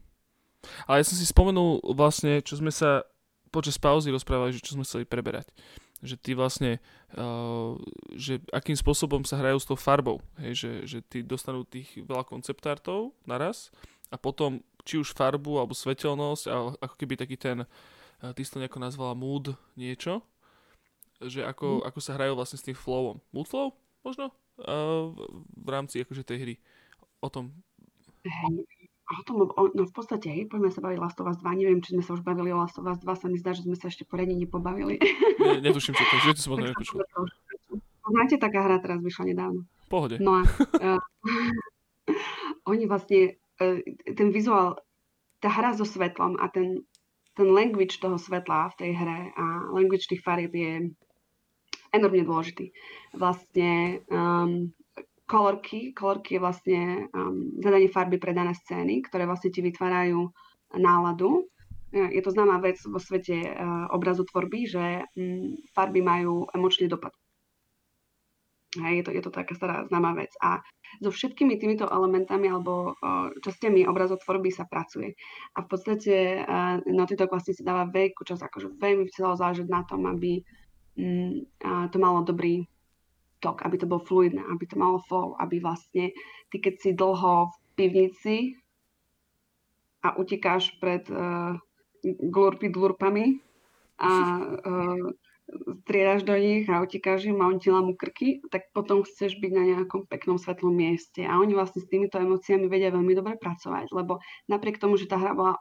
[0.87, 3.03] Ale ja som si spomenul vlastne, čo sme sa
[3.51, 5.51] počas pauzy rozprávali, že čo sme chceli preberať.
[6.01, 6.73] Že ty vlastne,
[7.19, 7.75] uh,
[8.15, 10.23] že akým spôsobom sa hrajú s tou farbou.
[10.39, 13.75] Hej, že, že ty dostanú tých veľa konceptártov naraz
[14.09, 18.51] a potom či už farbu alebo svetelnosť a ako keby taký ten, uh, ty si
[18.51, 20.27] to nejako nazvala mood niečo,
[21.23, 23.23] že ako, ako sa hrajú vlastne s tým flowom.
[23.31, 23.71] Mood flow
[24.03, 24.35] možno?
[24.59, 25.15] Uh,
[25.55, 26.55] v rámci akože tej hry.
[27.23, 27.55] O tom.
[28.27, 28.67] Hej.
[29.11, 31.59] O tom, o, no v podstate, hej, poďme sa baviť Last of Us 2.
[31.59, 33.11] Neviem, či sme sa už bavili o Last of Us 2.
[33.19, 35.03] Sa mi zdá, že sme sa ešte poriadne nepobavili.
[35.43, 37.03] Ne, netuším, čo to je, že ty som o tom nepočul.
[38.07, 39.67] Znáte, taká hra teraz vyšla nedávno.
[39.91, 40.23] Pohode.
[40.23, 41.03] No a uh,
[42.71, 43.41] oni vlastne,
[44.17, 44.81] ten vizuál,
[45.41, 46.85] tá hra so svetlom a ten,
[47.37, 50.93] ten language toho svetla v tej hre a language tých farieb je
[51.93, 52.73] enormne dôležitý.
[53.17, 54.71] Vlastne um,
[55.27, 56.81] kolorky, kolorky je vlastne
[57.13, 60.31] um, zadanie farby pre dané scény, ktoré vlastne ti vytvárajú
[60.79, 61.51] náladu.
[61.91, 64.85] Je to známa vec vo svete uh, obrazotvorby, že
[65.19, 67.11] um, farby majú emočný dopad.
[68.79, 70.31] Hej, je to, je to taká stará známa vec.
[70.39, 70.63] A
[71.03, 75.19] so všetkými týmito elementami alebo uh, častiami obrazotvorby sa pracuje.
[75.59, 79.67] A v podstate uh, Naughty Dog vlastne si dáva veľkú časť, akože veľmi chcelo záležať
[79.67, 80.39] na tom, aby
[80.95, 82.63] um, uh, to malo dobrý
[83.43, 86.15] tok, aby to bolo fluidné, aby to malo flow, aby vlastne
[86.55, 88.37] ty keď si dlho v pivnici
[90.07, 91.59] a utekáš pred uh,
[92.05, 93.41] glurpy dlurpami
[93.99, 95.11] a uh,
[95.83, 99.53] striedaš do nich a utekáš im a on ti lámu krky, tak potom chceš byť
[99.53, 101.27] na nejakom peknom svetlom mieste.
[101.27, 105.19] A oni vlastne s týmito emóciami vedia veľmi dobre pracovať, lebo napriek tomu, že tá
[105.19, 105.55] hra bola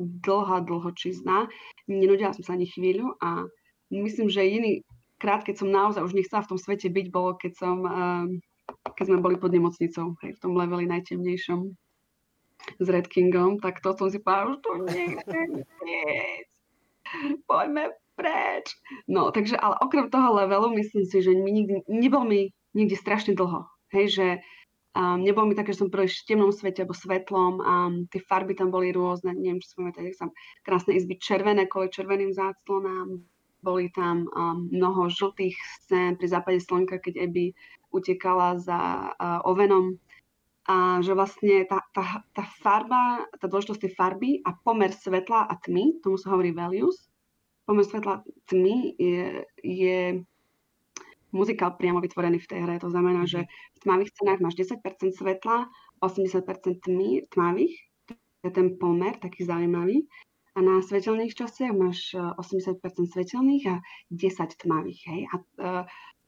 [0.00, 1.48] dlhá, dlhočizná.
[1.88, 3.46] Nenudila som sa ani chvíľu a
[3.92, 4.84] myslím, že jediný
[5.16, 8.26] krát, keď som naozaj už nechcela v tom svete byť, bolo keď som, uh,
[8.98, 11.60] keď sme boli pod nemocnicou, hej, v tom leveli najtemnejšom
[12.82, 15.48] s Red Kingom, tak to som si povedala, už to nechcem
[17.50, 18.78] Poďme preč.
[19.10, 23.34] No, takže, ale okrem toho levelu, myslím si, že mi nikdy, nebol mi nikdy strašne
[23.34, 23.66] dlho.
[23.90, 24.26] Hej, že
[24.94, 27.58] um, nebolo mi také, že som prejšť v temnom svete alebo svetlom.
[27.58, 30.30] Um, tie farby tam boli rôzne, neviem, či spomínate, som
[30.62, 33.18] krásne izby červené kvôli červeným záclonám.
[33.62, 37.54] Boli tam um, mnoho žltých scén pri západe slnka, keď Abby
[37.90, 39.98] utekala za uh, ovenom.
[40.62, 45.58] A že vlastne tá, tá, tá farba, tá dôležitosť tej farby a pomer svetla a
[45.58, 47.11] tmy, tomu sa hovorí values,
[47.66, 49.98] pomer svetla tmy je, je
[51.32, 52.76] muzikál priamo vytvorený v tej hre.
[52.84, 54.84] To znamená, že v tmavých cenách máš 10%
[55.16, 55.66] svetla,
[56.04, 57.74] 80% tmy, tmavých,
[58.06, 60.04] to je ten pomer, taký zaujímavý.
[60.52, 63.80] A na svetelných častiach máš 80% e, svetelných a
[64.12, 65.00] 10 tmavých.
[65.08, 65.20] Hej?
[65.32, 65.84] A uh,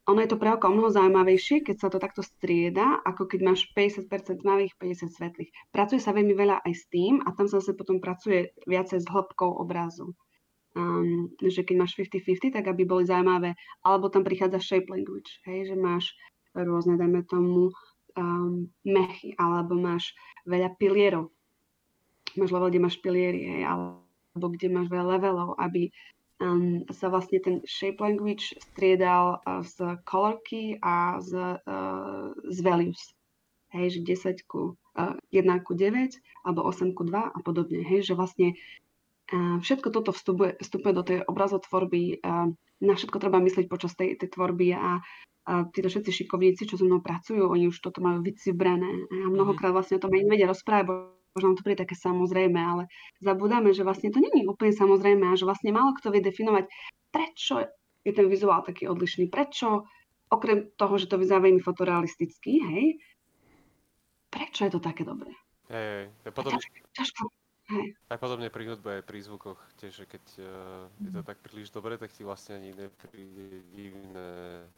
[0.09, 3.69] ono je to pre oko mnoho zaujímavejšie, keď sa to takto strieda, ako keď máš
[3.77, 4.09] 50%
[4.41, 5.53] tmavých, 50 svetlých.
[5.69, 9.07] Pracuje sa veľmi veľa aj s tým a tam sa zase potom pracuje viacej s
[9.13, 10.17] hĺbkou obrazu
[10.75, 15.73] um, že keď máš 50-50, tak aby boli zaujímavé, alebo tam prichádza shape language, hej,
[15.73, 16.15] že máš
[16.55, 17.75] rôzne, dajme tomu,
[18.19, 20.15] um, mechy, alebo máš
[20.47, 21.31] veľa pilierov.
[22.35, 25.91] Máš level, kde máš piliery, hej, alebo kde máš veľa levelov, aby
[26.43, 32.59] um, sa vlastne ten shape language striedal uh, z color key a z, uh, z
[32.63, 33.15] values.
[33.75, 36.15] Hej, že 10 ku, uh, 1 ku 9
[36.47, 37.83] alebo 8 ku 2 a podobne.
[37.83, 38.55] Hej, že vlastne
[39.33, 42.21] všetko toto vstupuje, vstupuje do tej obrazotvorby.
[42.85, 45.01] Na všetko treba myslieť počas tej, tej tvorby a,
[45.49, 49.09] a títo všetci šikovníci, čo so mnou pracujú, oni už toto majú vycibrané.
[49.09, 49.77] A mnohokrát mhm.
[49.77, 52.83] vlastne o tom aj nevedia rozprávať, možno nám to príde také samozrejme, ale
[53.19, 56.71] zabudáme, že vlastne to není úplne samozrejme a že vlastne málo kto vie definovať,
[57.11, 57.59] prečo
[58.07, 59.83] je ten vizuál taký odlišný, prečo
[60.31, 62.87] okrem toho, že to vyzerá veľmi fotorealisticky, hej,
[64.31, 65.35] prečo je to také dobré?
[65.71, 66.55] Hej, hej, potom...
[66.55, 67.23] Ťažko, ťažko,
[67.65, 67.97] Hej.
[68.13, 71.29] Aj podobne pri hudbe, aj pri zvukoch, tiež, že keď uh, je to mhm.
[71.29, 74.69] tak príliš dobre, tak ti vlastne ani nepríde divné,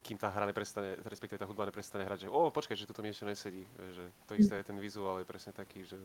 [0.00, 3.28] kým tá hra neprestane, respektíve tá hudba neprestane hrať, že o, počkaj, že toto niečo
[3.28, 3.68] nesedí.
[3.78, 6.00] Že to isté je ten vizuál, je presne taký, že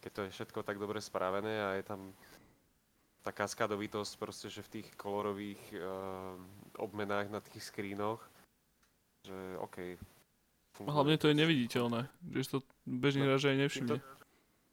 [0.00, 2.14] keď to je všetko tak dobre spravené a je tam
[3.26, 6.38] tá kaskádovitosť proste, že v tých kolorových uh,
[6.80, 8.22] obmenách na tých skrínoch,
[9.26, 9.98] že OK.
[10.78, 12.06] Hlavne to je neviditeľné,
[12.38, 13.98] že to bežný no, hráč aj nevšimne.
[13.98, 14.17] To,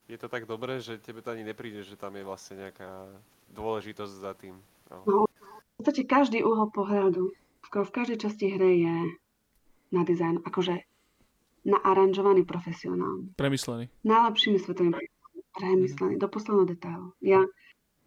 [0.06, 3.10] je to tak dobré, že tebe to ani nepríde, že tam je vlastne nejaká
[3.54, 4.56] dôležitosť za tým.
[4.92, 4.98] No.
[5.06, 7.34] no v podstate každý uhol pohľadu,
[7.66, 8.96] skoro v každej časti hry je
[9.92, 10.86] na dizajn, akože
[11.66, 13.34] naaranžovaný profesionálne.
[13.34, 13.90] Premyslený.
[14.06, 14.94] Najlepšími svetovými
[15.58, 16.22] premyslený, mm.
[16.22, 17.08] do posledného detailu.
[17.26, 17.42] Ja,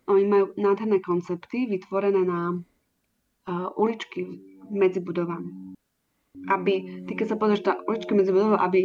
[0.06, 4.24] oni majú nádherné koncepty vytvorené na uh, uličky
[4.70, 5.74] medzi budovami.
[6.46, 8.80] Aby, ty keď sa pozrieš na uličky medzi budovami, aby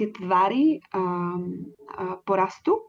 [0.00, 2.88] tie tvary um, uh, porastu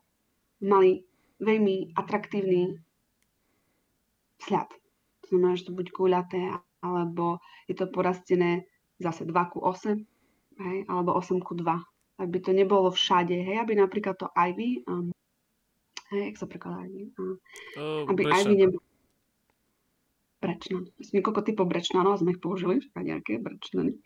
[0.63, 1.03] mali
[1.43, 2.79] veľmi atraktívny
[4.39, 4.71] vzhľad.
[4.71, 6.41] To znamená, že to buď guľaté,
[6.79, 8.63] alebo je to porastené
[9.03, 9.99] zase 2 ku 8,
[10.63, 12.23] hej, alebo 8 ku 2.
[12.23, 15.11] Aby to nebolo všade, hej, aby napríklad to Ivy, um,
[16.15, 17.11] hej, jak sa prekladá Ivy?
[17.19, 17.35] Uh,
[17.75, 18.90] uh, aby Ivy nebolo
[20.41, 20.89] brečnan.
[20.97, 24.01] Niekoľko typov brečnanov sme ich použili, nejaké brečnany.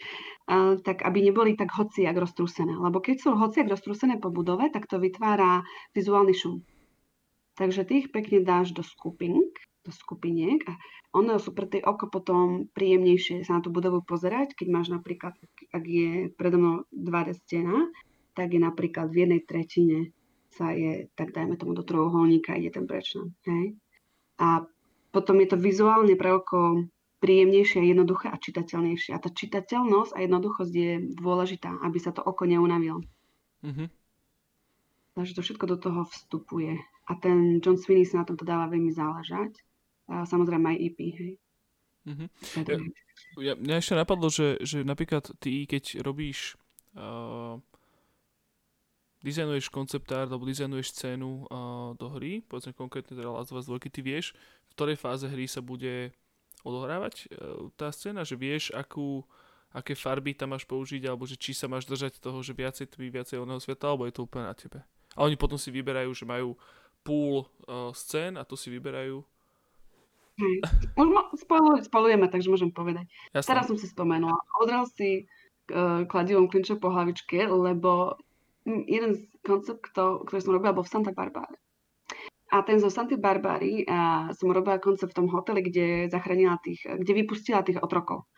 [0.84, 2.76] Tak aby neboli tak hociak roztrúsené.
[2.76, 5.64] Lebo keď sú hociak roztrúsené po budove, tak to vytvára
[5.95, 6.62] vizuálny šum.
[7.56, 9.48] Takže ty ich pekne dáš do skupink,
[9.88, 10.76] do skupiniek a
[11.16, 15.40] ono sú pre tej oko potom príjemnejšie sa na tú budovu pozerať, keď máš napríklad,
[15.72, 17.88] ak je predo mnou 2D stena,
[18.36, 20.12] tak je napríklad v jednej tretine
[20.52, 23.32] sa je, tak dajme tomu do trojuholníka, ide ten brečnan.
[24.36, 24.68] A
[25.16, 26.84] potom je to vizuálne pre oko
[27.24, 29.16] príjemnejšie, jednoduché a čitateľnejšie.
[29.16, 33.00] A tá čitateľnosť a jednoduchosť je dôležitá, aby sa to oko neunavilo.
[33.64, 33.88] Mm-hmm.
[35.16, 36.76] Takže to všetko do toho vstupuje.
[37.08, 39.56] A ten John Sweeney sa na tomto dáva veľmi záležať.
[40.12, 41.34] A samozrejme aj EP, hej.
[42.06, 42.30] Mm-hmm.
[43.42, 46.60] Ja, mňa ešte napadlo, že, že napríklad ty, keď robíš
[46.94, 47.58] uh,
[49.26, 53.66] dizajnuješ koncept art alebo dizajnuješ scénu uh, do hry, povedzme konkrétne teda Last of Us
[53.66, 54.38] 2, ty vieš,
[54.76, 56.11] ktorej fáze hry sa bude
[56.68, 59.23] odohrávať uh, tá scéna, že vieš, akú,
[59.72, 63.07] aké farby tam máš použiť, alebo že či sa máš držať toho, že viacej tmy,
[63.10, 64.84] viacej oného sveta, alebo je to úplne na tebe.
[65.15, 66.60] A oni potom si vyberajú, že majú
[67.07, 69.23] pool uh, scén a to si vyberajú.
[70.35, 70.56] Hej.
[70.99, 73.07] Už ma, takže môžem povedať.
[73.31, 73.47] Jasne.
[73.56, 74.35] Teraz som si spomenula.
[74.60, 75.23] Odral si
[75.72, 78.19] uh, kladivom klinče po hlavičke, lebo
[78.65, 81.53] jeden z konceptov, ktorý som robila, bol v Santa Barbara.
[82.54, 86.86] A ten zo Santa Barbary a som robila koncept v tom hoteli, kde zachránila tých,
[86.86, 88.30] kde vypustila tých otrokov.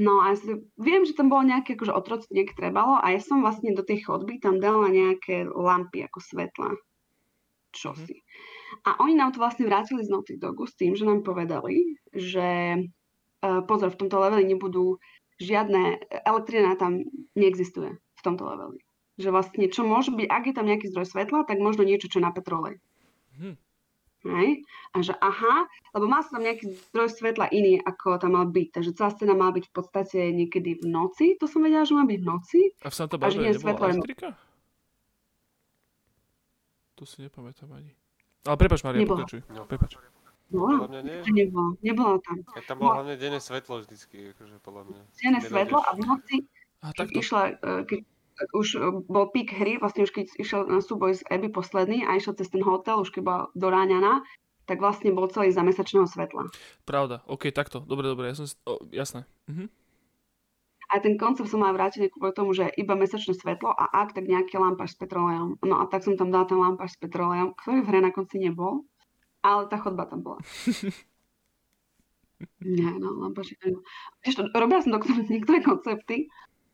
[0.00, 3.44] No a ja si, viem, že tam bolo nejaké akože otroctvo, trebalo a ja som
[3.44, 6.72] vlastne do tej chodby tam dala nejaké lampy ako svetla.
[7.76, 8.16] Čo si.
[8.88, 12.80] A oni nám to vlastne vrátili z Naughty Dogu s tým, že nám povedali, že
[12.80, 14.96] uh, pozor, v tomto leveli nebudú
[15.40, 17.04] žiadne, elektrina tam
[17.36, 18.80] neexistuje v tomto leveli.
[19.20, 22.20] Že vlastne, čo môže byť, ak je tam nejaký zdroj svetla, tak možno niečo, čo
[22.20, 22.80] na petrolej.
[23.42, 23.56] Hm.
[24.22, 24.62] Hej?
[24.94, 25.66] A že aha,
[25.98, 28.68] lebo má sa tam nejaký zdroj svetla iný, ako tam mal byť.
[28.70, 31.34] Takže celá scéna má byť v podstate niekedy v noci.
[31.42, 32.60] To som vedela, že má byť v noci.
[32.86, 33.84] A v Santa Barbara nebola svetlo...
[33.90, 34.28] elektrika?
[36.94, 37.90] To si nepamätám ani.
[38.46, 39.42] Ale prepač, Maria, pokračuj.
[39.50, 39.66] No.
[39.66, 39.98] Prepač.
[40.52, 40.84] Bola?
[40.84, 41.18] Podľa mňa nie.
[41.32, 42.36] Nebolo, nebolo tam.
[42.54, 45.00] Ja tam bolo hlavne denné svetlo vždycky, akože podľa mňa.
[45.18, 46.36] Denné svetlo a v noci,
[46.94, 47.98] keď išla, e, keď
[48.50, 52.18] už e, bol pík hry, vlastne už keď išiel na súboj z Abby posledný a
[52.18, 54.26] išiel cez ten hotel, už keď bola doráňaná,
[54.66, 56.50] tak vlastne bol celý za mesačného svetla.
[56.86, 59.26] Pravda, ok, takto, dobre, dobre, ja som oh, jasné.
[59.50, 59.70] Mhm.
[60.92, 64.28] A ten koncept som mal vrátiť kvôli tomu, že iba mesačné svetlo a ak, tak
[64.28, 65.56] nejaký lampáš s petrolejom.
[65.64, 68.36] No a tak som tam dal ten lampáš s petrolejom, ktorý v hre na konci
[68.36, 68.84] nebol,
[69.40, 70.44] ale tá chodba tam bola.
[72.60, 73.56] Nie, no, lampáš
[74.52, 76.28] robila som doktor niektoré koncepty,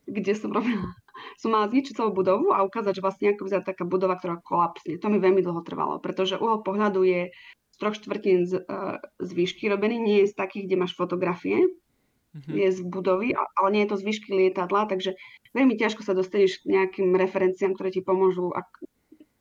[0.09, 0.99] kde som robila,
[1.37, 4.99] som mala zničiť celú budovu a ukázať, že vlastne ako vyzerá taká budova, ktorá kolapsne.
[4.99, 7.31] To mi veľmi dlho trvalo, pretože uhol pohľadu je
[7.75, 11.63] z troch štvrtín z, uh, z výšky robený, nie je z takých, kde máš fotografie,
[11.63, 12.55] mm-hmm.
[12.55, 15.15] je z budovy, ale nie je to z výšky lietadla, takže
[15.55, 18.69] veľmi ťažko sa dostaneš k nejakým referenciám, ktoré ti pomôžu, ak,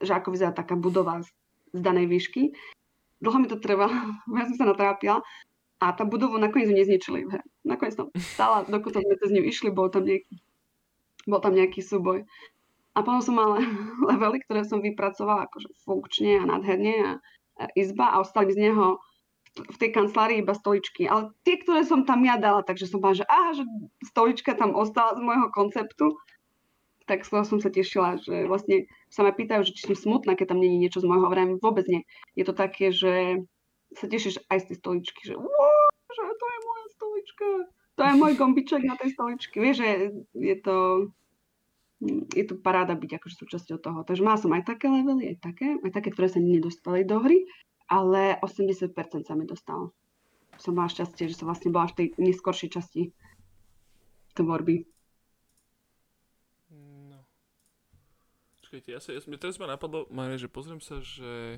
[0.01, 1.29] že ako vyzerá taká budova z,
[1.73, 2.53] z danej výšky.
[3.17, 3.93] Dlho mi to trvalo,
[4.37, 5.25] ja som sa natrápila
[5.77, 7.29] a tá budovu nakoniec nezničili.
[7.61, 10.41] Nakoniec tam stála, dokud sme cez ňu išli, bol tam nejaký
[11.27, 12.23] bol tam nejaký súboj.
[12.97, 13.61] A potom som mala
[14.09, 18.97] levely, ktoré som vypracovala akože funkčne a nádherne a, izba a ostali z neho
[19.57, 21.09] v tej kancelárii iba stoličky.
[21.09, 23.63] Ale tie, ktoré som tam ja dala, takže som bola, že aha, že
[24.05, 26.13] stolička tam ostala z môjho konceptu,
[27.09, 30.35] tak z toho som sa tešila, že vlastne sa ma pýtajú, že či som smutná,
[30.35, 31.57] keď tam je niečo z môjho vrajme.
[31.57, 32.03] Vôbec nie.
[32.37, 33.41] Je to také, že
[33.95, 35.33] sa tešíš aj z tej stoličky, že,
[36.13, 37.47] že to je moja stolička
[37.97, 39.57] to je môj gombiček na tej stoličke.
[39.57, 39.89] Vieš, že
[40.37, 41.09] je to,
[42.37, 44.05] je to paráda byť akože súčasťou toho.
[44.05, 47.49] Takže mala som aj také levely, aj také, aj také, ktoré sa nedostali do hry,
[47.89, 48.93] ale 80%
[49.25, 49.97] sa mi dostalo.
[50.61, 53.09] Som mala šťastie, že som vlastne bola v tej neskoršej časti
[54.37, 54.85] tvorby.
[57.09, 57.25] No.
[58.61, 61.57] Čakajte, ja sa, ja, teraz ma napadlo, Maria, že pozriem sa, že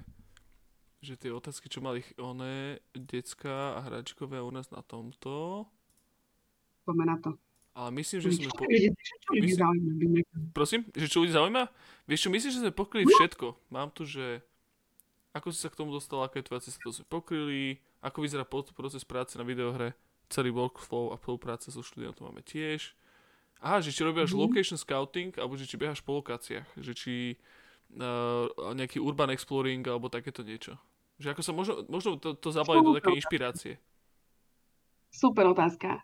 [0.99, 5.63] že tie otázky, čo mali oné, decka a hračkové u nás na tomto,
[6.89, 7.37] poďme na to.
[7.77, 8.49] Ale myslím, že sme...
[8.49, 8.65] Po...
[9.37, 10.25] Myslím...
[10.51, 11.69] Prosím, že čo ľudí zaujíma?
[12.09, 13.13] Vieš čo, myslím, že sme pokryli no.
[13.13, 13.47] všetko.
[13.69, 14.41] Mám tu, že
[15.37, 19.05] ako si sa k tomu dostal, aké tvoje cesta to sme pokryli, ako vyzerá proces
[19.05, 19.93] práce na videohre,
[20.27, 22.97] celý workflow a spolupráca so štúdiom to máme tiež.
[23.61, 24.43] Aha, že či robíš mm-hmm.
[24.43, 27.13] location scouting, alebo že či behaš po lokáciách, že či
[27.99, 30.79] uh, nejaký urban exploring, alebo takéto niečo.
[31.19, 33.73] Že ako sa možno, možno to, to zabaliť do také inšpirácie.
[35.11, 35.99] Super otázka.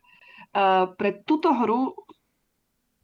[0.56, 1.92] Uh, pre túto hru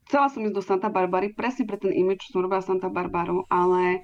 [0.07, 3.47] chcela som ísť do Santa Barbary, presne pre ten image, čo som robila Santa Barbaru,
[3.47, 4.03] ale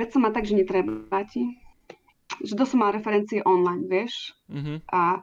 [0.00, 1.60] veď som ma tak, že netreba ti.
[2.40, 4.32] Že to som mala referencie online, vieš.
[4.48, 4.88] Mm-hmm.
[4.96, 5.20] A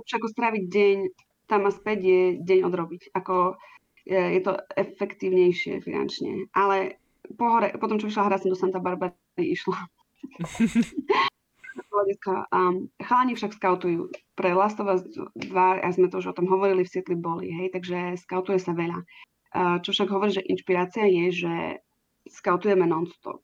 [0.00, 0.96] lepšie ako stráviť deň
[1.52, 3.12] tam a späť je deň odrobiť.
[3.12, 3.60] Ako
[4.08, 6.48] je, je to efektívnejšie finančne.
[6.56, 6.96] Ale
[7.36, 9.76] po hore, potom, čo vyšla hra, som do Santa Barbary išla.
[11.96, 12.32] hľadiska.
[12.52, 14.12] Um, chalani však skautujú.
[14.36, 17.48] Pre Last of Us 2, a sme to už o tom hovorili, v Sietli boli,
[17.48, 19.00] hej, takže skautuje sa veľa.
[19.56, 21.54] Uh, čo však hovorí, že inšpirácia je, že
[22.28, 23.42] skautujeme non-stop.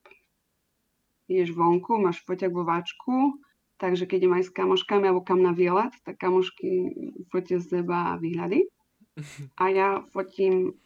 [1.31, 3.41] Ideš vonku, máš váčku,
[3.81, 6.93] takže keď idem aj s kamoškami alebo kam na výlet, tak kamošky
[7.33, 8.69] fotia z seba výhľady.
[9.63, 10.77] A ja fotím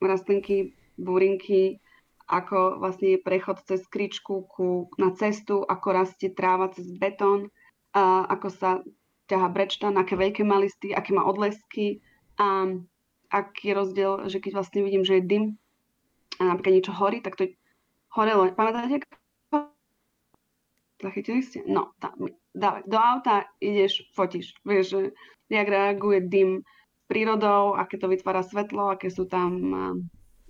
[0.00, 1.80] rastlinky, burinky,
[2.30, 7.50] ako vlastne je prechod cez kričku ku, na cestu, ako rastie tráva cez betón,
[7.90, 8.70] a ako sa
[9.26, 11.98] ťaha brečtan, aké veľké má listy, aké má odlesky
[12.38, 12.70] a
[13.30, 15.44] aký je rozdiel, že keď vlastne vidím, že je dym
[16.38, 17.50] a napríklad niečo horí, tak to je
[18.14, 18.50] horelo.
[18.54, 19.02] Pamätáte?
[21.00, 21.64] Zachytili ste?
[21.64, 22.12] No, tá,
[22.52, 22.84] dávaj.
[22.86, 24.52] Do auta ideš, fotíš.
[24.66, 25.00] Vieš, že
[25.48, 26.62] jak reaguje dym
[27.10, 29.50] prírodou, aké to vytvára svetlo, aké sú tam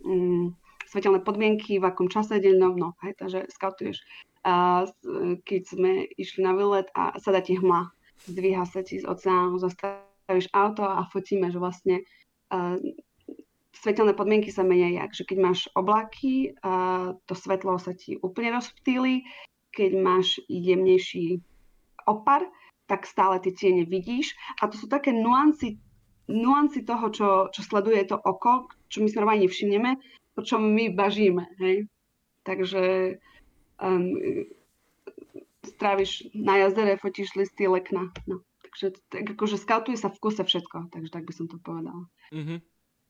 [0.05, 0.52] um,
[0.91, 4.03] svetelné podmienky, v akom čase deľnom, no, hej, takže skautuješ.
[4.43, 4.85] A
[5.47, 7.87] keď sme išli na výlet a sada ti hmla,
[8.27, 11.97] zdvíha sa ti z oceánu, zastavíš auto a fotíme, že vlastne
[12.51, 12.75] uh,
[13.71, 18.59] svetelné podmienky sa menia jak, že keď máš oblaky, uh, to svetlo sa ti úplne
[18.59, 19.23] rozptýli,
[19.71, 21.39] keď máš jemnejší
[22.11, 22.43] opar,
[22.91, 24.35] tak stále tie tiene vidíš.
[24.59, 25.79] A to sú také nuancy,
[26.27, 29.95] nuancy toho, čo, čo sleduje to oko, čo my si normálne nevšimneme,
[30.35, 31.44] po čom my bažíme.
[31.59, 31.86] Hej?
[32.43, 33.16] Takže
[33.82, 34.16] um,
[35.66, 38.12] stráviš na jazere, fotíš listy lekna.
[38.27, 38.40] No.
[38.70, 42.07] Takže tak akože skautuje sa v kuse všetko, takže tak by som to povedala.
[42.31, 42.62] Mhm.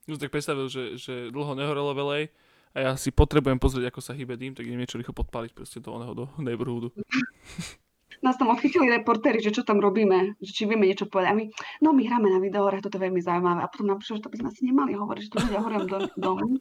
[0.09, 2.32] No tak predstavil, že, že dlho nehorelo velej
[2.72, 5.78] a ja si potrebujem pozrieť, ako sa hýbe dým, tak idem niečo rýchlo podpáliť proste
[5.78, 6.90] do oného, do neighborhoodu.
[8.20, 11.28] Nás tam odchytili reportéri, že čo tam robíme, že či vieme niečo povedať.
[11.31, 11.45] A my,
[11.81, 13.62] no my hráme na videohrách, toto je veľmi zaujímavé.
[13.62, 15.81] A potom nám prišlo, že to by sme asi nemali hovoriť, že tu ľudia horia
[15.87, 16.47] do, domu.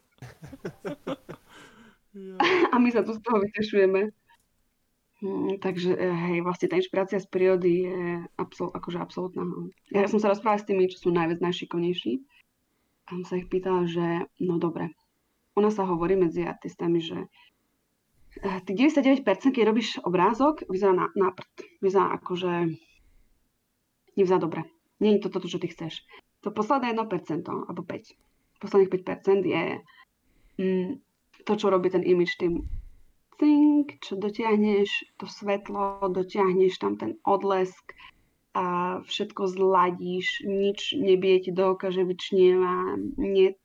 [2.72, 4.10] A my sa tu z toho vytešujeme.
[5.20, 9.44] Hmm, takže eh, hej, vlastne tá inšpirácia z prírody je absol- akože absolútna.
[9.92, 12.24] Ja som sa rozprávala s tými, čo sú najviac najšikovnejší.
[13.06, 14.96] A som sa ich pýtala, že no dobre,
[15.54, 17.28] u nás sa hovorí medzi artistami, že
[18.38, 21.82] tých 99%, keď robíš obrázok, vyzerá na, na prd.
[21.82, 22.52] Vyzerá akože
[24.14, 24.62] nevyzerá dobre.
[25.00, 26.04] Je to toto, čo ty chceš.
[26.44, 27.04] To posledné 1%,
[27.48, 28.60] alebo 5.
[28.60, 29.64] Posledných 5% je
[30.60, 30.90] mm,
[31.44, 32.64] to, čo robí ten image tým
[33.40, 37.96] think, čo dotiahneš to svetlo, dotiahneš tam ten odlesk
[38.52, 43.00] a všetko zladíš, nič nebije ti do oka, že vyčnieva.
[43.16, 43.56] Nie.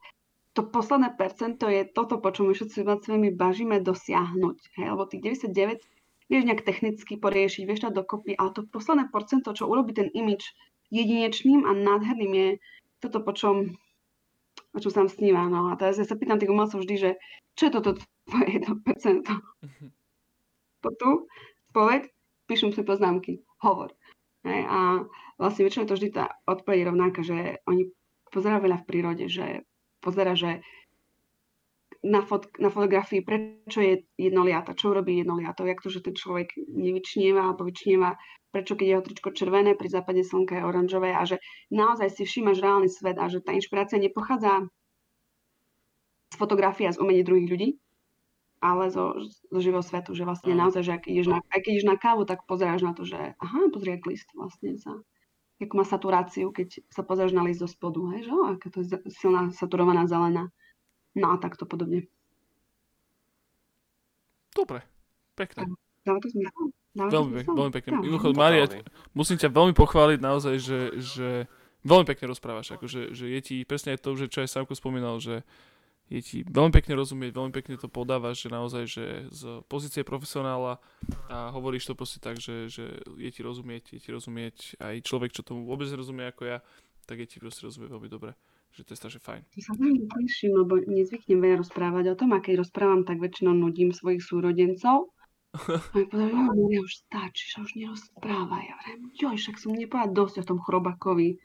[0.56, 4.58] To posledné percento je toto, po čom my všetci nad svojimi bažíme dosiahnuť.
[4.80, 4.88] Hej?
[4.88, 5.84] Lebo tých 99
[6.32, 10.56] vieš nejak technicky poriešiť, vieš dať dokopy, ale to posledné percento, čo urobí ten image
[10.90, 12.50] jedinečným a nádherným je
[13.04, 13.76] toto, po čom
[14.76, 15.48] o čom sa nám sníva.
[15.48, 15.72] No.
[15.72, 17.12] A teraz ja sa pýtam tých umelcov vždy, že
[17.56, 17.96] čo je toto
[18.28, 19.24] tvoje 1%?
[19.64, 19.88] Mhm.
[21.00, 21.10] tu,
[21.74, 22.12] povedz,
[22.46, 23.96] píšem si poznámky, hovor.
[24.46, 25.02] Hej, a
[25.42, 27.90] vlastne väčšinou je to vždy tá odpoveď je rovnaká, že oni
[28.30, 29.66] pozerajú veľa v prírode, že
[30.06, 30.62] pozera, že
[32.06, 36.06] na, fot, na fotografii, prečo je jedno liata, čo urobí jedno liato, jak to, že
[36.06, 38.14] ten človek nevyčnieva alebo vyčnieva,
[38.54, 41.42] prečo keď je jeho tričko červené, pri západe slnka je oranžové a že
[41.74, 44.70] naozaj si všímaš reálny svet a že tá inšpirácia nepochádza
[46.30, 47.70] z fotografie a z umení druhých ľudí,
[48.62, 51.98] ale zo, zo živého svetu, že vlastne naozaj, že ak ideš na, keď ideš na
[51.98, 54.94] kávu, tak pozeráš na to, že aha, pozri, jak list vlastne sa,
[55.62, 58.84] ako má saturáciu, keď sa pozeráš na list zo spodu, hej, že o, aká to
[58.84, 60.52] je silná saturovaná zelená.
[61.16, 62.12] No a takto podobne.
[64.52, 64.84] Dobre,
[65.36, 65.72] pekné.
[66.04, 66.76] Dáva to zmysel?
[66.96, 67.92] Veľmi, pek, veľmi pekne.
[68.00, 68.88] Mimochodom, Mária, Totálny.
[69.12, 71.28] musím ťa veľmi pochváliť naozaj, že, že
[71.84, 72.80] veľmi pekne rozprávaš.
[72.80, 75.44] Akože, že je ti presne aj to, že čo aj Samko spomínal, že
[76.06, 80.78] je ti veľmi pekne rozumieť, veľmi pekne to podávaš, že naozaj, že z pozície profesionála
[81.34, 85.34] a hovoríš to proste tak, že, že je ti rozumieť, je ti rozumieť aj človek,
[85.34, 86.58] čo tomu vôbec nerozumie ako ja,
[87.10, 88.38] tak je ti proste rozumie veľmi dobre.
[88.76, 89.42] Že to je strašne fajn.
[89.56, 93.56] To sa veľmi teším, lebo nezvyknem veľa rozprávať o tom a keď rozprávam, tak väčšinou
[93.56, 95.16] nudím svojich súrodencov.
[95.72, 98.64] A mi povedali, jo, Maria, už stačí, že už nerozprávaj.
[98.68, 101.40] Ja vrem, joj, však som nepovedala dosť o tom chrobakovi.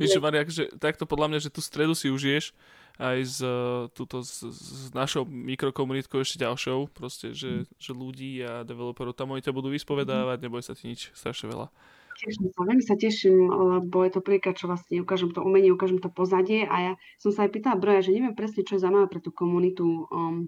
[0.00, 2.56] Vieš, Maria, akože takto podľa mňa, že tú stredu si užiješ
[2.94, 8.62] aj z, uh, túto, s, s našou mikrokomunitkou ešte ďalšou, proste, že, že ľudí a
[8.62, 11.68] developerov tam oni ťa budú vyspovedávať, neboj sa ti nič, strašne veľa.
[12.14, 15.98] Teším sa, veľmi sa teším, lebo je to príklad, čo vlastne ukážem to umenie, ukážem
[15.98, 19.10] to pozadie a ja som sa aj pýtala Broja, že neviem presne, čo je zaujímavé
[19.10, 20.46] pre tú komunitu um,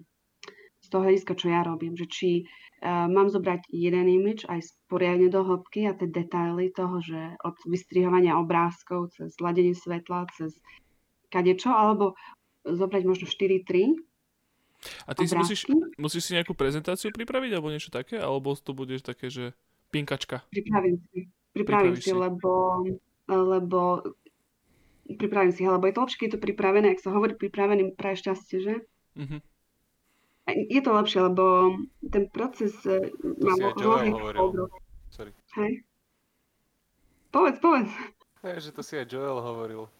[0.79, 5.27] z toho hľadiska, čo ja robím, že či uh, mám zobrať jeden image aj poriadne
[5.27, 10.55] do hĺbky a tie detaily toho, že od vystrihovania obrázkov cez ladenie svetla, cez
[11.27, 12.15] kadečo, alebo
[12.75, 13.95] zobrať možno 4-3
[15.09, 15.65] A ty si musíš,
[15.97, 19.55] musíš si nejakú prezentáciu pripraviť, alebo niečo také, alebo to budeš také, že
[19.89, 20.45] pinkačka.
[20.51, 21.31] Pripravím si.
[21.55, 22.13] Pripravím si, si.
[22.13, 22.85] lebo,
[23.25, 24.05] lebo
[25.15, 28.27] pripravím si, lebo je to lepšie, keď je to pripravené, ak sa hovorí pripravený, praje
[28.27, 28.75] šťastie, že?
[29.15, 29.39] Mhm.
[30.47, 31.75] A Je to lepšie, lebo
[32.07, 33.11] ten proces e,
[33.43, 34.71] má si aj Joel rôznych.
[35.11, 35.31] Sorry.
[35.59, 35.83] Hej?
[37.35, 37.91] Povedz, povedz.
[38.47, 39.91] Hej, že to si aj Joel hovoril.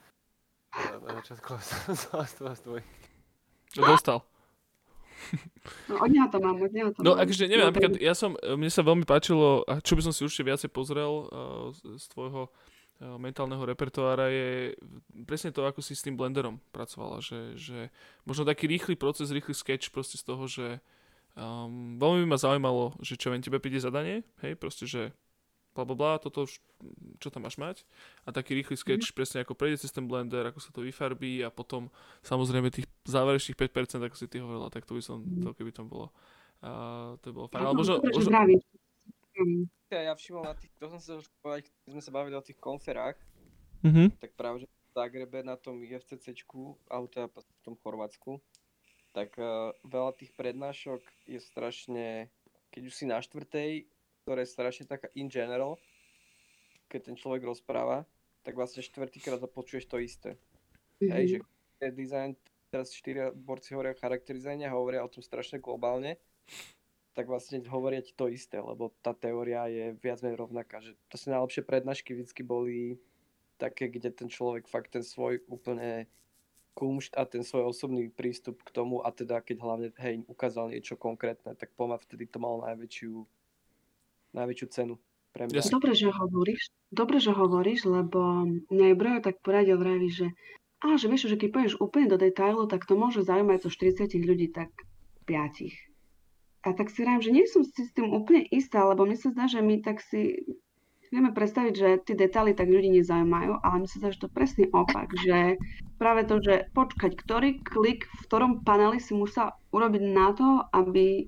[0.77, 2.81] Na, na začiatku Us 2.
[3.73, 4.19] Čo dostal.
[5.89, 7.25] No, od neho to mám, od neho to No mám.
[7.25, 10.21] akože neviem, No, napríklad ja som, mne sa veľmi páčilo, a čo by som si
[10.23, 14.77] určite viacej pozrel uh, z, z tvojho uh, mentálneho repertoára je
[15.25, 17.89] presne to, ako si s tým blenderom pracovala, že, že
[18.23, 20.79] možno taký rýchly proces, rýchly sketch proste z toho, že
[21.33, 25.11] um, veľmi by ma zaujímalo, že čo viem, tebe príde zadanie, hej, proste, že
[25.77, 26.57] bla bla bla, toto už,
[27.21, 27.85] čo tam máš mať
[28.25, 31.53] a taký rýchly sketch presne ako prejde cez ten blender, ako sa to vyfarbí a
[31.53, 31.93] potom
[32.25, 35.85] samozrejme tých záverečných 5%, ako si ty hovorila, tak to by som, to keby tam
[35.85, 36.09] bolo
[36.65, 38.33] a to by bolo fajn, ale možno, možno.
[39.37, 39.69] Mm.
[39.93, 42.57] Ja, ja všimol na tých, to som sa povedať, keď sme sa bavili o tých
[42.57, 43.21] konferách,
[43.85, 44.17] Mhm.
[44.17, 44.67] tak práve, že
[44.97, 48.41] Zagrebe na tom IFCCčku, alebo teda v tom Chorvátsku,
[49.13, 52.33] tak uh, veľa tých prednášok je strašne,
[52.73, 53.85] keď už si na štvrtej,
[54.27, 55.79] ktorá je strašne taká in general,
[56.91, 58.03] keď ten človek rozpráva,
[58.43, 60.35] tak vlastne štvrtýkrát počuješ to isté.
[60.99, 61.11] Mm-hmm.
[61.15, 61.37] Hej, že
[61.95, 62.35] design,
[62.67, 66.19] teraz štyria borci hovoria o charakterizajne a hovoria o tom strašne globálne,
[67.15, 70.83] tak vlastne hovoria ti to isté, lebo tá teória je viac menej rovnaká.
[70.83, 72.99] Že to si najlepšie prednášky vždy boli
[73.55, 76.11] také, kde ten človek fakt ten svoj úplne
[76.75, 80.93] kumšt a ten svoj osobný prístup k tomu a teda keď hlavne hej, ukázal niečo
[80.99, 83.25] konkrétne, tak pomáha vtedy to malo najväčšiu,
[84.33, 84.95] najväčšiu cenu
[85.31, 85.61] pre mňa.
[85.69, 90.33] Dobre, že hovoríš, dobre, že hovoríš, lebo Brojo tak poradil vraví, že
[90.77, 94.13] a že vieš, že keď pôjdeš úplne do detailu, tak to môže zaujímať zo 40
[94.21, 94.69] ľudí tak
[95.25, 95.73] 5.
[96.67, 99.33] A tak si rám, že nie som si s tým úplne istá, lebo mne sa
[99.33, 100.37] zdá, že my tak si
[101.09, 104.67] vieme predstaviť, že tie detaily tak ľudí nezaujímajú, ale mi sa zdá, že to presne
[104.69, 105.55] opak, že
[105.97, 111.25] práve to, že počkať, ktorý klik v ktorom paneli si musel urobiť na to, aby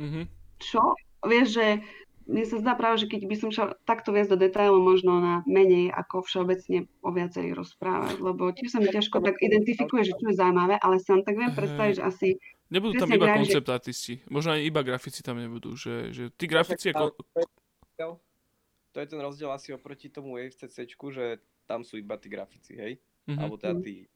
[0.00, 0.24] mm-hmm.
[0.58, 0.96] čo?
[1.22, 1.66] Vieš, že
[2.28, 5.34] mne sa zdá práve, že keď by som šla takto viac do detailu, možno na
[5.48, 10.28] menej ako všeobecne o viacerých rozprávať, lebo tiež sa mi ťažko tak identifikuje, že čo
[10.28, 12.28] je zaujímavé, ale sa tak viem predstaviť, že asi
[12.68, 14.28] Nebudú tam iba konceptátisti, že...
[14.28, 17.16] možno aj iba grafici tam nebudú, že, že tí grafici ako
[18.92, 21.38] to je ten rozdiel asi oproti tomu UFCC, že
[21.70, 22.98] tam sú iba tí grafici, hej?
[23.28, 23.38] Mm-hmm.
[23.38, 24.08] Alebo teda tí.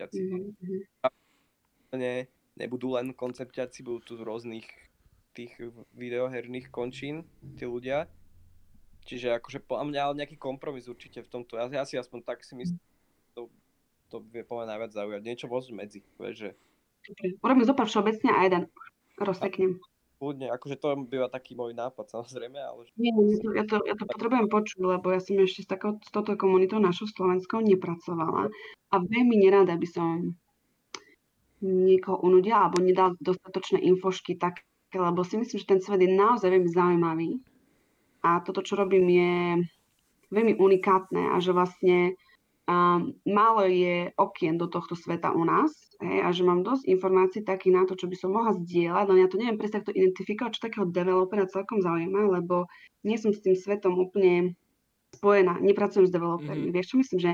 [0.00, 1.98] Mm-hmm.
[1.98, 4.68] Ne, nebudú len koncepťaci, budú tu z rôznych
[5.34, 5.52] tých
[5.94, 7.26] videoherných končín,
[7.56, 8.10] tí ľudia.
[9.06, 11.56] Čiže akože po mňa nejaký kompromis určite v tomto.
[11.56, 12.78] Ja, ja si aspoň tak si myslím,
[13.32, 13.48] to,
[14.12, 15.22] to vie povedať najviac zaujať.
[15.24, 16.50] Niečo voz medzi, vieš, že...
[17.40, 18.62] Urobím zopár všeobecne a jeden
[19.16, 19.80] rozseknem
[20.20, 22.84] kľudne, akože to býva taký môj nápad samozrejme, ale...
[23.00, 26.12] Nie, nie, ja to, ja to potrebujem počuť, lebo ja som ešte s, takou, s
[26.12, 28.52] touto komunitou našou slovenskou nepracovala
[28.92, 30.36] a veľmi nerada by som
[31.64, 34.60] niekoho unudila alebo nedal dostatočné infošky tak,
[34.98, 37.30] lebo si myslím, že ten svet je naozaj veľmi zaujímavý
[38.20, 39.34] a toto, čo robím, je
[40.30, 42.14] veľmi unikátne a že vlastne
[42.70, 47.40] um, málo je okien do tohto sveta u nás hej, a že mám dosť informácií
[47.42, 50.50] taký na to, čo by som mohla zdieľať, len ja to neviem presne to identifikovať,
[50.56, 52.70] čo takého developera celkom zaujíma, lebo
[53.02, 54.54] nie som s tým svetom úplne
[55.16, 56.70] spojená, nepracujem s developermi.
[56.70, 56.76] Mm-hmm.
[56.78, 57.32] Vieš čo myslím, že,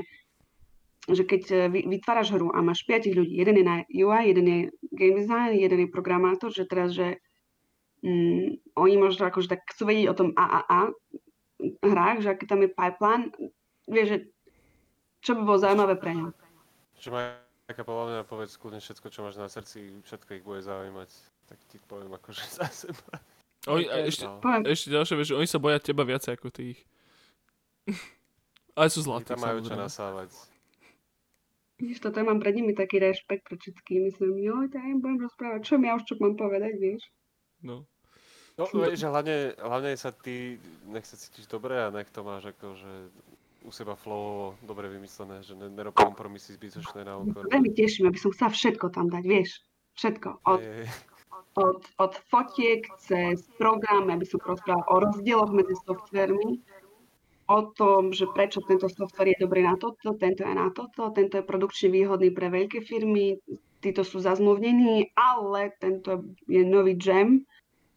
[1.13, 1.57] že keď e,
[1.93, 4.59] vytváraš hru a máš 5 ľudí, jeden je na UI, jeden je
[4.97, 7.21] game design, jeden je programátor, že teraz, že
[8.03, 10.93] mm, oni možno akože tak chcú vedieť o tom AAA
[11.81, 13.33] hrách, že aký tam je pipeline,
[13.89, 14.19] vieš, že
[15.25, 16.29] čo by bolo zaujímavé pre ňa.
[17.01, 20.63] Čo má Taká podľa mňa povedz kľudne všetko, čo máš na srdci, všetko ich bude
[20.63, 21.11] zaujímať.
[21.51, 23.19] Tak ti poviem akože za seba.
[23.67, 24.39] Oni, a ešte, no.
[24.63, 26.87] ešte ďalšia vec, že oni sa boja teba viac ako tých.
[28.79, 29.35] Ale sú zlatí.
[29.35, 30.31] Tam majú čo nasávať.
[31.83, 34.07] Víš, toto ja mám pred nimi taký rešpekt pre všetkým.
[34.15, 37.03] Myslím, jo, tak im budem rozprávať, čo ja už čo mám povedať, vieš.
[37.63, 37.87] No.
[38.57, 40.57] No, vieš, hlavne, hlavne sa ty,
[40.89, 43.13] nech sa cítiš dobre a nech to máš akože
[43.67, 47.45] u seba flow dobre vymyslené, že nerob kompromisy zbytočné na úkor.
[47.53, 49.61] Veľmi teším, aby som sa všetko tam dať, vieš,
[50.01, 50.29] všetko.
[50.49, 50.87] Od, je, je.
[51.61, 56.65] od, od fotiek cez program, aby som rozprával o rozdieloch medzi softvermi,
[57.47, 61.39] o tom, že prečo tento software je dobrý na toto, tento je na toto, tento
[61.39, 63.37] je produkčne výhodný pre veľké firmy,
[63.87, 67.47] títo sú zazmluvnení, ale tento je nový jam,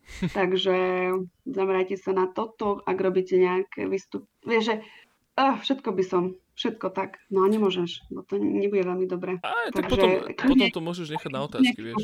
[0.37, 1.09] takže
[1.49, 4.29] zamerajte sa na toto, ak robíte nejaké výstup.
[4.45, 4.75] Vieš, že
[5.39, 6.23] Uh, všetko by som,
[6.59, 7.23] všetko tak.
[7.31, 9.39] No a nemôžeš, bo to nebude veľmi dobré.
[9.39, 12.03] Aj, tak Takže, potom, potom to môžeš nechať na otázky, vieš.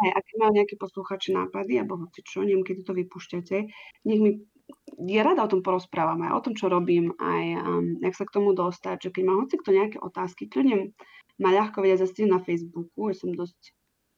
[0.00, 3.56] Hej, ak majú nejaké posluchači nápady, alebo hoci čo, neviem, keď to vypúšťate,
[4.08, 4.40] nech mi
[5.04, 8.34] ja rada o tom porozprávam, aj o tom, čo robím, aj um, jak sa k
[8.40, 10.96] tomu dostať, že keď má hoci kto nejaké otázky, kľudne
[11.42, 13.74] ma ľahko vedia zastiť na Facebooku, ja som dosť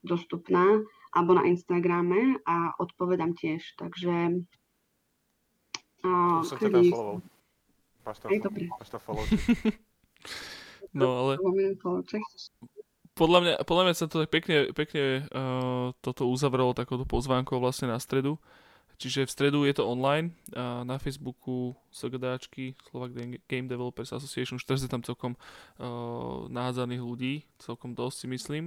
[0.06, 4.46] dostupná, alebo na Instagrame a odpovedám tiež, takže
[6.06, 6.78] uh, teda
[9.02, 9.26] follow.
[10.98, 11.32] no ale...
[13.16, 17.88] Podľa mňa, podľa mňa sa to tak pekne, pekne uh, toto uzavrelo takouto pozvánkou vlastne
[17.88, 18.36] na stredu.
[18.96, 23.12] Čiže v stredu je to online uh, na Facebooku SGDAčky, Slovak
[23.44, 28.64] Game Developers Association, už teraz je tam celkom uh, nahádzaných ľudí, celkom dosť si myslím.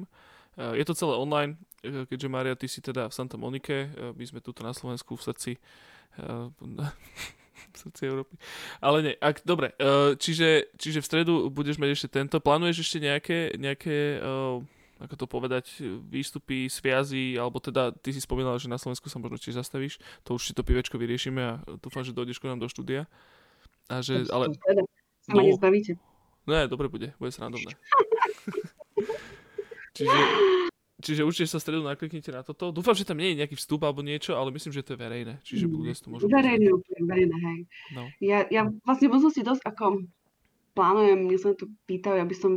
[0.53, 4.25] Uh, je to celé online, keďže Maria, ty si teda v Santa Monike, uh, my
[4.25, 5.51] sme tuto na Slovensku v srdci
[6.21, 6.53] uh,
[7.73, 8.37] v srdci Európy.
[8.79, 12.37] Ale nie, ak, dobre, uh, čiže, čiže v stredu budeš mať ešte tento.
[12.37, 14.61] Plánuješ ešte nejaké, nejaké uh,
[14.99, 15.65] ako to povedať,
[16.11, 19.97] výstupy, sviazy, alebo teda ty si spomínal, že na Slovensku sa možno tiež zastavíš,
[20.27, 23.07] to už si to pivečko vyriešime a dúfam, že dojdeš k nám do štúdia.
[23.87, 24.51] A že, ale...
[25.31, 25.41] No,
[26.49, 27.77] Ne, dobre bude, bude srandovné.
[29.97, 30.19] čiže,
[30.99, 32.73] čiže určite sa stredu nakliknite na toto.
[32.73, 35.33] Dúfam, že tam nie je nejaký vstup alebo niečo, ale myslím, že to je verejné.
[35.45, 37.59] Čiže Mm, ľudia si to môžu Verejné, úplne verejné, hej.
[37.93, 38.03] No.
[38.17, 40.09] Ja, ja vlastne možno si dosť ako
[40.73, 42.51] plánujem, mne sa to pýtajú, aby som,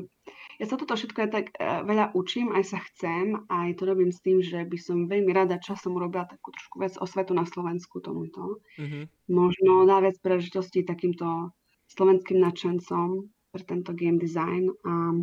[0.62, 4.14] ja sa toto všetko aj tak uh, veľa učím, aj sa chcem, aj to robím
[4.14, 7.98] s tým, že by som veľmi rada časom urobila takú trošku viac osvetu na Slovensku
[7.98, 8.62] tomuto.
[8.78, 9.10] Mhm.
[9.26, 11.50] Možno dá viac príležitosti takýmto
[11.90, 15.18] slovenským nadšencom pre tento game design a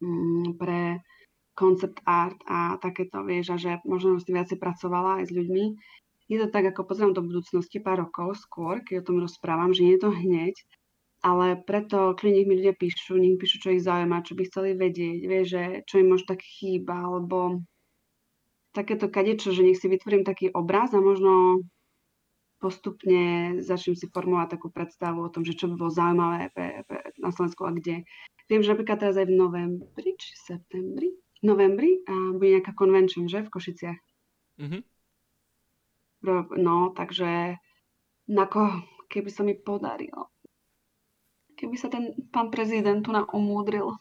[0.00, 1.04] mm, pre
[1.52, 5.64] concept art a takéto, vieš, a že možno som viacej pracovala aj s ľuďmi.
[6.26, 9.84] Je to tak, ako pozerám do budúcnosti pár rokov skôr, keď o tom rozprávam, že
[9.86, 10.54] nie je to hneď,
[11.26, 15.18] ale preto nech mi ľudia píšu, nech píšu, čo ich zaujíma, čo by chceli vedieť,
[15.26, 17.66] vieš, že čo im možno tak chýba, alebo
[18.70, 21.66] takéto kadečo, že nech si vytvorím taký obraz a možno
[22.62, 27.10] postupne začnem si formovať takú predstavu o tom, že čo by bolo zaujímavé pre, pre,
[27.18, 28.06] na Slovensku a kde.
[28.46, 31.10] Viem, že napríklad teraz aj v novembri, či septembri,
[31.42, 34.00] novembri a bude nejaká convention, že, v Košiciach.
[34.62, 34.78] Mhm.
[36.22, 37.58] Pro- No, takže
[38.30, 40.32] nako, keby sa mi podarilo.
[41.56, 43.96] Keby sa ten pán prezident tu nám omúdril.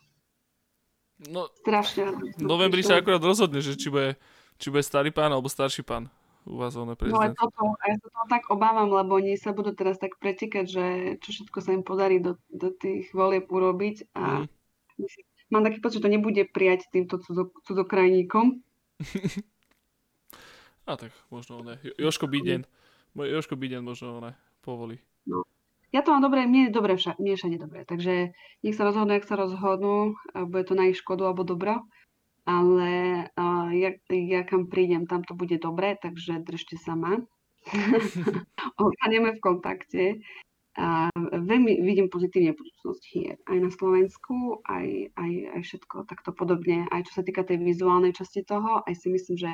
[1.25, 2.11] No, Strašne.
[2.35, 4.19] v novembri sa akurát rozhodne, že či bude,
[4.55, 6.11] či bude starý pán alebo starší pán
[6.43, 7.33] u vás on No aj prezident.
[7.33, 10.85] toto, a ja sa toho tak obávam, lebo oni sa budú teraz tak pretekať, že
[11.17, 14.45] čo všetko sa im podarí do, do tých volieb urobiť a Mhm.
[15.49, 18.59] mám taký pocit, že to nebude prijať týmto cudzo, cudzokrajníkom.
[20.85, 21.79] A tak možno ne.
[21.81, 22.61] Jo- Joško Biden.
[23.15, 24.99] Joško Biden možno ne povolí.
[25.95, 28.35] Ja to mám dobre, mne je dobre je všade dobre, takže
[28.67, 30.19] nech sa rozhodnú, jak sa rozhodnú,
[30.51, 31.87] bude to na ich škodu alebo dobro,
[32.43, 32.91] ale
[33.31, 37.23] uh, ja, ja kam prídem, tam to bude dobre, takže držte sa ma.
[38.75, 40.03] Ostaneme v kontakte.
[40.75, 43.39] A veľmi vidím pozitívne budúcnosť hier.
[43.47, 46.83] Aj na Slovensku, aj, aj, aj všetko takto podobne.
[46.91, 49.51] Aj čo sa týka tej vizuálnej časti toho, aj si myslím, že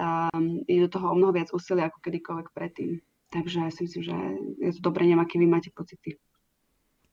[0.00, 3.04] um, je do toho o mnoho viac úsilia ako kedykoľvek predtým.
[3.36, 4.14] Takže si myslím, že
[4.64, 6.16] je to dobré, neviem, aké vy máte pocity.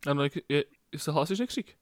[0.08, 0.61] Áno, je, je,
[0.95, 1.76] sa hlasíš nekřik?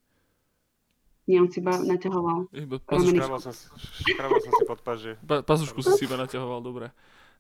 [1.29, 2.49] Nie, on si iba naťahoval.
[2.49, 3.69] Iba som, si-
[4.09, 5.11] škrabal som si pod paže.
[5.21, 6.89] pa, pasušku si si iba naťahoval, dobre.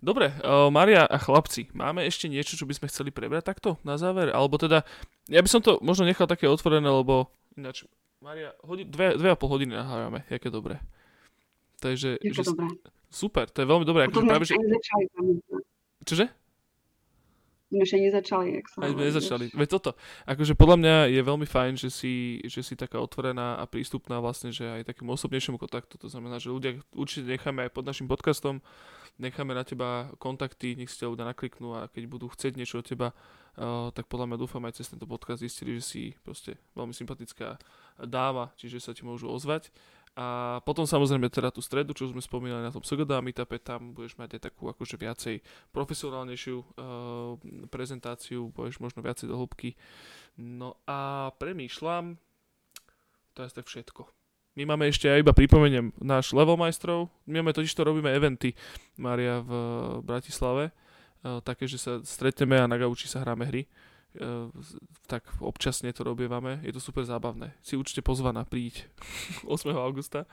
[0.01, 3.97] Dobre, uh, Maria a chlapci, máme ešte niečo, čo by sme chceli prebrať takto na
[3.97, 4.33] záver?
[4.33, 4.81] Alebo teda,
[5.29, 7.85] ja by som to možno nechal také otvorené, lebo ináč,
[8.21, 10.77] Maria, hodi, dve, dve a pol hodiny nahrávame, jaké dobré.
[11.81, 12.69] Takže, Je že, to dobré.
[13.09, 14.05] super, to je veľmi dobré.
[14.09, 14.57] Akože práve, že,
[16.05, 16.25] čože?
[17.71, 19.45] Sme ešte nezačali, jak sa Aj sme nezačali.
[19.55, 19.91] Veď toto.
[20.27, 24.51] Akože podľa mňa je veľmi fajn, že si, že si taká otvorená a prístupná vlastne,
[24.51, 25.95] že aj takému osobnejšiemu kontaktu.
[25.95, 28.59] To znamená, že ľudia určite necháme aj pod našim podcastom,
[29.23, 32.87] necháme na teba kontakty, nech si ťa ľudia nakliknú a keď budú chcieť niečo od
[32.91, 33.15] teba,
[33.55, 37.55] uh, tak podľa mňa dúfam aj cez tento podcast zistili, že si proste veľmi sympatická
[38.03, 39.71] dáma, čiže sa ti môžu ozvať.
[40.11, 43.23] A potom samozrejme teda tú stredu, čo sme spomínali na tom Sogoda
[43.63, 45.35] tam budeš mať aj takú akože viacej
[45.71, 46.65] profesionálnejšiu uh,
[47.71, 49.79] prezentáciu, budeš možno viacej do hĺbky.
[50.35, 52.19] No a premýšľam,
[53.31, 54.03] to je tak všetko.
[54.59, 58.51] My máme ešte, ja iba pripomeniem, náš level majstrov, my máme totiž to robíme eventy,
[58.99, 59.51] Maria v
[60.03, 60.75] Bratislave,
[61.23, 63.63] uh, také, že sa stretneme a na gauči sa hráme hry.
[64.11, 64.51] Uh,
[65.07, 67.55] tak občasne to robievame, je to super zábavné.
[67.63, 68.91] Si určite pozvaná, príď
[69.47, 69.71] 8.
[69.71, 70.27] augusta.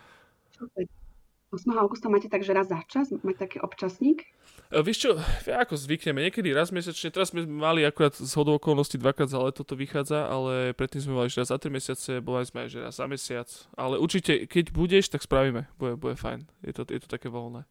[1.48, 1.65] 8.
[1.78, 3.08] augusta máte tak, že raz za čas?
[3.23, 4.26] Máte taký občasník?
[4.68, 5.10] E, Vieš čo,
[5.48, 9.65] ako zvykneme, niekedy raz mesačne, teraz sme mali akurát z hodou okolností dvakrát za leto
[9.65, 12.94] to vychádza, ale predtým sme mali raz za 3 mesiace, boli sme aj že raz
[12.98, 13.48] za mesiac,
[13.78, 17.65] ale určite, keď budeš, tak spravíme, bude, bude fajn, je to, je to také voľné.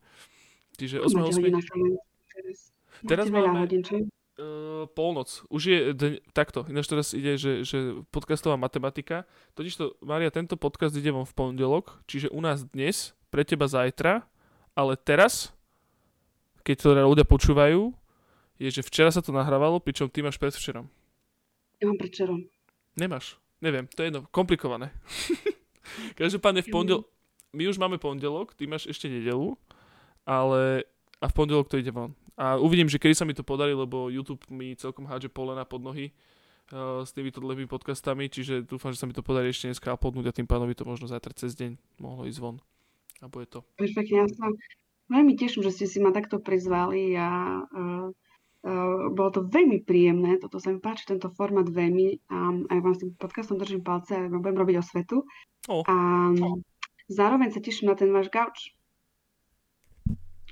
[0.80, 1.14] Čiže 8.
[1.14, 1.44] Máte 8.
[1.44, 2.08] hodín na Slovensku
[3.06, 3.30] teraz.
[3.30, 4.10] Máme- hodín?
[4.38, 5.42] Uh, polnoc.
[5.50, 9.26] Už je deň, takto, ináč teraz ide, že, že podcastová matematika.
[9.58, 14.22] Totižto, Maria, tento podcast ide von v pondelok, čiže u nás dnes, pre teba zajtra,
[14.78, 15.58] ale teraz,
[16.62, 17.98] keď to teda ľudia počúvajú,
[18.62, 20.86] je, že včera sa to nahrávalo, pričom ty máš predvčerom.
[21.82, 22.46] Ja mám predčerom.
[22.94, 23.42] Nemáš.
[23.58, 24.94] Neviem, to je jedno, komplikované.
[26.22, 27.00] Každopádne v pondel...
[27.58, 29.58] My už máme pondelok, ty máš ešte nedelu,
[30.30, 30.86] ale
[31.18, 32.14] a v pondelok to ide von.
[32.38, 35.82] A uvidím, že kedy sa mi to podarí, lebo YouTube mi celkom hádže polena pod
[35.82, 36.14] nohy
[36.70, 40.30] uh, s týmito dlhými podcastami, čiže dúfam, že sa mi to podarí ešte dneska uploadnúť
[40.30, 42.62] a tým pánom by to možno zajtra cez deň mohlo ísť von.
[43.26, 43.66] A bude to.
[43.82, 44.54] Perfektne, ja sa
[45.10, 50.38] veľmi teším, že ste si ma takto prizvali a uh, uh, bolo to veľmi príjemné,
[50.38, 52.38] toto sa mi páči, tento formát veľmi a
[52.70, 55.26] aj vám s tým podcastom držím palce a budem robiť osvetu.
[55.74, 55.82] O.
[55.90, 55.96] A
[57.10, 58.77] zároveň sa teším na ten váš gauč.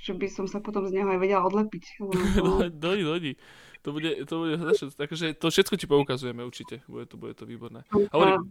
[0.05, 1.97] Že by som sa potom z neho aj vedela odlepiť.
[1.97, 2.69] Lebo...
[2.85, 3.33] dojdi, dojdi.
[3.81, 4.53] To bude, to bude,
[4.97, 6.81] takže to všetko ti poukazujeme určite.
[6.89, 7.85] Bude to, bude to výborné.
[8.09, 8.49] Hovorím,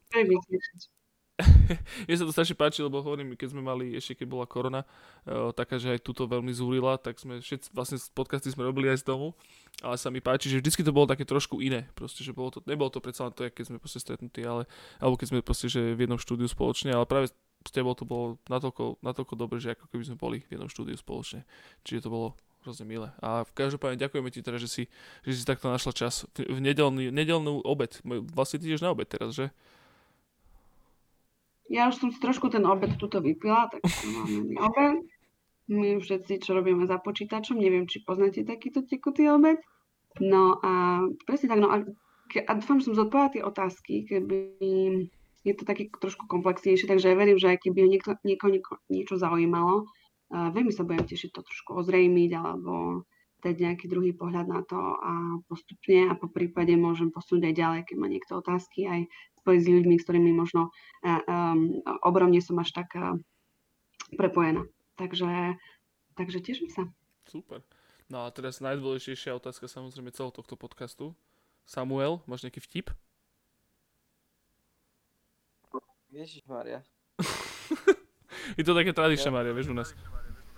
[2.07, 4.87] mne sa to strašne páči, lebo hovorím, keď sme mali, ešte keď bola korona,
[5.27, 9.03] uh, taká, že aj túto veľmi zúrila, tak sme všetci, vlastne podcasty sme robili aj
[9.03, 9.35] z domu,
[9.83, 12.63] ale sa mi páči, že vždycky to bolo také trošku iné, proste, že bolo to,
[12.71, 14.71] nebolo to predsa len to, keď sme proste stretnutí, ale,
[15.03, 17.35] alebo keď sme proste, že v jednom štúdiu spoločne, ale práve
[17.65, 20.97] s tebou to bolo natoľko, natoľko dobre, že ako keby sme boli v jednom štúdiu
[21.01, 21.49] spoločne.
[21.83, 22.29] Čiže to bolo
[22.65, 23.09] hrozne milé.
[23.21, 24.83] A v každopádne ďakujeme ti teda, že si,
[25.25, 28.01] že si takto našla čas v, v nedelný, nedelnú obed.
[28.33, 29.53] Vlastne ty ideš na obed teraz, že?
[31.69, 35.05] Ja už som si trošku ten obed tuto vypila, tak máme obed.
[35.65, 39.57] My všetci, čo robíme za počítačom, neviem, či poznáte takýto tekutý obed.
[40.21, 41.81] No a presne tak, no a,
[42.37, 44.39] a dúfam, že som zodpovedala tie otázky, keby
[45.45, 49.21] je to také trošku komplexnejšie, takže ja verím, že aj keby niekto, niekoho nieko, niečo
[49.21, 53.05] zaujímalo, uh, veľmi sa budem tešiť to trošku ozrejmiť alebo
[53.45, 55.13] dať nejaký druhý pohľad na to a
[55.45, 59.01] postupne a po prípade môžem posunúť aj ďalej, keď má niekto otázky, aj
[59.45, 60.73] spojiť s ľuďmi, s ktorými možno
[61.05, 63.21] uh, um, obromne som až tak uh,
[64.17, 64.65] prepojená.
[64.97, 65.61] Takže,
[66.17, 66.89] takže teším sa.
[67.29, 67.61] Super.
[68.09, 71.13] No a teraz najdôležitejšia otázka samozrejme celého tohto podcastu.
[71.69, 72.93] Samuel, máš nejaký vtip?
[76.15, 76.81] Ježiš Maria.
[78.59, 79.35] je to také tradičné, ja.
[79.35, 79.91] Maria, vieš u nás.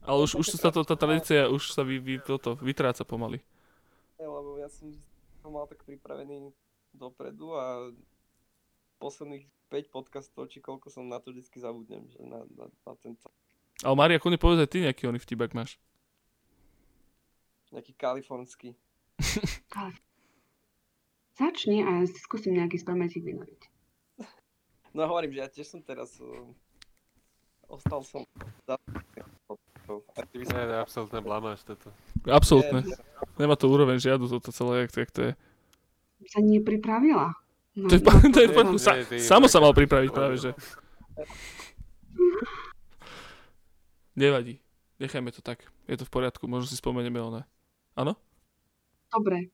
[0.04, 3.40] Ale už, už sa to, tá tradícia už sa vy, vy, toto, vytráca pomaly.
[4.20, 4.92] Ja, lebo ja som
[5.40, 6.52] to mal tak pripravený
[6.92, 7.90] dopredu a
[9.00, 13.32] posledných 5 podcastov, či koľko som na to vždycky zabudnem, že na, na, na tento.
[13.82, 15.80] Ale Maria, kľudne povedz aj ty nejaký oný vtip, ak máš.
[17.74, 18.76] Nejaký kalifornský.
[21.36, 23.75] Začni a ja si skúsim nejaký spamätík vynoriť.
[24.96, 26.16] No hovorím, že ja tiež som teraz...
[26.16, 26.56] Uh,
[27.68, 28.24] ostal som...
[30.48, 31.92] Sa je absolútne blamáš toto.
[32.24, 32.82] Absolútne.
[33.36, 35.32] Nemá to úroveň žiadu toto celé, jak, jak to je.
[36.32, 37.36] Sa nepripravila.
[37.76, 40.50] No, to je, no, to je, to je, sa, samo sa mal pripraviť práve, že.
[44.16, 44.64] Nevadí.
[44.96, 45.60] Nechajme to tak.
[45.84, 46.48] Je to v poriadku.
[46.48, 47.44] Možno si spomenieme ne.
[47.92, 48.16] Áno?
[49.12, 49.52] Dobre.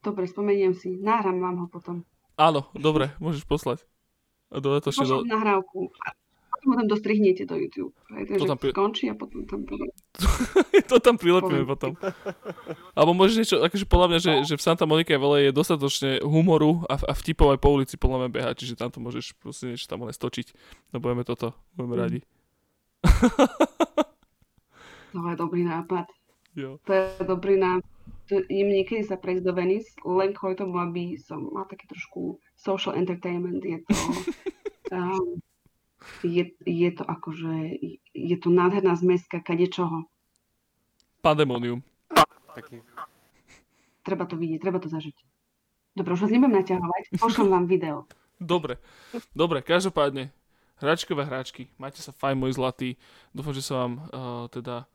[0.00, 0.96] Dobre, spomeniem si.
[1.02, 2.06] Nahrám vám ho potom.
[2.38, 3.10] Áno, dobre.
[3.18, 3.82] Môžeš poslať.
[4.52, 5.24] A dodatočne do...
[5.24, 5.88] nahrávku.
[6.04, 6.12] A
[6.64, 7.92] potom tam dostrihnete do YouTube.
[8.08, 8.72] To tam pri...
[8.72, 9.68] skončí a potom tam...
[10.88, 11.92] to tam prilepíme potom.
[12.96, 16.88] Alebo môžeš niečo, akože podľa mňa, že, že v Santa Monica Valley je dostatočne humoru
[16.88, 19.84] a, a vtipov aj po ulici podľa mňa behať, čiže tam to môžeš proste niečo
[19.84, 20.56] tam len stočiť.
[20.96, 22.00] No budeme toto, budeme mm.
[22.00, 22.20] radi.
[25.12, 26.06] to je dobrý nápad.
[26.56, 26.80] Jo.
[26.88, 27.93] To je dobrý nápad.
[28.32, 32.96] Im niekedy sa prejsť do Venice, len kvôli tomu, aby som mal taký trošku social
[32.96, 33.94] entertainment, je to,
[34.96, 35.36] um,
[36.24, 37.54] je, je to akože,
[38.16, 40.08] je to nádherná zmeska kadečoho.
[41.20, 41.84] Pandemonium.
[42.56, 42.80] Taký.
[44.04, 45.16] Treba to vidieť, treba to zažiť.
[45.92, 48.08] Dobre, už vás nebudem naťahovať, pošlem vám video.
[48.40, 48.80] Dobre,
[49.36, 50.32] dobre, každopádne,
[50.80, 52.96] hračkové hráčky, majte sa fajn, môj zlatý.
[53.36, 54.88] Dúfam, že sa vám uh, teda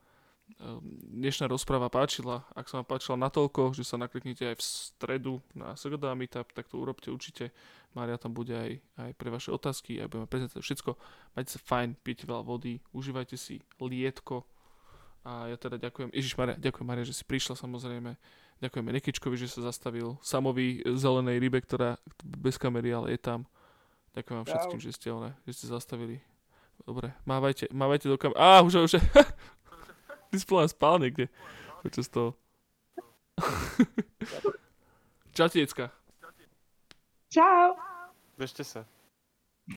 [1.14, 2.48] dnešná rozpráva páčila.
[2.56, 6.66] Ak sa vám páčila natoľko, že sa nakliknite aj v stredu na Srda Meetup, tak
[6.66, 7.54] to urobte určite.
[7.94, 10.90] Mária tam bude aj, aj pre vaše otázky, aj budeme prezentovať všetko.
[11.34, 14.46] Majte sa fajn, pijte veľa vody, užívajte si lietko.
[15.26, 18.16] A ja teda ďakujem, Ježiš Maria, ďakujem Maria, že si prišla samozrejme.
[18.60, 20.20] Ďakujeme Nekičkovi, že sa zastavil.
[20.20, 23.48] Samovi zelenej rybe, ktorá bez kamery, ale je tam.
[24.12, 26.20] Ďakujem vám všetkým, že ste, one, že ste zastavili.
[26.84, 28.36] Dobre, mávajte, mávajte do kamery.
[28.40, 28.92] Á, už, už,
[30.30, 31.26] Ty si spal niekde.
[31.82, 32.38] Počas toho.
[35.34, 35.48] Čau,
[37.30, 37.74] Čau.
[38.38, 38.99] Držte sa.